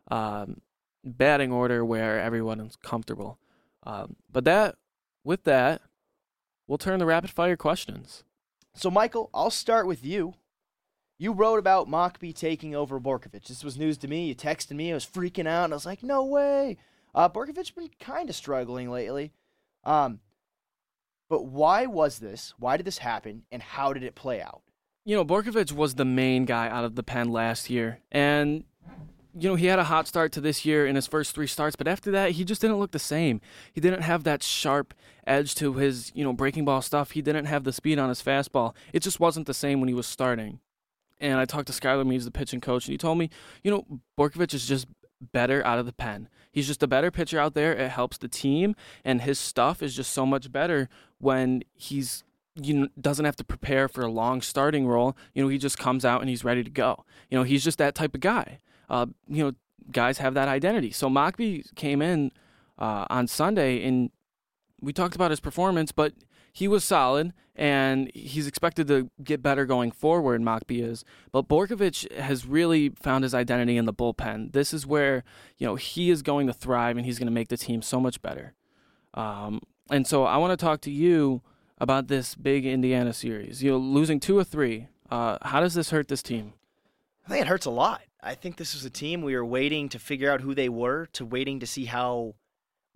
um, 0.10 0.62
batting 1.04 1.52
order 1.52 1.86
where 1.86 2.19
everyone 2.19 2.60
is 2.60 2.76
comfortable. 2.78 3.38
Um, 3.84 4.15
but 4.32 4.45
that, 4.45 4.78
with 5.24 5.43
that, 5.43 5.82
we'll 6.67 6.80
turn 6.80 7.00
to 7.00 7.06
rapid 7.06 7.30
fire 7.30 7.56
questions. 7.56 8.24
So, 8.74 8.89
Michael, 8.89 9.30
I'll 9.32 9.52
start 9.52 9.86
with 9.86 10.04
you. 10.04 10.34
You 11.19 11.32
wrote 11.32 11.60
about 11.60 11.88
Mockbee 11.88 12.36
taking 12.36 12.74
over 12.74 13.00
Borkovich. 13.00 13.47
This 13.47 13.63
was 13.63 13.78
news 13.78 14.00
to 14.00 14.08
me. 14.08 14.26
You 14.26 14.34
texted 14.34 14.71
me. 14.71 14.89
I 14.89 14.95
was 14.95 15.06
freaking 15.06 15.47
out, 15.47 15.65
and 15.65 15.74
I 15.74 15.76
was 15.76 15.86
like, 15.86 16.02
"No 16.02 16.26
way!" 16.26 16.78
Uh, 17.13 17.30
Borkovich's 17.30 17.69
been 17.69 17.91
kind 18.00 18.28
of 18.28 18.36
struggling 18.36 18.89
lately. 18.89 19.34
Um, 19.84 20.19
but 21.32 21.46
why 21.46 21.86
was 21.86 22.20
this? 22.20 22.54
Why 22.60 22.76
did 22.76 22.86
this 22.86 22.98
happen? 22.98 23.44
And 23.54 23.62
how 23.62 23.94
did 23.94 24.04
it 24.04 24.15
play 24.15 24.41
out? 24.41 24.63
You 25.06 25.15
know, 25.15 25.24
Borkovich 25.24 25.72
was 25.72 25.96
the 25.96 26.04
main 26.04 26.44
guy 26.44 26.67
out 26.67 26.84
of 26.84 26.96
the 26.96 27.04
pen 27.04 27.32
last 27.32 27.70
year. 27.70 28.02
And, 28.12 28.65
you 29.34 29.48
know, 29.48 29.56
he 29.56 29.67
had 29.67 29.80
a 29.80 29.86
hot 29.86 30.10
start 30.10 30.34
to 30.34 30.41
this 30.41 30.65
year 30.65 30.86
in 30.86 30.98
his 30.98 31.08
first 31.08 31.34
three 31.34 31.48
starts, 31.48 31.78
but 31.78 31.88
after 31.88 32.12
that, 32.12 32.32
he 32.32 32.44
just 32.44 32.60
didn't 32.60 32.80
look 32.80 32.91
the 32.91 33.00
same. 33.00 33.39
He 33.72 33.80
didn't 33.80 34.02
have 34.02 34.26
that 34.26 34.44
sharp 34.44 34.94
edge 35.26 35.56
to 35.56 35.76
his, 35.76 36.12
you 36.13 36.26
know, 36.26 36.34
breaking 36.34 36.65
ball 36.65 36.82
stuff. 36.82 37.12
He 37.12 37.22
didn't 37.22 37.46
have 37.46 37.63
the 37.63 37.72
speed 37.72 37.98
on 37.98 38.10
his 38.10 38.22
fastball. 38.22 38.76
It 38.91 39.00
just 39.00 39.22
wasn't 39.22 39.48
the 39.48 39.54
same 39.54 39.80
when 39.80 39.88
he 39.88 39.96
was 39.96 40.08
starting. 40.08 40.60
And 41.22 41.39
I 41.39 41.46
talked 41.46 41.67
to 41.67 41.74
Skylar 41.74 42.06
Meads, 42.06 42.26
the 42.26 42.32
pitching 42.32 42.60
coach, 42.60 42.88
and 42.88 42.91
he 42.91 42.98
told 42.98 43.17
me, 43.17 43.30
you 43.63 43.72
know, 43.72 43.86
Borkovich 44.20 44.54
is 44.54 44.67
just 44.67 44.86
better 45.32 45.65
out 45.65 45.80
of 45.80 45.86
the 45.86 45.94
pen. 45.94 46.28
He's 46.52 46.67
just 46.67 46.84
a 46.84 46.88
better 46.88 47.10
pitcher 47.12 47.39
out 47.39 47.54
there. 47.54 47.72
It 47.74 47.91
helps 47.91 48.17
the 48.17 48.28
team, 48.28 48.76
and 49.06 49.22
his 49.22 49.39
stuff 49.39 49.82
is 49.82 49.96
just 49.96 50.12
so 50.12 50.26
much 50.26 50.52
better 50.52 50.89
when 51.21 51.63
he's 51.73 52.23
you 52.55 52.73
know, 52.73 52.88
doesn't 52.99 53.25
have 53.25 53.36
to 53.38 53.43
prepare 53.43 53.88
for 53.88 54.01
a 54.01 54.12
long 54.12 54.41
starting 54.41 54.86
role. 54.86 55.15
You 55.34 55.43
know, 55.43 55.49
he 55.49 55.57
just 55.57 55.77
comes 55.77 56.03
out 56.03 56.21
and 56.21 56.29
he's 56.29 56.43
ready 56.43 56.63
to 56.63 56.69
go. 56.69 57.05
You 57.29 57.38
know, 57.38 57.43
he's 57.43 57.63
just 57.63 57.77
that 57.77 57.95
type 57.95 58.13
of 58.13 58.21
guy. 58.21 58.60
Uh, 58.89 59.07
you 59.27 59.43
know, 59.43 59.53
guys 59.91 60.17
have 60.17 60.34
that 60.34 60.47
identity. 60.47 60.91
So 60.91 61.10
Mockbee 61.10 61.73
came 61.75 62.01
in 62.01 62.31
uh, 62.77 63.05
on 63.10 63.27
Sunday 63.27 63.86
and 63.86 64.12
we 64.81 64.91
talked 64.91 65.15
about 65.15 65.31
his 65.31 65.39
performance, 65.39 65.91
but 65.91 66.13
he 66.51 66.67
was 66.67 66.84
solid 66.84 67.34
and 67.55 68.12
he's 68.13 68.47
expected 68.47 68.88
to 68.88 69.10
get 69.23 69.41
better 69.41 69.65
going 69.65 69.91
forward, 69.91 70.41
Mockbee 70.41 70.84
is. 70.84 71.05
But 71.31 71.47
Borkovich 71.47 72.12
has 72.17 72.45
really 72.45 72.89
found 72.89 73.23
his 73.23 73.34
identity 73.34 73.77
in 73.77 73.86
the 73.86 73.93
bullpen. 73.93 74.51
This 74.51 74.73
is 74.73 74.86
where, 74.86 75.23
you 75.57 75.67
know, 75.67 75.75
he 75.75 76.10
is 76.10 76.21
going 76.21 76.47
to 76.47 76.53
thrive 76.53 76.97
and 76.97 77.05
he's 77.05 77.19
going 77.19 77.27
to 77.27 77.34
make 77.34 77.49
the 77.49 77.57
team 77.57 77.81
so 77.81 77.99
much 77.99 78.21
better. 78.21 78.55
Um, 79.13 79.62
and 79.91 80.08
so 80.08 80.23
I 80.23 80.38
want 80.38 80.58
to 80.58 80.63
talk 80.63 80.82
to 80.82 80.91
you 80.91 81.41
about 81.77 82.08
this 82.08 82.36
big 82.36 82.65
Indiana 82.65 83.13
series. 83.13 83.62
You 83.62 83.71
know, 83.71 83.77
losing 83.77 84.19
two 84.19 84.38
or 84.38 84.43
three. 84.43 84.88
Uh, 85.10 85.38
how 85.41 85.60
does 85.60 85.73
this 85.73 85.89
hurt 85.89 86.08
this 86.08 86.23
team? 86.23 86.54
I 87.25 87.30
think 87.30 87.41
it 87.41 87.47
hurts 87.47 87.65
a 87.65 87.71
lot. 87.71 88.01
I 88.23 88.36
think 88.36 88.58
this 88.58 88.73
was 88.73 88.86
a 88.86 88.89
team 88.89 89.21
we 89.21 89.36
were 89.36 89.45
waiting 89.45 89.89
to 89.89 89.99
figure 89.99 90.32
out 90.32 90.41
who 90.41 90.56
they 90.56 90.69
were, 90.69 91.08
to 91.13 91.25
waiting 91.25 91.60
to 91.60 91.67
see 91.67 91.86
how 91.86 92.36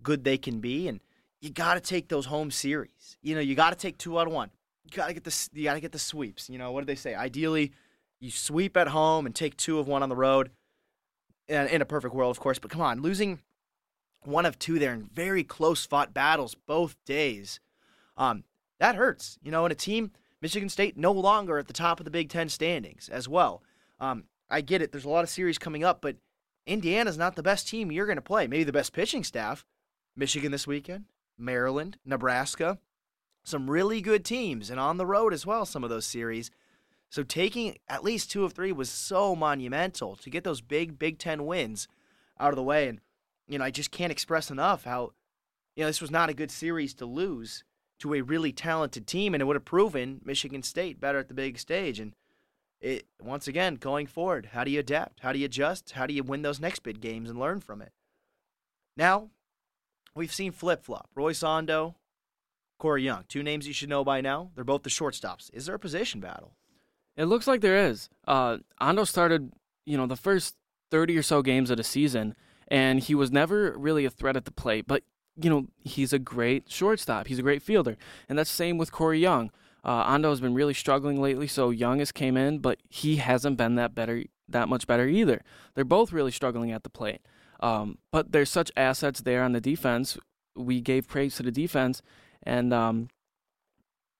good 0.02 0.24
they 0.24 0.38
can 0.38 0.60
be, 0.60 0.88
and 0.88 1.00
you 1.40 1.50
got 1.50 1.74
to 1.74 1.80
take 1.80 2.08
those 2.08 2.26
home 2.26 2.50
series. 2.50 3.16
You 3.22 3.34
know, 3.34 3.40
you 3.40 3.54
got 3.54 3.70
to 3.70 3.76
take 3.76 3.98
two 3.98 4.18
out 4.18 4.26
of 4.26 4.32
one. 4.32 4.50
You 4.84 4.90
got 4.96 5.08
to 5.08 5.14
get 5.14 5.24
the 5.24 5.48
you 5.52 5.64
got 5.64 5.74
to 5.74 5.80
get 5.80 5.92
the 5.92 5.98
sweeps. 5.98 6.48
You 6.48 6.58
know, 6.58 6.72
what 6.72 6.80
do 6.80 6.86
they 6.86 6.94
say? 6.94 7.14
Ideally, 7.14 7.72
you 8.20 8.30
sweep 8.30 8.76
at 8.76 8.88
home 8.88 9.26
and 9.26 9.34
take 9.34 9.56
two 9.56 9.78
of 9.78 9.88
one 9.88 10.02
on 10.02 10.08
the 10.08 10.16
road. 10.16 10.50
In, 11.48 11.68
in 11.68 11.80
a 11.80 11.84
perfect 11.84 12.12
world, 12.12 12.32
of 12.32 12.40
course, 12.40 12.58
but 12.58 12.72
come 12.72 12.80
on, 12.80 13.02
losing 13.02 13.38
one 14.26 14.46
of 14.46 14.58
two 14.58 14.78
there 14.78 14.92
in 14.92 15.04
very 15.12 15.44
close 15.44 15.86
fought 15.86 16.12
battles 16.14 16.54
both 16.54 16.96
days. 17.04 17.60
Um, 18.16 18.44
that 18.78 18.96
hurts. 18.96 19.38
You 19.42 19.50
know, 19.50 19.66
in 19.66 19.72
a 19.72 19.76
team, 19.76 20.10
Michigan 20.40 20.68
State 20.68 20.96
no 20.96 21.12
longer 21.12 21.58
at 21.58 21.66
the 21.66 21.72
top 21.72 22.00
of 22.00 22.04
the 22.04 22.10
Big 22.10 22.28
Ten 22.28 22.48
standings 22.48 23.08
as 23.08 23.28
well. 23.28 23.62
Um, 24.00 24.24
I 24.50 24.60
get 24.60 24.82
it. 24.82 24.92
There's 24.92 25.04
a 25.04 25.10
lot 25.10 25.24
of 25.24 25.30
series 25.30 25.58
coming 25.58 25.84
up, 25.84 26.00
but 26.00 26.16
Indiana's 26.66 27.18
not 27.18 27.36
the 27.36 27.42
best 27.42 27.68
team 27.68 27.90
you're 27.90 28.06
going 28.06 28.16
to 28.16 28.22
play. 28.22 28.46
Maybe 28.46 28.64
the 28.64 28.72
best 28.72 28.92
pitching 28.92 29.24
staff. 29.24 29.64
Michigan 30.16 30.50
this 30.50 30.66
weekend, 30.66 31.04
Maryland, 31.38 31.98
Nebraska, 32.04 32.78
some 33.44 33.70
really 33.70 34.00
good 34.00 34.24
teams, 34.24 34.70
and 34.70 34.80
on 34.80 34.96
the 34.96 35.06
road 35.06 35.32
as 35.32 35.44
well, 35.44 35.66
some 35.66 35.84
of 35.84 35.90
those 35.90 36.06
series. 36.06 36.50
So 37.10 37.22
taking 37.22 37.76
at 37.88 38.02
least 38.02 38.30
two 38.30 38.44
of 38.44 38.52
three 38.52 38.72
was 38.72 38.88
so 38.88 39.36
monumental 39.36 40.16
to 40.16 40.30
get 40.30 40.42
those 40.42 40.60
big 40.60 40.98
Big 40.98 41.18
Ten 41.18 41.46
wins 41.46 41.86
out 42.40 42.50
of 42.50 42.56
the 42.56 42.62
way. 42.62 42.88
And, 42.88 43.00
you 43.48 43.58
know, 43.58 43.64
I 43.64 43.70
just 43.70 43.90
can't 43.90 44.12
express 44.12 44.50
enough 44.50 44.84
how, 44.84 45.12
you 45.74 45.82
know, 45.82 45.88
this 45.88 46.00
was 46.00 46.10
not 46.10 46.30
a 46.30 46.34
good 46.34 46.50
series 46.50 46.94
to 46.94 47.06
lose 47.06 47.64
to 47.98 48.14
a 48.14 48.20
really 48.20 48.52
talented 48.52 49.06
team, 49.06 49.34
and 49.34 49.40
it 49.40 49.44
would 49.44 49.56
have 49.56 49.64
proven 49.64 50.20
Michigan 50.24 50.62
State 50.62 51.00
better 51.00 51.18
at 51.18 51.28
the 51.28 51.34
big 51.34 51.58
stage. 51.58 51.98
And 51.98 52.14
it 52.80 53.06
once 53.22 53.48
again 53.48 53.76
going 53.76 54.06
forward, 54.06 54.50
how 54.52 54.64
do 54.64 54.70
you 54.70 54.80
adapt? 54.80 55.20
How 55.20 55.32
do 55.32 55.38
you 55.38 55.46
adjust? 55.46 55.92
How 55.92 56.06
do 56.06 56.14
you 56.14 56.22
win 56.22 56.42
those 56.42 56.60
next 56.60 56.82
big 56.82 57.00
games 57.00 57.30
and 57.30 57.38
learn 57.38 57.60
from 57.60 57.80
it? 57.80 57.92
Now, 58.96 59.30
we've 60.14 60.32
seen 60.32 60.52
flip 60.52 60.84
flop. 60.84 61.10
Roy 61.14 61.32
Ando, 61.32 61.94
Corey 62.78 63.02
Young, 63.02 63.24
two 63.28 63.42
names 63.42 63.66
you 63.66 63.72
should 63.72 63.88
know 63.88 64.04
by 64.04 64.20
now. 64.20 64.50
They're 64.54 64.64
both 64.64 64.82
the 64.82 64.90
shortstops. 64.90 65.50
Is 65.52 65.66
there 65.66 65.74
a 65.74 65.78
position 65.78 66.20
battle? 66.20 66.52
It 67.16 67.24
looks 67.24 67.46
like 67.46 67.62
there 67.62 67.88
is. 67.88 68.10
Uh, 68.26 68.58
Ando 68.80 69.06
started, 69.06 69.52
you 69.86 69.96
know, 69.96 70.06
the 70.06 70.16
first 70.16 70.56
30 70.90 71.16
or 71.16 71.22
so 71.22 71.40
games 71.42 71.70
of 71.70 71.78
the 71.78 71.84
season, 71.84 72.34
and 72.68 73.00
he 73.00 73.14
was 73.14 73.30
never 73.30 73.74
really 73.76 74.04
a 74.04 74.10
threat 74.10 74.36
at 74.36 74.44
the 74.44 74.50
plate. 74.50 74.86
But 74.86 75.02
you 75.40 75.50
know, 75.50 75.66
he's 75.84 76.12
a 76.12 76.18
great 76.18 76.70
shortstop. 76.70 77.26
He's 77.26 77.38
a 77.38 77.42
great 77.42 77.62
fielder. 77.62 77.96
And 78.28 78.38
that's 78.38 78.50
same 78.50 78.78
with 78.78 78.90
Corey 78.90 79.20
Young. 79.20 79.50
Uh, 79.84 80.04
Ando 80.04 80.30
has 80.30 80.40
been 80.40 80.54
really 80.54 80.74
struggling 80.74 81.20
lately, 81.20 81.46
so 81.46 81.70
Young 81.70 82.00
has 82.00 82.10
came 82.10 82.36
in, 82.36 82.58
but 82.58 82.78
he 82.88 83.16
hasn't 83.16 83.56
been 83.56 83.76
that 83.76 83.94
better, 83.94 84.24
that 84.48 84.68
much 84.68 84.86
better 84.86 85.06
either. 85.06 85.42
They're 85.74 85.84
both 85.84 86.12
really 86.12 86.32
struggling 86.32 86.72
at 86.72 86.82
the 86.82 86.90
plate. 86.90 87.20
Um, 87.60 87.98
but 88.10 88.32
there's 88.32 88.50
such 88.50 88.72
assets 88.76 89.20
there 89.20 89.44
on 89.44 89.52
the 89.52 89.60
defense. 89.60 90.18
We 90.56 90.80
gave 90.80 91.06
praise 91.06 91.36
to 91.36 91.42
the 91.42 91.52
defense, 91.52 92.02
and 92.42 92.72
um, 92.74 93.08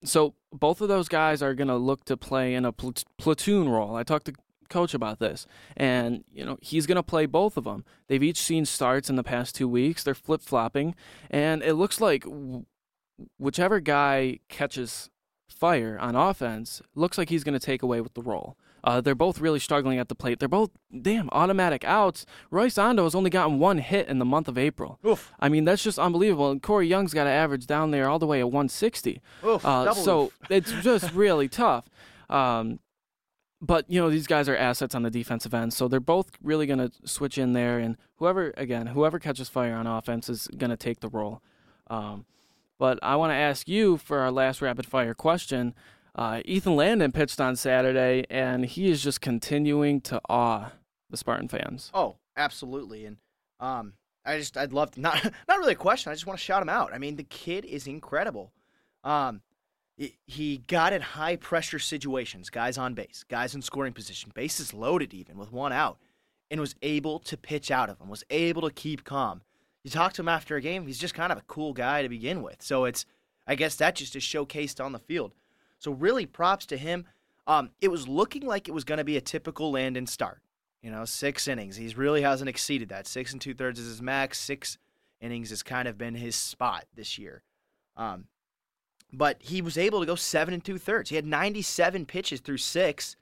so 0.03 0.35
both 0.53 0.81
of 0.81 0.87
those 0.87 1.09
guys 1.09 1.41
are 1.41 1.53
going 1.53 1.67
to 1.67 1.75
look 1.75 2.05
to 2.05 2.15
play 2.15 2.53
in 2.53 2.63
a 2.63 2.71
pl- 2.71 2.93
platoon 3.17 3.67
role. 3.67 3.95
I 3.95 4.03
talked 4.03 4.27
to 4.27 4.33
coach 4.67 4.93
about 4.93 5.19
this. 5.19 5.47
And, 5.75 6.23
you 6.31 6.45
know, 6.45 6.57
he's 6.61 6.85
going 6.85 6.97
to 6.97 7.03
play 7.03 7.25
both 7.25 7.57
of 7.57 7.63
them. 7.63 7.85
They've 8.07 8.23
each 8.23 8.41
seen 8.41 8.65
starts 8.65 9.09
in 9.09 9.15
the 9.15 9.23
past 9.23 9.55
two 9.55 9.67
weeks. 9.67 10.03
They're 10.03 10.15
flip 10.15 10.41
flopping. 10.41 10.95
And 11.29 11.63
it 11.63 11.73
looks 11.73 11.99
like 11.99 12.25
whichever 13.37 13.79
guy 13.79 14.39
catches 14.49 15.09
fire 15.47 15.97
on 15.99 16.15
offense 16.15 16.81
looks 16.93 17.17
like 17.17 17.29
he's 17.29 17.43
going 17.43 17.57
to 17.57 17.65
take 17.65 17.81
away 17.81 18.01
with 18.01 18.13
the 18.13 18.21
role. 18.21 18.57
Uh, 18.83 19.01
they're 19.01 19.15
both 19.15 19.39
really 19.39 19.59
struggling 19.59 19.99
at 19.99 20.07
the 20.07 20.15
plate. 20.15 20.39
They're 20.39 20.47
both 20.47 20.69
damn 21.01 21.29
automatic 21.31 21.83
outs. 21.83 22.25
Royce 22.51 22.75
Ando 22.75 23.03
has 23.03 23.15
only 23.15 23.29
gotten 23.29 23.59
one 23.59 23.79
hit 23.79 24.07
in 24.07 24.19
the 24.19 24.25
month 24.25 24.47
of 24.47 24.57
April. 24.57 24.99
Oof. 25.05 25.33
I 25.39 25.49
mean, 25.49 25.65
that's 25.65 25.83
just 25.83 25.99
unbelievable. 25.99 26.51
And 26.51 26.61
Corey 26.61 26.87
Young's 26.87 27.13
got 27.13 27.27
an 27.27 27.33
average 27.33 27.65
down 27.65 27.91
there 27.91 28.07
all 28.07 28.19
the 28.19 28.27
way 28.27 28.39
at 28.39 28.45
160. 28.45 29.21
Oof, 29.45 29.65
uh, 29.65 29.93
so 29.93 30.31
it's 30.49 30.71
just 30.83 31.11
really 31.13 31.49
tough. 31.49 31.89
Um, 32.29 32.79
but 33.61 33.85
you 33.89 33.99
know 33.99 34.09
these 34.09 34.27
guys 34.27 34.47
are 34.47 34.55
assets 34.55 34.93
on 34.95 35.03
the 35.03 35.09
defensive 35.09 35.53
end, 35.53 35.73
so 35.73 35.87
they're 35.87 35.99
both 35.99 36.31
really 36.41 36.65
going 36.65 36.79
to 36.79 36.91
switch 37.05 37.37
in 37.37 37.53
there, 37.53 37.79
and 37.79 37.97
whoever 38.17 38.53
again 38.57 38.87
whoever 38.87 39.19
catches 39.19 39.49
fire 39.49 39.75
on 39.75 39.87
offense 39.87 40.29
is 40.29 40.47
going 40.57 40.69
to 40.69 40.77
take 40.77 40.99
the 40.99 41.09
role. 41.09 41.41
Um, 41.89 42.25
but 42.77 42.99
I 43.01 43.15
want 43.15 43.31
to 43.31 43.35
ask 43.35 43.67
you 43.67 43.97
for 43.97 44.19
our 44.19 44.31
last 44.31 44.61
rapid 44.61 44.85
fire 44.85 45.13
question. 45.13 45.73
Uh, 46.15 46.41
Ethan 46.45 46.75
Landon 46.75 47.11
pitched 47.11 47.39
on 47.39 47.55
Saturday, 47.55 48.25
and 48.29 48.65
he 48.65 48.89
is 48.89 49.03
just 49.03 49.21
continuing 49.21 50.01
to 50.01 50.19
awe 50.29 50.71
the 51.09 51.17
Spartan 51.17 51.47
fans. 51.47 51.91
Oh, 51.93 52.17
absolutely. 52.35 53.05
And 53.05 53.17
um, 53.59 53.93
I 54.25 54.37
just 54.37 54.57
I'd 54.57 54.73
love 54.73 54.91
to 54.91 55.01
not 55.01 55.23
not 55.47 55.57
really 55.59 55.73
a 55.73 55.75
question. 55.75 56.11
I 56.11 56.15
just 56.15 56.27
want 56.27 56.37
to 56.39 56.43
shout 56.43 56.61
him 56.61 56.69
out. 56.69 56.93
I 56.93 56.97
mean, 56.97 57.15
the 57.15 57.23
kid 57.23 57.65
is 57.65 57.87
incredible. 57.87 58.51
Um, 59.03 59.41
he 59.97 60.59
got 60.67 60.93
in 60.93 61.01
high 61.01 61.35
pressure 61.35 61.79
situations, 61.79 62.49
guys 62.49 62.77
on 62.77 62.93
base, 62.93 63.25
guys 63.27 63.55
in 63.55 63.61
scoring 63.61 63.93
position, 63.93 64.31
bases 64.35 64.73
loaded 64.73 65.13
even 65.13 65.37
with 65.37 65.51
one 65.51 65.73
out, 65.73 65.97
and 66.51 66.61
was 66.61 66.75
able 66.81 67.19
to 67.19 67.35
pitch 67.35 67.71
out 67.71 67.89
of 67.89 67.97
them, 67.97 68.07
was 68.07 68.23
able 68.29 68.61
to 68.61 68.73
keep 68.73 69.03
calm. 69.03 69.41
You 69.83 69.89
talk 69.89 70.13
to 70.13 70.21
him 70.21 70.29
after 70.29 70.55
a 70.55 70.61
game, 70.61 70.85
he's 70.85 70.99
just 70.99 71.13
kind 71.13 71.31
of 71.31 71.37
a 71.37 71.43
cool 71.47 71.73
guy 71.73 72.01
to 72.01 72.09
begin 72.09 72.43
with. 72.43 72.61
So 72.61 72.85
it's, 72.85 73.05
I 73.47 73.55
guess 73.55 73.75
that 73.77 73.95
just 73.95 74.15
is 74.15 74.23
showcased 74.23 74.83
on 74.83 74.91
the 74.91 74.99
field. 74.99 75.33
So 75.79 75.91
really 75.91 76.25
props 76.25 76.65
to 76.67 76.77
him. 76.77 77.05
Um, 77.47 77.71
it 77.81 77.87
was 77.87 78.07
looking 78.07 78.45
like 78.45 78.67
it 78.67 78.73
was 78.73 78.83
going 78.83 78.97
to 78.97 79.03
be 79.03 79.17
a 79.17 79.21
typical 79.21 79.71
Landon 79.71 80.05
start. 80.05 80.41
You 80.81 80.91
know, 80.91 81.05
six 81.05 81.47
innings. 81.47 81.75
He 81.75 81.87
really 81.95 82.21
hasn't 82.21 82.49
exceeded 82.49 82.89
that. 82.89 83.07
Six 83.07 83.31
and 83.31 83.41
two 83.41 83.53
thirds 83.53 83.79
is 83.79 83.87
his 83.87 84.01
max. 84.01 84.39
Six 84.39 84.77
innings 85.19 85.49
has 85.49 85.63
kind 85.63 85.87
of 85.87 85.97
been 85.97 86.15
his 86.15 86.35
spot 86.35 86.85
this 86.93 87.17
year. 87.17 87.41
Um, 87.95 88.25
but 89.13 89.37
he 89.39 89.61
was 89.61 89.77
able 89.77 89.99
to 89.99 90.05
go 90.05 90.15
seven 90.15 90.53
and 90.53 90.63
two 90.63 90.77
thirds. 90.77 91.09
He 91.09 91.15
had 91.15 91.25
97 91.25 92.05
pitches 92.05 92.39
through 92.39 92.57
six. 92.57 93.15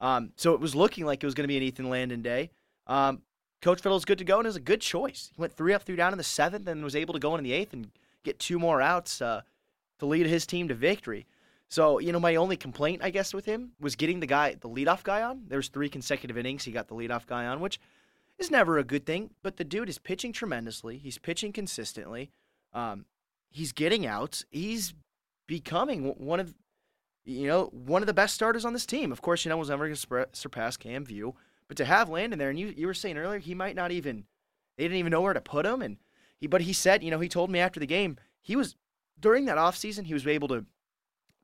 Um, 0.00 0.32
so 0.36 0.54
it 0.54 0.60
was 0.60 0.74
looking 0.74 1.04
like 1.04 1.22
it 1.22 1.26
was 1.26 1.34
going 1.34 1.44
to 1.44 1.48
be 1.48 1.56
an 1.56 1.62
Ethan 1.62 1.88
Landon 1.88 2.22
day. 2.22 2.50
Um, 2.86 3.22
Coach 3.62 3.80
Fiddle's 3.80 4.04
good 4.04 4.18
to 4.18 4.24
go 4.24 4.38
and 4.38 4.46
was 4.46 4.56
a 4.56 4.60
good 4.60 4.80
choice. 4.80 5.30
He 5.34 5.40
went 5.40 5.54
three 5.54 5.72
up, 5.72 5.82
three 5.82 5.96
down 5.96 6.12
in 6.12 6.18
the 6.18 6.24
seventh, 6.24 6.68
and 6.68 6.84
was 6.84 6.94
able 6.94 7.14
to 7.14 7.20
go 7.20 7.34
in 7.36 7.42
the 7.42 7.52
eighth 7.52 7.72
and 7.72 7.90
get 8.22 8.38
two 8.38 8.58
more 8.58 8.82
outs 8.82 9.22
uh, 9.22 9.40
to 9.98 10.06
lead 10.06 10.26
his 10.26 10.46
team 10.46 10.68
to 10.68 10.74
victory. 10.74 11.26
So 11.68 11.98
you 11.98 12.12
know, 12.12 12.20
my 12.20 12.36
only 12.36 12.56
complaint, 12.56 13.00
I 13.02 13.10
guess, 13.10 13.32
with 13.32 13.46
him 13.46 13.72
was 13.80 13.96
getting 13.96 14.20
the 14.20 14.26
guy, 14.26 14.54
the 14.54 14.68
leadoff 14.68 15.02
guy 15.02 15.22
on. 15.22 15.44
There 15.48 15.58
was 15.58 15.68
three 15.68 15.88
consecutive 15.88 16.36
innings 16.36 16.64
he 16.64 16.72
got 16.72 16.88
the 16.88 16.94
leadoff 16.94 17.26
guy 17.26 17.46
on, 17.46 17.60
which 17.60 17.80
is 18.38 18.50
never 18.50 18.78
a 18.78 18.84
good 18.84 19.06
thing. 19.06 19.30
But 19.42 19.56
the 19.56 19.64
dude 19.64 19.88
is 19.88 19.98
pitching 19.98 20.32
tremendously. 20.32 20.98
He's 20.98 21.18
pitching 21.18 21.52
consistently. 21.52 22.30
Um, 22.74 23.06
he's 23.50 23.72
getting 23.72 24.06
outs. 24.06 24.44
He's 24.50 24.92
becoming 25.46 26.14
one 26.16 26.40
of 26.40 26.54
you 27.24 27.46
know 27.46 27.66
one 27.72 28.02
of 28.02 28.06
the 28.06 28.14
best 28.14 28.34
starters 28.34 28.64
on 28.64 28.72
this 28.72 28.86
team. 28.86 29.12
Of 29.12 29.22
course, 29.22 29.44
you 29.44 29.48
know 29.48 29.56
was 29.56 29.70
never 29.70 29.86
going 29.86 29.96
to 29.96 30.28
surpass 30.32 30.76
Cam 30.76 31.04
Vieaux, 31.04 31.34
but 31.68 31.76
to 31.78 31.84
have 31.84 32.08
Landon 32.08 32.38
there, 32.38 32.50
and 32.50 32.58
you 32.58 32.74
you 32.76 32.86
were 32.86 32.94
saying 32.94 33.18
earlier 33.18 33.38
he 33.38 33.54
might 33.54 33.76
not 33.76 33.90
even 33.90 34.24
they 34.76 34.84
didn't 34.84 34.98
even 34.98 35.10
know 35.10 35.20
where 35.20 35.34
to 35.34 35.40
put 35.40 35.66
him, 35.66 35.82
and 35.82 35.98
He, 36.38 36.46
but 36.46 36.62
he 36.62 36.72
said, 36.72 37.02
you 37.02 37.10
know, 37.10 37.20
he 37.20 37.28
told 37.28 37.50
me 37.50 37.58
after 37.58 37.80
the 37.80 37.86
game, 37.86 38.16
he 38.40 38.56
was 38.56 38.76
during 39.18 39.44
that 39.46 39.58
off 39.58 39.76
season, 39.76 40.04
he 40.04 40.14
was 40.14 40.26
able 40.26 40.48
to 40.48 40.66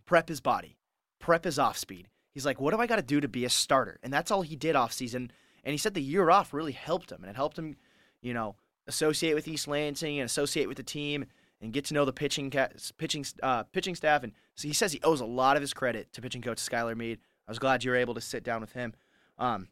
prep 0.04 0.28
his 0.28 0.40
body, 0.40 0.76
prep 1.18 1.44
his 1.44 1.58
off 1.58 1.78
speed. 1.78 2.08
He's 2.32 2.46
like, 2.46 2.60
what 2.60 2.74
do 2.74 2.80
I 2.80 2.86
got 2.86 2.96
to 2.96 3.02
do 3.02 3.20
to 3.20 3.28
be 3.28 3.44
a 3.44 3.50
starter? 3.50 3.98
And 4.02 4.12
that's 4.12 4.30
all 4.30 4.42
he 4.42 4.56
did 4.56 4.76
off 4.76 4.92
season. 4.92 5.30
And 5.64 5.72
he 5.72 5.78
said 5.78 5.94
the 5.94 6.02
year 6.02 6.30
off 6.30 6.52
really 6.52 6.72
helped 6.72 7.12
him, 7.12 7.22
and 7.22 7.30
it 7.30 7.36
helped 7.36 7.58
him, 7.58 7.76
you 8.20 8.34
know, 8.34 8.56
associate 8.86 9.34
with 9.34 9.46
East 9.48 9.68
Lansing 9.68 10.18
and 10.18 10.26
associate 10.26 10.68
with 10.68 10.76
the 10.76 10.82
team 10.82 11.26
and 11.60 11.72
get 11.72 11.84
to 11.86 11.94
know 11.94 12.04
the 12.04 12.12
pitching 12.12 12.52
pitching 12.98 13.24
uh, 13.42 13.64
pitching 13.64 13.94
staff. 13.94 14.22
And 14.22 14.32
so 14.54 14.68
he 14.68 14.74
says 14.74 14.92
he 14.92 15.00
owes 15.02 15.20
a 15.20 15.26
lot 15.26 15.56
of 15.56 15.62
his 15.62 15.74
credit 15.74 16.12
to 16.12 16.22
pitching 16.22 16.42
coach 16.42 16.58
Skylar 16.58 16.96
Meade. 16.96 17.18
I 17.46 17.50
was 17.50 17.58
glad 17.58 17.84
you 17.84 17.90
were 17.90 17.96
able 17.96 18.14
to 18.14 18.20
sit 18.20 18.44
down 18.44 18.60
with 18.60 18.72
him. 18.72 18.94
Um, 19.38 19.68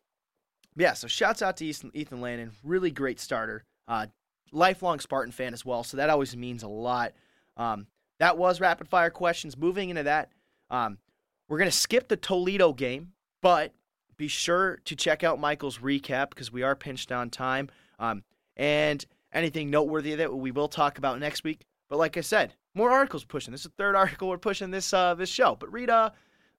yeah, 0.77 0.95
so 0.95 1.09
shouts 1.09 1.43
out 1.43 1.57
to 1.59 1.67
Ethan, 1.67 1.91
Ethan 1.95 2.21
Landon, 2.21 2.53
really 2.63 2.91
great 2.91 3.21
starter, 3.21 3.65
uh, 3.89 4.07
lifelong 4.53 5.01
Spartan 5.01 5.33
fan 5.33 5.53
as 5.53 5.65
well. 5.65 5.83
So 5.83 5.97
that 5.97 6.11
always 6.11 6.37
means 6.37 6.63
a 6.63 6.69
lot. 6.69 7.13
Um, 7.57 7.87
that 8.19 8.37
was 8.37 8.61
rapid 8.61 8.89
fire 8.89 9.11
questions. 9.11 9.57
Moving 9.57 9.91
into 9.91 10.05
that, 10.05 10.31
um, 10.71 10.99
we're 11.49 11.59
gonna 11.59 11.71
skip 11.71 12.09
the 12.09 12.17
Toledo 12.17 12.73
game, 12.73 13.13
but 13.41 13.73
be 14.17 14.29
sure 14.29 14.81
to 14.85 14.97
check 14.97 15.25
out 15.25 15.41
Michael's 15.41 15.79
recap 15.79 16.31
because 16.31 16.53
we 16.53 16.63
are 16.63 16.75
pinched 16.75 17.13
on 17.13 17.31
time. 17.31 17.71
Um, 17.99 18.23
and 18.57 19.05
anything 19.33 19.71
noteworthy 19.71 20.17
that 20.17 20.35
we 20.35 20.51
will 20.51 20.69
talk 20.69 20.99
about 20.99 21.19
next 21.21 21.45
week. 21.45 21.65
But 21.89 21.99
like 21.99 22.17
I 22.17 22.21
said, 22.21 22.55
more 22.75 22.91
articles 22.91 23.25
pushing. 23.25 23.53
This 23.53 23.63
is 23.63 23.69
the 23.69 23.83
third 23.83 23.95
article 23.97 24.29
we're 24.29 24.39
pushing 24.39 24.71
this 24.71 24.93
uh, 24.93 25.15
this 25.15 25.31
show. 25.31 25.57
But 25.59 25.73
read 25.73 25.91
uh, 25.91 26.11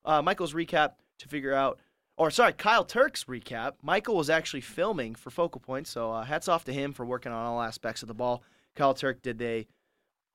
uh, 0.06 0.22
Michael's 0.22 0.54
recap 0.54 0.94
to 1.20 1.28
figure 1.28 1.54
out, 1.54 1.80
or 2.18 2.32
sorry, 2.32 2.54
Kyle 2.54 2.86
Turk's 2.86 3.26
recap. 3.26 3.74
Michael 3.82 4.16
was 4.16 4.30
actually 4.30 4.62
filming 4.62 5.16
for 5.16 5.30
Focal 5.30 5.62
Point, 5.62 5.88
so 5.88 6.12
uh, 6.12 6.24
hats 6.24 6.48
off 6.48 6.66
to 6.66 6.74
him 6.74 6.94
for 6.94 7.06
working 7.06 7.32
on 7.32 7.46
all 7.46 7.62
aspects 7.62 8.02
of 8.02 8.08
the 8.08 8.14
ball. 8.14 8.44
Kyle 8.76 8.94
Turk 8.94 9.22
did 9.22 9.38
they 9.38 9.68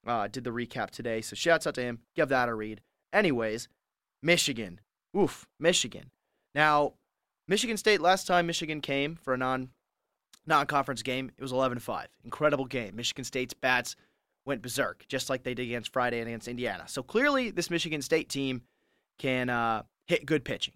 uh, 0.07 0.29
did 0.29 0.45
the 0.45 0.51
recap 0.51 0.91
today, 0.91 1.21
so 1.21 1.35
shouts 1.35 1.67
out 1.67 1.75
to 1.75 1.83
him. 1.83 2.01
Give 2.15 2.29
that 2.29 2.49
a 2.49 2.55
read. 2.55 2.81
Anyways, 3.13 3.69
Michigan, 4.23 4.81
oof, 5.17 5.47
Michigan. 5.59 6.11
Now, 6.55 6.95
Michigan 7.49 7.77
State. 7.77 8.01
Last 8.01 8.27
time 8.27 8.47
Michigan 8.47 8.81
came 8.81 9.17
for 9.17 9.35
a 9.35 9.39
non 9.39 9.71
non-conference 10.47 11.03
game, 11.03 11.31
it 11.39 11.43
was 11.43 11.53
11-5. 11.53 12.07
Incredible 12.23 12.67
game. 12.67 12.97
Michigan 12.97 13.25
State's 13.25 13.55
bats 13.55 13.97
went 14.45 14.63
berserk, 14.63 15.05
just 15.09 15.31
like 15.31 15.43
they 15.43 15.55
did 15.55 15.65
against 15.65 15.93
Friday 15.93 16.21
and 16.21 16.29
against 16.29 16.49
Indiana. 16.49 16.85
So 16.87 17.03
clearly, 17.03 17.51
this 17.51 17.71
Michigan 17.71 18.03
State 18.03 18.29
team 18.29 18.63
can 19.19 19.49
uh, 19.49 19.83
hit 20.07 20.27
good 20.27 20.45
pitching, 20.45 20.75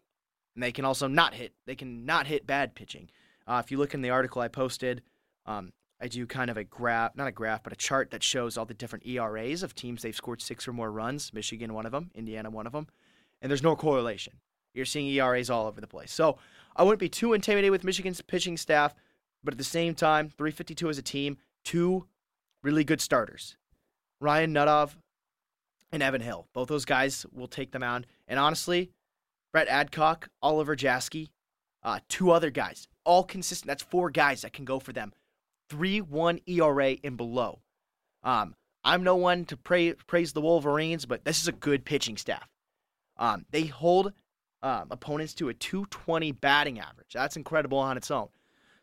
and 0.54 0.62
they 0.62 0.72
can 0.72 0.85
also 0.85 1.07
not 1.07 1.35
hit. 1.35 1.52
They 1.66 1.74
can 1.74 2.07
not 2.07 2.26
hit 2.26 2.46
bad 2.46 2.74
pitching. 2.74 3.11
Uh, 3.46 3.62
if 3.64 3.70
you 3.70 3.78
look 3.78 3.94
in 3.94 4.02
the 4.02 4.11
article 4.11 4.42
I 4.42 4.48
posted, 4.48 5.02
um, 5.46 5.72
I 6.00 6.09
do 6.09 6.26
kind 6.26 6.50
of 6.50 6.57
a 6.57 6.64
graph, 6.64 7.16
not 7.16 7.26
a 7.26 7.33
graph, 7.33 7.62
but 7.62 7.72
a 7.72 7.76
chart 7.76 8.11
that 8.12 8.22
shows 8.22 8.57
all 8.57 8.64
the 8.64 8.74
different 8.74 9.07
ERAs 9.07 9.62
of 9.62 9.74
teams 9.74 10.02
they've 10.02 10.14
scored 10.14 10.40
six 10.40 10.68
or 10.68 10.72
more 10.72 10.92
runs. 10.92 11.33
Michigan, 11.33 11.74
one 11.74 11.87
of 11.87 11.92
them, 11.92 12.11
Indiana, 12.14 12.50
one 12.50 12.66
of 12.66 12.72
them, 12.72 12.87
and 13.42 13.50
there's 13.50 13.62
no 13.62 13.74
correlation. 13.74 14.35
You're 14.74 14.85
seeing 14.85 15.09
ERAs 15.09 15.50
all 15.50 15.66
over 15.66 15.81
the 15.81 15.87
place. 15.87 16.12
So 16.12 16.38
I 16.76 16.85
wouldn't 16.85 17.00
be 17.00 17.09
too 17.09 17.33
intimidated 17.33 17.72
with 17.72 17.85
Michigan's 17.85 18.20
pitching 18.20 18.57
staff, 18.57 18.94
but 19.42 19.54
at 19.54 19.59
the 19.59 19.64
same 19.64 19.94
time, 19.94 20.28
352 20.28 20.88
as 20.88 20.98
a 20.98 21.02
team, 21.02 21.38
two 21.64 22.07
really 22.62 22.85
good 22.85 23.00
starters. 23.00 23.57
Ryan 24.20 24.54
Nutof 24.54 24.96
and 25.92 26.02
Evan 26.02 26.20
Hill. 26.20 26.46
Both 26.52 26.68
those 26.68 26.85
guys 26.85 27.24
will 27.33 27.46
take 27.48 27.72
them 27.72 27.83
out. 27.83 28.04
And 28.26 28.38
honestly, 28.38 28.90
Brett 29.52 29.68
Adcock, 29.68 30.28
Oliver 30.42 30.76
Jaskie, 30.76 31.28
uh, 31.83 32.00
two 32.09 32.31
other 32.31 32.50
guys, 32.50 32.88
all 33.04 33.24
consistent. 33.24 33.68
That's 33.68 33.83
four 33.83 34.11
guys 34.11 34.42
that 34.42 34.52
can 34.52 34.64
go 34.64 34.78
for 34.78 34.92
them. 34.92 35.12
3 35.70 36.00
1 36.00 36.40
ERA 36.46 36.96
and 37.04 37.16
below. 37.16 37.61
Um, 38.22 38.54
I'm 38.85 39.04
no 39.04 39.16
one 39.16 39.44
to 39.46 39.57
praise 39.57 40.33
the 40.33 40.40
Wolverines, 40.40 41.04
but 41.07 41.24
this 41.24 41.40
is 41.40 41.48
a 41.48 41.52
good 41.52 41.85
pitching 41.85 42.16
staff. 42.16 42.48
Um, 43.16 43.44
they 43.50 43.64
hold 43.66 44.12
um, 44.62 44.88
opponents 44.90 45.35
to 45.35 45.48
a 45.48 45.54
220 45.54 46.33
batting 46.33 46.78
average. 46.78 47.12
That's 47.12 47.37
incredible 47.37 47.78
on 47.78 47.96
its 47.96 48.11
own. 48.11 48.28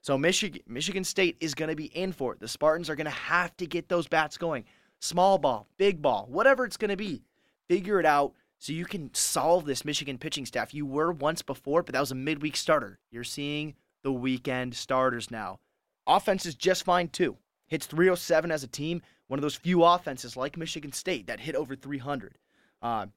So 0.01 0.17
Michigan, 0.17 0.61
Michigan 0.67 1.03
State 1.03 1.37
is 1.39 1.55
going 1.55 1.69
to 1.69 1.75
be 1.75 1.85
in 1.85 2.11
for 2.11 2.33
it. 2.33 2.39
The 2.39 2.47
Spartans 2.47 2.89
are 2.89 2.95
going 2.95 3.05
to 3.05 3.11
have 3.11 3.55
to 3.57 3.65
get 3.65 3.89
those 3.89 4.07
bats 4.07 4.37
going 4.37 4.65
small 5.05 5.37
ball, 5.37 5.67
big 5.77 6.01
ball, 6.01 6.27
whatever 6.29 6.65
it's 6.65 6.77
going 6.77 6.89
to 6.89 6.97
be. 6.97 7.23
Figure 7.67 7.99
it 7.99 8.05
out 8.05 8.33
so 8.59 8.73
you 8.73 8.85
can 8.85 9.13
solve 9.13 9.65
this 9.65 9.85
Michigan 9.85 10.17
pitching 10.17 10.45
staff. 10.45 10.73
You 10.73 10.85
were 10.85 11.11
once 11.11 11.41
before, 11.41 11.83
but 11.83 11.93
that 11.93 11.99
was 11.99 12.11
a 12.11 12.15
midweek 12.15 12.55
starter. 12.55 12.99
You're 13.11 13.23
seeing 13.23 13.75
the 14.03 14.11
weekend 14.11 14.75
starters 14.75 15.31
now. 15.31 15.59
Offense 16.07 16.45
is 16.45 16.55
just 16.55 16.83
fine 16.83 17.09
too. 17.09 17.37
Hits 17.67 17.87
307 17.87 18.51
as 18.51 18.63
a 18.63 18.67
team, 18.67 19.01
one 19.27 19.39
of 19.39 19.41
those 19.41 19.55
few 19.55 19.83
offenses 19.83 20.37
like 20.37 20.57
Michigan 20.57 20.91
State 20.91 21.27
that 21.27 21.39
hit 21.39 21.55
over 21.55 21.75
300. 21.75 22.37
Uh, 22.81 23.07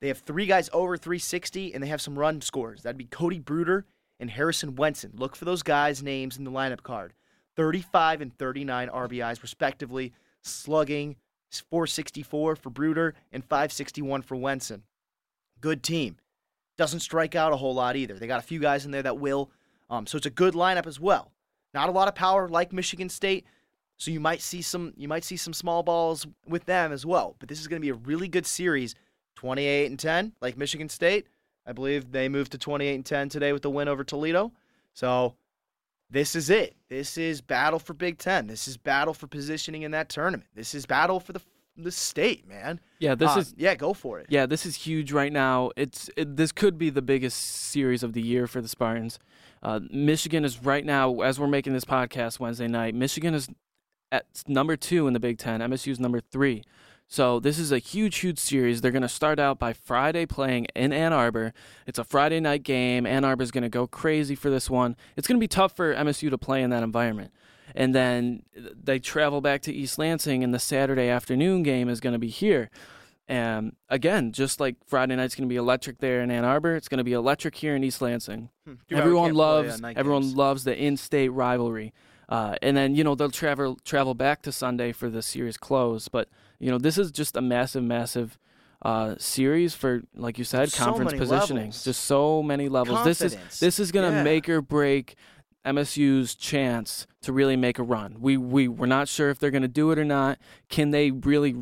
they 0.00 0.08
have 0.08 0.18
three 0.18 0.46
guys 0.46 0.70
over 0.72 0.96
360, 0.96 1.74
and 1.74 1.82
they 1.82 1.88
have 1.88 2.00
some 2.00 2.18
run 2.18 2.40
scores. 2.40 2.82
That'd 2.82 2.98
be 2.98 3.06
Cody 3.06 3.38
Bruder 3.38 3.86
and 4.20 4.30
Harrison 4.30 4.76
Wenson. 4.76 5.12
Look 5.16 5.34
for 5.34 5.44
those 5.44 5.62
guys' 5.62 6.02
names 6.02 6.36
in 6.36 6.44
the 6.44 6.50
lineup 6.50 6.82
card. 6.82 7.14
35 7.56 8.20
and 8.20 8.38
39 8.38 8.88
RBIs, 8.88 9.42
respectively, 9.42 10.12
slugging 10.42 11.16
464 11.50 12.56
for 12.56 12.70
Bruder 12.70 13.14
and 13.32 13.44
561 13.44 14.22
for 14.22 14.36
Wenson. 14.36 14.82
Good 15.60 15.82
team. 15.82 16.16
Doesn't 16.76 17.00
strike 17.00 17.34
out 17.34 17.52
a 17.52 17.56
whole 17.56 17.74
lot 17.74 17.96
either. 17.96 18.14
They 18.14 18.26
got 18.26 18.40
a 18.40 18.46
few 18.46 18.60
guys 18.60 18.84
in 18.84 18.90
there 18.90 19.02
that 19.02 19.18
will. 19.18 19.50
Um, 19.88 20.06
so 20.06 20.16
it's 20.16 20.26
a 20.26 20.30
good 20.30 20.54
lineup 20.54 20.86
as 20.86 21.00
well. 21.00 21.32
Not 21.72 21.88
a 21.88 21.92
lot 21.92 22.08
of 22.08 22.14
power 22.14 22.48
like 22.48 22.72
Michigan 22.72 23.08
State, 23.08 23.46
so 23.96 24.10
you 24.10 24.20
might 24.20 24.42
see 24.42 24.62
some 24.62 24.92
you 24.96 25.08
might 25.08 25.24
see 25.24 25.36
some 25.36 25.52
small 25.52 25.82
balls 25.82 26.26
with 26.46 26.64
them 26.66 26.92
as 26.92 27.06
well. 27.06 27.36
But 27.38 27.48
this 27.48 27.60
is 27.60 27.68
going 27.68 27.80
to 27.80 27.84
be 27.84 27.90
a 27.90 27.94
really 27.94 28.28
good 28.28 28.46
series. 28.46 28.94
28 29.36 29.90
and 29.90 29.98
10 29.98 30.32
like 30.40 30.56
Michigan 30.56 30.88
State. 30.88 31.26
I 31.66 31.72
believe 31.72 32.10
they 32.10 32.28
moved 32.28 32.52
to 32.52 32.58
28 32.58 32.94
and 32.94 33.04
10 33.04 33.28
today 33.28 33.52
with 33.52 33.62
the 33.62 33.70
win 33.70 33.88
over 33.88 34.04
Toledo. 34.04 34.52
So 34.94 35.34
this 36.10 36.36
is 36.36 36.50
it. 36.50 36.76
This 36.88 37.18
is 37.18 37.40
battle 37.40 37.78
for 37.78 37.94
Big 37.94 38.18
Ten. 38.18 38.46
This 38.46 38.68
is 38.68 38.76
battle 38.76 39.14
for 39.14 39.26
positioning 39.26 39.82
in 39.82 39.90
that 39.90 40.08
tournament. 40.08 40.48
This 40.54 40.74
is 40.74 40.86
battle 40.86 41.20
for 41.20 41.32
the 41.32 41.40
the 41.78 41.90
state, 41.90 42.48
man. 42.48 42.80
Yeah, 43.00 43.14
this 43.14 43.36
uh, 43.36 43.40
is 43.40 43.54
yeah. 43.56 43.74
Go 43.74 43.92
for 43.92 44.18
it. 44.18 44.26
Yeah, 44.28 44.46
this 44.46 44.64
is 44.64 44.76
huge 44.76 45.12
right 45.12 45.32
now. 45.32 45.70
It's 45.76 46.08
it, 46.16 46.36
this 46.36 46.52
could 46.52 46.78
be 46.78 46.90
the 46.90 47.02
biggest 47.02 47.38
series 47.38 48.02
of 48.02 48.12
the 48.12 48.22
year 48.22 48.46
for 48.46 48.60
the 48.60 48.68
Spartans. 48.68 49.18
Uh, 49.62 49.80
Michigan 49.90 50.44
is 50.44 50.62
right 50.62 50.84
now, 50.84 51.20
as 51.20 51.40
we're 51.40 51.46
making 51.46 51.72
this 51.72 51.84
podcast 51.84 52.38
Wednesday 52.38 52.68
night. 52.68 52.94
Michigan 52.94 53.34
is 53.34 53.48
at 54.12 54.26
number 54.46 54.76
two 54.76 55.06
in 55.06 55.12
the 55.12 55.20
Big 55.20 55.38
Ten. 55.38 55.60
MSU 55.60 55.92
is 55.92 56.00
number 56.00 56.20
three. 56.20 56.62
So 57.08 57.38
this 57.38 57.58
is 57.58 57.70
a 57.70 57.78
huge, 57.78 58.18
huge 58.18 58.38
series. 58.38 58.80
They're 58.80 58.90
going 58.90 59.02
to 59.02 59.08
start 59.08 59.38
out 59.38 59.58
by 59.58 59.72
Friday 59.72 60.26
playing 60.26 60.66
in 60.74 60.92
Ann 60.92 61.12
Arbor. 61.12 61.52
It's 61.86 61.98
a 61.98 62.04
Friday 62.04 62.40
night 62.40 62.64
game. 62.64 63.06
Ann 63.06 63.24
Arbor 63.24 63.44
is 63.44 63.52
going 63.52 63.62
to 63.62 63.68
go 63.68 63.86
crazy 63.86 64.34
for 64.34 64.50
this 64.50 64.68
one. 64.68 64.96
It's 65.16 65.28
going 65.28 65.36
to 65.36 65.40
be 65.40 65.48
tough 65.48 65.76
for 65.76 65.94
MSU 65.94 66.30
to 66.30 66.38
play 66.38 66.62
in 66.62 66.70
that 66.70 66.82
environment. 66.82 67.32
And 67.74 67.94
then 67.94 68.42
they 68.56 68.98
travel 68.98 69.40
back 69.40 69.62
to 69.62 69.72
East 69.72 69.98
Lansing, 69.98 70.42
and 70.42 70.54
the 70.54 70.58
Saturday 70.58 71.08
afternoon 71.08 71.62
game 71.62 71.88
is 71.88 72.00
going 72.00 72.14
to 72.14 72.18
be 72.18 72.28
here. 72.28 72.70
And 73.28 73.74
again, 73.88 74.32
just 74.32 74.60
like 74.60 74.76
Friday 74.86 75.16
night's 75.16 75.34
going 75.34 75.48
to 75.48 75.52
be 75.52 75.56
electric 75.56 75.98
there 75.98 76.22
in 76.22 76.30
Ann 76.30 76.44
Arbor, 76.44 76.76
it's 76.76 76.88
going 76.88 76.98
to 76.98 77.04
be 77.04 77.12
electric 77.12 77.56
here 77.56 77.74
in 77.74 77.82
East 77.82 78.00
Lansing. 78.00 78.50
Hmm. 78.64 78.74
Everyone 78.90 79.34
loves 79.34 79.80
everyone 79.96 80.22
games. 80.22 80.36
loves 80.36 80.64
the 80.64 80.76
in-state 80.76 81.30
rivalry. 81.30 81.92
Uh, 82.28 82.56
and 82.62 82.76
then 82.76 82.94
you 82.94 83.04
know 83.04 83.14
they'll 83.14 83.30
travel 83.30 83.76
travel 83.84 84.14
back 84.14 84.42
to 84.42 84.52
Sunday 84.52 84.92
for 84.92 85.08
the 85.08 85.22
series 85.22 85.56
close. 85.56 86.08
But 86.08 86.28
you 86.58 86.70
know 86.70 86.78
this 86.78 86.98
is 86.98 87.10
just 87.10 87.36
a 87.36 87.40
massive, 87.40 87.82
massive 87.82 88.38
uh, 88.82 89.14
series 89.18 89.74
for, 89.74 90.02
like 90.14 90.38
you 90.38 90.44
said, 90.44 90.70
so 90.70 90.84
conference 90.84 91.12
positioning. 91.12 91.64
Levels. 91.64 91.84
Just 91.84 92.04
so 92.04 92.42
many 92.42 92.68
levels. 92.68 92.98
Confidence. 92.98 93.18
This 93.18 93.34
is 93.34 93.60
this 93.60 93.78
is 93.78 93.92
gonna 93.92 94.10
yeah. 94.10 94.22
make 94.22 94.48
or 94.48 94.60
break 94.60 95.16
MSU's 95.64 96.34
chance 96.34 97.06
to 97.22 97.32
really 97.32 97.56
make 97.56 97.78
a 97.78 97.82
run. 97.82 98.16
We 98.20 98.36
we 98.36 98.68
we're 98.68 98.86
not 98.86 99.08
sure 99.08 99.30
if 99.30 99.38
they're 99.38 99.50
gonna 99.50 99.68
do 99.68 99.90
it 99.90 99.98
or 99.98 100.04
not. 100.04 100.38
Can 100.68 100.90
they 100.90 101.10
really 101.10 101.56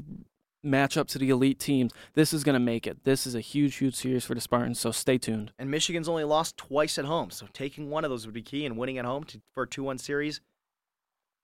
match 0.62 0.96
up 0.96 1.08
to 1.08 1.18
the 1.18 1.30
elite 1.30 1.58
teams? 1.58 1.92
This 2.14 2.32
is 2.32 2.44
gonna 2.44 2.60
make 2.60 2.86
it. 2.86 3.04
This 3.04 3.26
is 3.26 3.34
a 3.34 3.40
huge, 3.40 3.76
huge 3.76 3.94
series 3.94 4.24
for 4.24 4.34
the 4.34 4.40
Spartans. 4.40 4.78
So 4.78 4.90
stay 4.90 5.18
tuned. 5.18 5.52
And 5.58 5.70
Michigan's 5.70 6.08
only 6.08 6.24
lost 6.24 6.56
twice 6.56 6.98
at 6.98 7.04
home, 7.04 7.30
so 7.30 7.46
taking 7.52 7.90
one 7.90 8.04
of 8.04 8.10
those 8.10 8.26
would 8.26 8.34
be 8.34 8.42
key. 8.42 8.66
And 8.66 8.76
winning 8.76 8.98
at 8.98 9.04
home 9.04 9.24
to, 9.24 9.40
for 9.52 9.64
a 9.64 9.68
two-one 9.68 9.98
series 9.98 10.40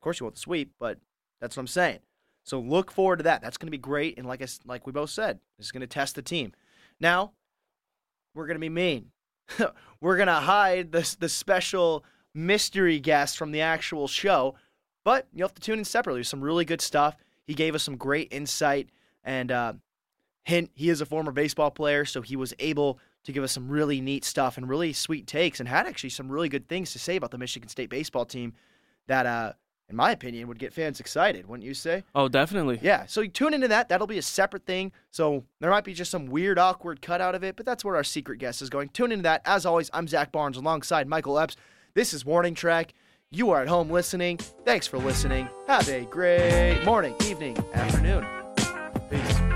of 0.00 0.02
course, 0.02 0.18
you 0.18 0.24
want 0.24 0.36
the 0.36 0.40
sweep, 0.40 0.72
but 0.80 0.96
that's 1.42 1.58
what 1.58 1.60
I'm 1.60 1.66
saying. 1.66 1.98
So 2.44 2.60
look 2.60 2.90
forward 2.90 3.18
to 3.18 3.22
that. 3.24 3.42
That's 3.42 3.56
going 3.56 3.66
to 3.66 3.72
be 3.72 3.78
great. 3.78 4.18
And 4.18 4.26
like 4.26 4.42
I, 4.42 4.46
like 4.64 4.86
we 4.86 4.92
both 4.92 5.10
said, 5.10 5.38
this 5.58 5.66
is 5.66 5.72
going 5.72 5.82
to 5.82 5.86
test 5.86 6.14
the 6.14 6.22
team. 6.22 6.52
Now, 6.98 7.32
we're 8.34 8.46
going 8.46 8.56
to 8.56 8.60
be 8.60 8.68
mean. 8.68 9.10
we're 10.00 10.16
going 10.16 10.28
to 10.28 10.34
hide 10.34 10.92
the, 10.92 11.16
the 11.18 11.28
special 11.28 12.04
mystery 12.34 13.00
guest 13.00 13.36
from 13.36 13.52
the 13.52 13.60
actual 13.60 14.06
show, 14.08 14.54
but 15.04 15.26
you'll 15.32 15.48
have 15.48 15.54
to 15.54 15.60
tune 15.60 15.78
in 15.78 15.84
separately. 15.84 16.22
Some 16.22 16.40
really 16.40 16.64
good 16.64 16.80
stuff. 16.80 17.16
He 17.46 17.54
gave 17.54 17.74
us 17.74 17.82
some 17.82 17.96
great 17.96 18.28
insight. 18.32 18.90
And 19.24 19.50
uh, 19.50 19.72
hint, 20.44 20.70
he 20.74 20.88
is 20.88 21.00
a 21.00 21.06
former 21.06 21.32
baseball 21.32 21.70
player, 21.70 22.04
so 22.04 22.22
he 22.22 22.36
was 22.36 22.54
able 22.58 22.98
to 23.24 23.32
give 23.32 23.44
us 23.44 23.52
some 23.52 23.68
really 23.68 24.00
neat 24.00 24.24
stuff 24.24 24.56
and 24.56 24.68
really 24.68 24.92
sweet 24.92 25.26
takes 25.26 25.60
and 25.60 25.68
had 25.68 25.86
actually 25.86 26.10
some 26.10 26.30
really 26.30 26.48
good 26.48 26.68
things 26.68 26.92
to 26.92 26.98
say 26.98 27.16
about 27.16 27.30
the 27.30 27.38
Michigan 27.38 27.68
State 27.68 27.90
baseball 27.90 28.24
team 28.24 28.54
that 29.08 29.26
uh, 29.26 29.52
in 29.90 29.96
my 29.96 30.12
opinion, 30.12 30.48
would 30.48 30.58
get 30.58 30.72
fans 30.72 31.00
excited, 31.00 31.48
wouldn't 31.48 31.66
you 31.66 31.74
say? 31.74 32.04
Oh, 32.14 32.28
definitely. 32.28 32.78
Yeah, 32.80 33.06
so 33.06 33.20
you 33.20 33.28
tune 33.28 33.52
into 33.52 33.68
that. 33.68 33.88
That'll 33.88 34.06
be 34.06 34.18
a 34.18 34.22
separate 34.22 34.64
thing. 34.64 34.92
So 35.10 35.44
there 35.60 35.70
might 35.70 35.84
be 35.84 35.92
just 35.92 36.10
some 36.10 36.26
weird, 36.26 36.58
awkward 36.58 37.02
cut 37.02 37.20
out 37.20 37.34
of 37.34 37.44
it, 37.44 37.56
but 37.56 37.66
that's 37.66 37.84
where 37.84 37.96
our 37.96 38.04
secret 38.04 38.38
guest 38.38 38.62
is 38.62 38.70
going. 38.70 38.88
Tune 38.90 39.12
into 39.12 39.24
that. 39.24 39.42
As 39.44 39.66
always, 39.66 39.90
I'm 39.92 40.08
Zach 40.08 40.32
Barnes 40.32 40.56
alongside 40.56 41.08
Michael 41.08 41.38
Epps. 41.38 41.56
This 41.94 42.14
is 42.14 42.24
Warning 42.24 42.54
Track. 42.54 42.94
You 43.30 43.50
are 43.50 43.62
at 43.62 43.68
home 43.68 43.90
listening. 43.90 44.38
Thanks 44.64 44.86
for 44.86 44.98
listening. 44.98 45.48
Have 45.66 45.88
a 45.88 46.04
great 46.04 46.82
morning, 46.84 47.14
evening, 47.26 47.56
afternoon. 47.74 48.26
Peace. 49.08 49.49